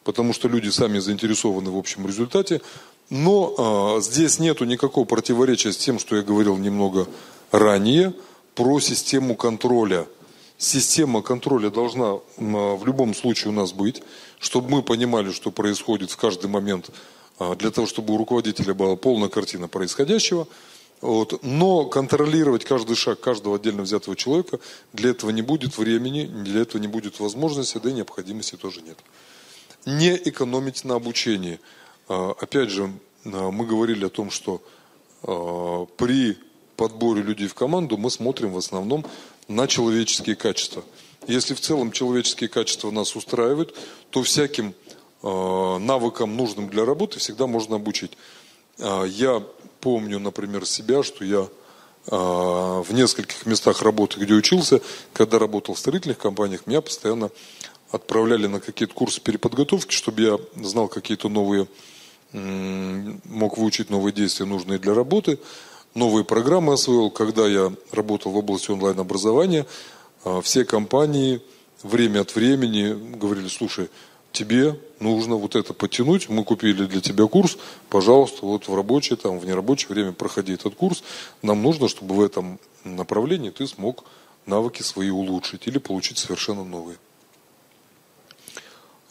потому 0.04 0.32
что 0.32 0.48
люди 0.48 0.68
сами 0.68 0.98
заинтересованы 0.98 1.70
в 1.70 1.76
общем 1.76 2.06
результате. 2.06 2.60
Но 3.10 3.96
э, 3.98 4.00
здесь 4.00 4.38
нет 4.38 4.60
никакого 4.60 5.04
противоречия 5.04 5.72
с 5.72 5.76
тем, 5.76 5.98
что 5.98 6.16
я 6.16 6.22
говорил 6.22 6.56
немного 6.56 7.06
ранее 7.50 8.14
про 8.54 8.80
систему 8.80 9.34
контроля. 9.34 10.06
Система 10.56 11.20
контроля 11.22 11.70
должна 11.70 12.14
э, 12.14 12.18
в 12.36 12.82
любом 12.86 13.14
случае 13.14 13.50
у 13.50 13.54
нас 13.54 13.72
быть, 13.72 14.02
чтобы 14.38 14.70
мы 14.70 14.82
понимали, 14.82 15.32
что 15.32 15.50
происходит 15.50 16.10
в 16.10 16.16
каждый 16.16 16.46
момент, 16.46 16.90
э, 17.40 17.54
для 17.56 17.70
того, 17.70 17.86
чтобы 17.86 18.14
у 18.14 18.18
руководителя 18.18 18.74
была 18.74 18.96
полная 18.96 19.28
картина 19.28 19.68
происходящего– 19.68 20.46
вот. 21.04 21.42
Но 21.42 21.84
контролировать 21.84 22.64
каждый 22.64 22.96
шаг 22.96 23.20
каждого 23.20 23.56
отдельно 23.56 23.82
взятого 23.82 24.16
человека, 24.16 24.58
для 24.94 25.10
этого 25.10 25.28
не 25.30 25.42
будет 25.42 25.76
времени, 25.76 26.24
для 26.24 26.62
этого 26.62 26.80
не 26.80 26.88
будет 26.88 27.20
возможности, 27.20 27.78
да 27.82 27.90
и 27.90 27.92
необходимости 27.92 28.56
тоже 28.56 28.80
нет. 28.80 28.96
Не 29.86 30.16
экономить 30.16 30.84
на 30.84 30.94
обучении. 30.94 31.60
А, 32.08 32.34
опять 32.40 32.70
же, 32.70 32.90
а, 33.24 33.50
мы 33.50 33.66
говорили 33.66 34.06
о 34.06 34.08
том, 34.08 34.30
что 34.30 34.62
а, 35.22 35.86
при 35.96 36.38
подборе 36.76 37.22
людей 37.22 37.48
в 37.48 37.54
команду 37.54 37.96
мы 37.98 38.10
смотрим 38.10 38.52
в 38.52 38.58
основном 38.58 39.04
на 39.46 39.68
человеческие 39.68 40.36
качества. 40.36 40.84
Если 41.26 41.54
в 41.54 41.60
целом 41.60 41.92
человеческие 41.92 42.48
качества 42.48 42.90
нас 42.90 43.14
устраивают, 43.14 43.74
то 44.10 44.22
всяким 44.22 44.74
навыкам, 45.22 46.36
нужным 46.36 46.68
для 46.68 46.84
работы, 46.84 47.18
всегда 47.18 47.46
можно 47.46 47.76
обучить. 47.76 48.12
Я 48.78 49.42
помню, 49.80 50.18
например, 50.18 50.66
себя, 50.66 51.02
что 51.02 51.24
я 51.24 51.48
в 52.04 52.86
нескольких 52.90 53.46
местах 53.46 53.80
работы, 53.80 54.20
где 54.20 54.34
учился, 54.34 54.82
когда 55.14 55.38
работал 55.38 55.74
в 55.74 55.78
строительных 55.78 56.18
компаниях, 56.18 56.66
меня 56.66 56.82
постоянно 56.82 57.30
отправляли 57.94 58.48
на 58.48 58.60
какие-то 58.60 58.92
курсы 58.92 59.20
переподготовки, 59.20 59.94
чтобы 59.94 60.22
я 60.22 60.38
знал 60.56 60.88
какие-то 60.88 61.28
новые, 61.28 61.68
мог 62.32 63.56
выучить 63.56 63.88
новые 63.88 64.12
действия, 64.12 64.46
нужные 64.46 64.80
для 64.80 64.94
работы, 64.94 65.38
новые 65.94 66.24
программы 66.24 66.72
освоил. 66.72 67.10
Когда 67.10 67.46
я 67.46 67.72
работал 67.92 68.32
в 68.32 68.36
области 68.36 68.72
онлайн-образования, 68.72 69.64
а, 70.24 70.40
все 70.40 70.64
компании 70.64 71.40
время 71.84 72.22
от 72.22 72.34
времени 72.34 73.16
говорили, 73.16 73.46
слушай, 73.46 73.88
тебе 74.32 74.76
нужно 74.98 75.36
вот 75.36 75.54
это 75.54 75.72
подтянуть, 75.72 76.28
мы 76.28 76.42
купили 76.42 76.86
для 76.86 77.00
тебя 77.00 77.28
курс, 77.28 77.56
пожалуйста, 77.90 78.44
вот 78.44 78.66
в 78.66 78.74
рабочее, 78.74 79.16
там, 79.16 79.38
в 79.38 79.46
нерабочее 79.46 79.90
время 79.90 80.10
проходи 80.10 80.54
этот 80.54 80.74
курс, 80.74 81.04
нам 81.42 81.62
нужно, 81.62 81.86
чтобы 81.86 82.16
в 82.16 82.22
этом 82.22 82.58
направлении 82.82 83.50
ты 83.50 83.68
смог 83.68 84.04
навыки 84.46 84.82
свои 84.82 85.10
улучшить 85.10 85.68
или 85.68 85.78
получить 85.78 86.18
совершенно 86.18 86.64
новые. 86.64 86.96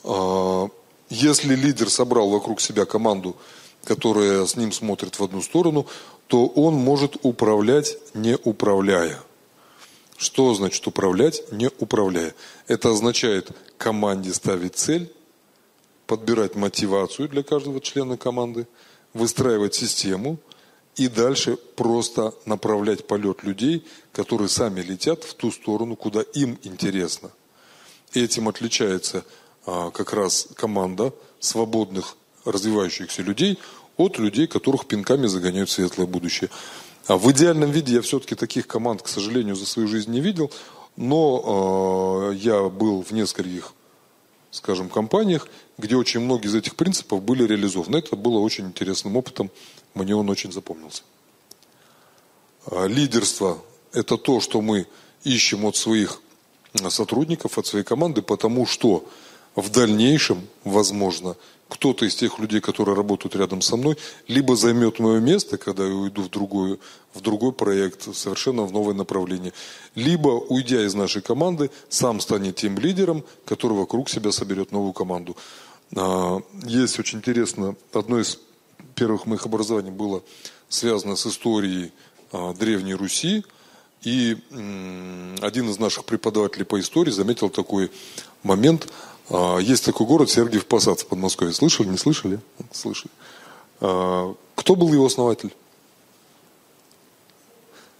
А, 0.03 0.69
если 1.09 1.55
лидер 1.55 1.89
собрал 1.89 2.29
вокруг 2.29 2.61
себя 2.61 2.85
команду, 2.85 3.35
которая 3.83 4.45
с 4.45 4.55
ним 4.55 4.71
смотрит 4.71 5.19
в 5.19 5.23
одну 5.23 5.41
сторону, 5.41 5.85
то 6.27 6.47
он 6.47 6.75
может 6.75 7.17
управлять, 7.23 7.97
не 8.13 8.37
управляя. 8.43 9.19
Что 10.17 10.53
значит 10.53 10.85
управлять, 10.87 11.51
не 11.51 11.69
управляя? 11.79 12.33
Это 12.67 12.89
означает 12.89 13.51
команде 13.77 14.33
ставить 14.33 14.75
цель, 14.75 15.11
подбирать 16.07 16.55
мотивацию 16.55 17.27
для 17.27 17.43
каждого 17.43 17.81
члена 17.81 18.17
команды, 18.17 18.67
выстраивать 19.13 19.75
систему 19.75 20.37
и 20.95 21.07
дальше 21.07 21.57
просто 21.57 22.33
направлять 22.45 23.07
полет 23.07 23.43
людей, 23.43 23.85
которые 24.11 24.47
сами 24.47 24.81
летят 24.81 25.23
в 25.23 25.33
ту 25.33 25.51
сторону, 25.51 25.95
куда 25.95 26.21
им 26.21 26.57
интересно. 26.63 27.31
этим 28.13 28.47
отличается 28.47 29.25
как 29.65 30.13
раз 30.13 30.47
команда 30.55 31.13
свободных 31.39 32.15
развивающихся 32.45 33.21
людей 33.21 33.59
от 33.97 34.17
людей, 34.17 34.47
которых 34.47 34.85
пинками 34.87 35.27
загоняют 35.27 35.69
в 35.69 35.73
светлое 35.73 36.07
будущее. 36.07 36.49
А 37.07 37.17
в 37.17 37.29
идеальном 37.31 37.71
виде 37.71 37.93
я 37.93 38.01
все-таки 38.01 38.35
таких 38.35 38.67
команд, 38.67 39.01
к 39.01 39.07
сожалению, 39.07 39.55
за 39.55 39.65
свою 39.65 39.87
жизнь 39.87 40.11
не 40.11 40.19
видел, 40.19 40.51
но 40.95 42.31
э, 42.31 42.35
я 42.35 42.69
был 42.69 43.03
в 43.03 43.11
нескольких, 43.11 43.73
скажем, 44.51 44.89
компаниях, 44.89 45.47
где 45.77 45.95
очень 45.95 46.21
многие 46.21 46.47
из 46.47 46.55
этих 46.55 46.75
принципов 46.75 47.21
были 47.21 47.43
реализованы. 47.45 47.97
Это 47.97 48.15
было 48.15 48.39
очень 48.39 48.65
интересным 48.65 49.17
опытом, 49.17 49.51
мне 49.93 50.15
он 50.15 50.29
очень 50.29 50.51
запомнился. 50.51 51.03
Лидерство– 52.71 53.57
это 53.91 54.17
то, 54.17 54.39
что 54.39 54.61
мы 54.61 54.87
ищем 55.23 55.65
от 55.65 55.75
своих 55.75 56.21
сотрудников, 56.89 57.57
от 57.57 57.67
своей 57.67 57.83
команды, 57.83 58.21
потому 58.21 58.65
что 58.65 59.05
в 59.55 59.69
дальнейшем, 59.69 60.47
возможно, 60.63 61.35
кто-то 61.69 62.05
из 62.05 62.15
тех 62.15 62.37
людей, 62.39 62.61
которые 62.61 62.95
работают 62.95 63.35
рядом 63.35 63.61
со 63.61 63.77
мной, 63.77 63.97
либо 64.27 64.55
займет 64.55 64.99
мое 64.99 65.19
место, 65.19 65.57
когда 65.57 65.85
я 65.85 65.93
уйду 65.93 66.21
в, 66.21 66.29
другую, 66.29 66.79
в 67.13 67.21
другой 67.21 67.51
проект, 67.51 68.15
совершенно 68.15 68.63
в 68.63 68.71
новое 68.71 68.93
направление, 68.93 69.53
либо, 69.95 70.27
уйдя 70.27 70.85
из 70.85 70.93
нашей 70.93 71.21
команды, 71.21 71.71
сам 71.89 72.19
станет 72.19 72.57
тем 72.57 72.77
лидером, 72.77 73.23
который 73.45 73.73
вокруг 73.73 74.09
себя 74.09 74.31
соберет 74.31 74.71
новую 74.71 74.93
команду. 74.93 75.35
А, 75.95 76.41
есть 76.63 76.99
очень 76.99 77.19
интересно, 77.19 77.75
одно 77.91 78.19
из 78.19 78.39
первых 78.95 79.25
моих 79.25 79.45
образований 79.45 79.91
было 79.91 80.21
связано 80.69 81.15
с 81.15 81.25
историей 81.25 81.91
а, 82.31 82.53
Древней 82.53 82.93
Руси, 82.93 83.43
и 84.03 84.37
один 85.41 85.69
из 85.69 85.79
наших 85.79 86.03
преподавателей 86.03 86.65
по 86.65 86.77
истории 86.77 87.11
заметил 87.11 87.49
такой 87.49 87.89
момент– 88.43 88.91
есть 89.61 89.85
такой 89.85 90.05
город 90.05 90.29
Сергиев 90.29 90.65
Посад 90.65 90.99
в 91.01 91.07
Подмосковье. 91.07 91.53
Слышали, 91.53 91.87
не 91.87 91.97
слышали? 91.97 92.39
Слышали. 92.71 93.11
А, 93.79 94.35
кто 94.55 94.75
был 94.75 94.91
его 94.93 95.05
основатель? 95.05 95.53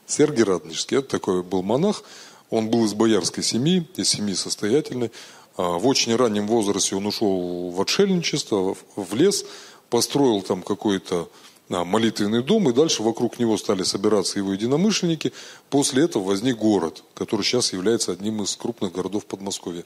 Сергий 0.07 0.43
Радонежский. 0.43 0.97
Это 0.97 1.09
такой 1.09 1.43
был 1.43 1.63
монах. 1.63 2.03
Он 2.49 2.69
был 2.69 2.86
из 2.86 2.93
боярской 2.93 3.43
семьи, 3.43 3.88
из 3.95 4.09
семьи 4.09 4.34
состоятельной. 4.34 5.11
А, 5.57 5.78
в 5.78 5.88
очень 5.88 6.15
раннем 6.15 6.47
возрасте 6.47 6.95
он 6.95 7.05
ушел 7.05 7.69
в 7.69 7.82
отшельничество, 7.82 8.76
в 8.95 9.13
лес, 9.15 9.45
построил 9.89 10.41
там 10.41 10.61
какой-то 10.61 11.30
молитвенный 11.69 12.43
дом, 12.43 12.69
и 12.69 12.74
дальше 12.74 13.01
вокруг 13.01 13.39
него 13.39 13.57
стали 13.57 13.84
собираться 13.84 14.38
его 14.38 14.53
единомышленники. 14.53 15.34
После 15.69 16.03
этого 16.03 16.24
возник 16.24 16.57
город, 16.57 17.03
который 17.15 17.43
сейчас 17.43 17.74
является 17.74 18.11
одним 18.11 18.43
из 18.43 18.55
крупных 18.55 18.91
городов 18.91 19.26
Подмосковья. 19.26 19.84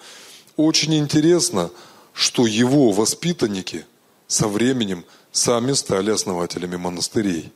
Очень 0.57 0.95
интересно, 0.95 1.71
что 2.13 2.45
его 2.45 2.91
воспитанники 2.91 3.85
со 4.27 4.47
временем 4.47 5.05
сами 5.31 5.71
стали 5.73 6.11
основателями 6.11 6.75
монастырей. 6.75 7.53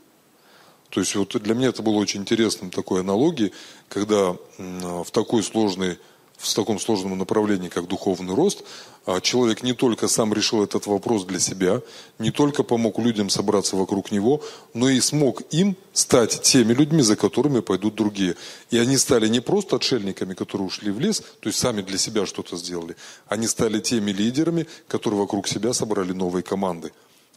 То 0.90 1.00
есть 1.00 1.16
вот 1.16 1.36
для 1.42 1.56
меня 1.56 1.70
это 1.70 1.82
было 1.82 1.96
очень 1.96 2.22
интересным 2.22 2.70
такой 2.70 3.00
аналогией, 3.00 3.54
когда 3.90 4.36
в 4.58 5.08
такой 5.12 5.42
сложной 5.42 6.00
в 6.42 6.54
таком 6.54 6.80
сложном 6.80 7.18
направлении, 7.18 7.70
как 7.70 7.88
духовный 7.88 8.34
рост, 8.34 8.64
а 9.06 9.22
человек 9.22 9.64
не 9.64 9.74
только 9.74 10.08
сам 10.08 10.34
решил 10.34 10.64
этот 10.64 10.88
вопрос 10.88 11.24
для 11.26 11.40
себя, 11.40 11.82
не 12.20 12.32
только 12.32 12.64
помог 12.64 12.98
людям 13.00 13.30
собраться 13.30 13.76
вокруг 13.76 14.12
него, 14.12 14.42
но 14.74 14.90
и 14.90 15.00
смог 15.00 15.42
им 15.54 15.76
стать 15.94 16.42
теми 16.42 16.74
людьми, 16.74 17.02
за 17.04 17.16
которыми 17.16 17.60
пойдут 17.60 17.96
другие. 17.96 18.36
И 18.72 18.78
они 18.78 18.98
стали 18.98 19.28
не 19.28 19.40
просто 19.40 19.76
отшельниками, 19.76 20.34
которые 20.34 20.68
ушли 20.68 20.92
в 20.92 21.00
лес, 21.00 21.22
то 21.40 21.50
есть 21.50 21.60
сами 21.60 21.82
для 21.82 21.98
себя 21.98 22.26
что-то 22.26 22.58
сделали, 22.58 22.96
они 23.28 23.48
стали 23.48 23.80
теми 23.80 24.12
лидерами, 24.12 24.68
которые 24.88 25.20
вокруг 25.20 25.48
себя 25.48 25.74
собрали 25.74 26.12
новые 26.12 26.44
команды. 26.44 26.92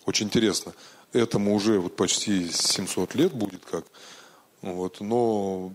Очень 0.07 0.27
интересно. 0.27 0.73
Этому 1.13 1.55
уже 1.55 1.79
вот 1.79 1.97
почти 1.97 2.51
700 2.51 3.15
лет 3.15 3.33
будет 3.33 3.65
как. 3.71 3.85
Вот, 4.63 5.01
но 5.01 5.73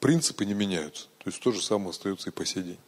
принципы 0.00 0.46
не 0.46 0.54
меняются. 0.54 1.09
То 1.22 1.28
есть 1.30 1.40
то 1.40 1.52
же 1.52 1.62
самое 1.62 1.90
остается 1.90 2.30
и 2.30 2.32
по 2.32 2.46
сей 2.46 2.62
день. 2.62 2.78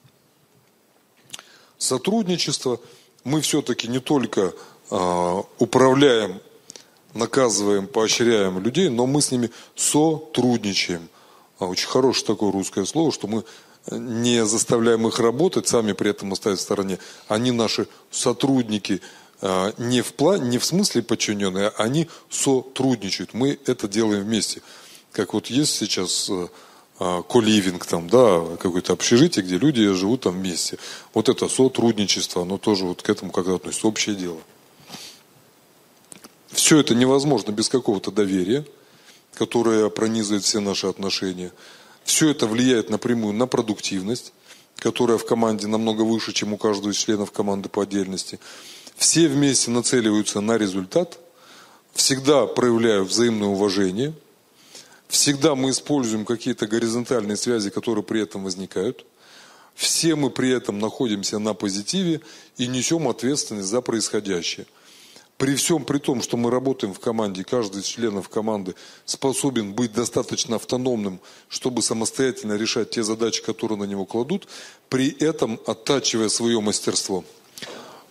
Сотрудничество. 1.76 2.80
Мы 3.24 3.40
все-таки 3.40 3.88
не 3.88 4.00
только 4.00 4.52
э, 4.90 5.42
управляем, 5.58 6.40
наказываем, 7.14 7.86
поощряем 7.86 8.58
людей, 8.58 8.88
но 8.88 9.06
мы 9.06 9.20
с 9.20 9.30
ними 9.30 9.50
сотрудничаем. 9.76 11.08
А 11.58 11.66
очень 11.66 11.88
хорошее 11.88 12.26
такое 12.26 12.50
русское 12.50 12.84
слово, 12.84 13.12
что 13.12 13.26
мы 13.26 13.44
не 13.90 14.44
заставляем 14.46 15.06
их 15.06 15.18
работать, 15.18 15.68
сами 15.68 15.92
при 15.92 16.10
этом 16.10 16.32
оставить 16.32 16.58
в 16.58 16.62
стороне. 16.62 16.98
Они 17.28 17.50
наши 17.50 17.86
сотрудники, 18.10 19.02
а, 19.40 19.74
не 19.76 20.00
в, 20.00 20.14
плане, 20.14 20.48
не 20.48 20.58
в 20.58 20.64
смысле 20.64 21.02
подчиненные, 21.02 21.68
они 21.76 22.08
сотрудничают. 22.30 23.34
Мы 23.34 23.58
это 23.66 23.88
делаем 23.88 24.22
вместе. 24.22 24.62
Как 25.12 25.34
вот 25.34 25.48
есть 25.48 25.74
сейчас 25.74 26.30
коливинг 27.28 27.86
там, 27.86 28.08
да, 28.08 28.44
какое-то 28.60 28.92
общежитие, 28.92 29.44
где 29.44 29.58
люди 29.58 29.92
живут 29.92 30.22
там 30.22 30.34
вместе. 30.34 30.78
Вот 31.14 31.28
это 31.28 31.48
сотрудничество, 31.48 32.42
оно 32.42 32.58
тоже 32.58 32.84
вот 32.84 33.02
к 33.02 33.08
этому 33.08 33.32
как-то 33.32 33.56
относится, 33.56 33.86
общее 33.86 34.14
дело. 34.14 34.38
Все 36.50 36.78
это 36.78 36.94
невозможно 36.94 37.50
без 37.50 37.68
какого-то 37.68 38.10
доверия, 38.10 38.64
которое 39.34 39.88
пронизывает 39.88 40.44
все 40.44 40.60
наши 40.60 40.86
отношения. 40.86 41.52
Все 42.04 42.30
это 42.30 42.46
влияет 42.46 42.90
напрямую 42.90 43.34
на 43.34 43.46
продуктивность, 43.46 44.32
которая 44.76 45.16
в 45.16 45.24
команде 45.24 45.66
намного 45.66 46.02
выше, 46.02 46.32
чем 46.32 46.52
у 46.52 46.58
каждого 46.58 46.90
из 46.90 46.96
членов 46.96 47.32
команды 47.32 47.68
по 47.68 47.82
отдельности. 47.82 48.38
Все 48.96 49.28
вместе 49.28 49.70
нацеливаются 49.70 50.40
на 50.40 50.58
результат, 50.58 51.18
всегда 51.94 52.46
проявляют 52.46 53.08
взаимное 53.08 53.48
уважение, 53.48 54.12
всегда 55.12 55.54
мы 55.54 55.70
используем 55.70 56.24
какие-то 56.24 56.66
горизонтальные 56.66 57.36
связи, 57.36 57.70
которые 57.70 58.02
при 58.02 58.22
этом 58.22 58.44
возникают. 58.44 59.06
Все 59.74 60.16
мы 60.16 60.30
при 60.30 60.50
этом 60.50 60.78
находимся 60.78 61.38
на 61.38 61.54
позитиве 61.54 62.20
и 62.58 62.66
несем 62.66 63.08
ответственность 63.08 63.68
за 63.68 63.80
происходящее– 63.80 64.66
при 65.42 65.56
всем 65.56 65.84
при 65.84 65.98
том, 65.98 66.22
что 66.22 66.36
мы 66.36 66.52
работаем 66.52 66.94
в 66.94 67.00
команде, 67.00 67.42
каждый 67.42 67.80
из 67.80 67.86
членов 67.86 68.28
команды 68.28 68.76
способен 69.04 69.72
быть 69.72 69.92
достаточно 69.92 70.54
автономным, 70.54 71.18
чтобы 71.48 71.82
самостоятельно 71.82 72.52
решать 72.52 72.90
те 72.90 73.02
задачи, 73.02 73.42
которые 73.42 73.76
на 73.76 73.82
него 73.82 74.04
кладут, 74.04 74.46
при 74.88 75.10
этом 75.10 75.58
оттачивая 75.66 76.28
свое 76.28 76.60
мастерство. 76.60 77.24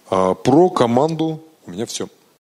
А 0.10 0.34
про 0.34 0.70
команду 0.70 1.42
у 1.66 1.72
меня 1.72 1.86
все. 1.86 2.10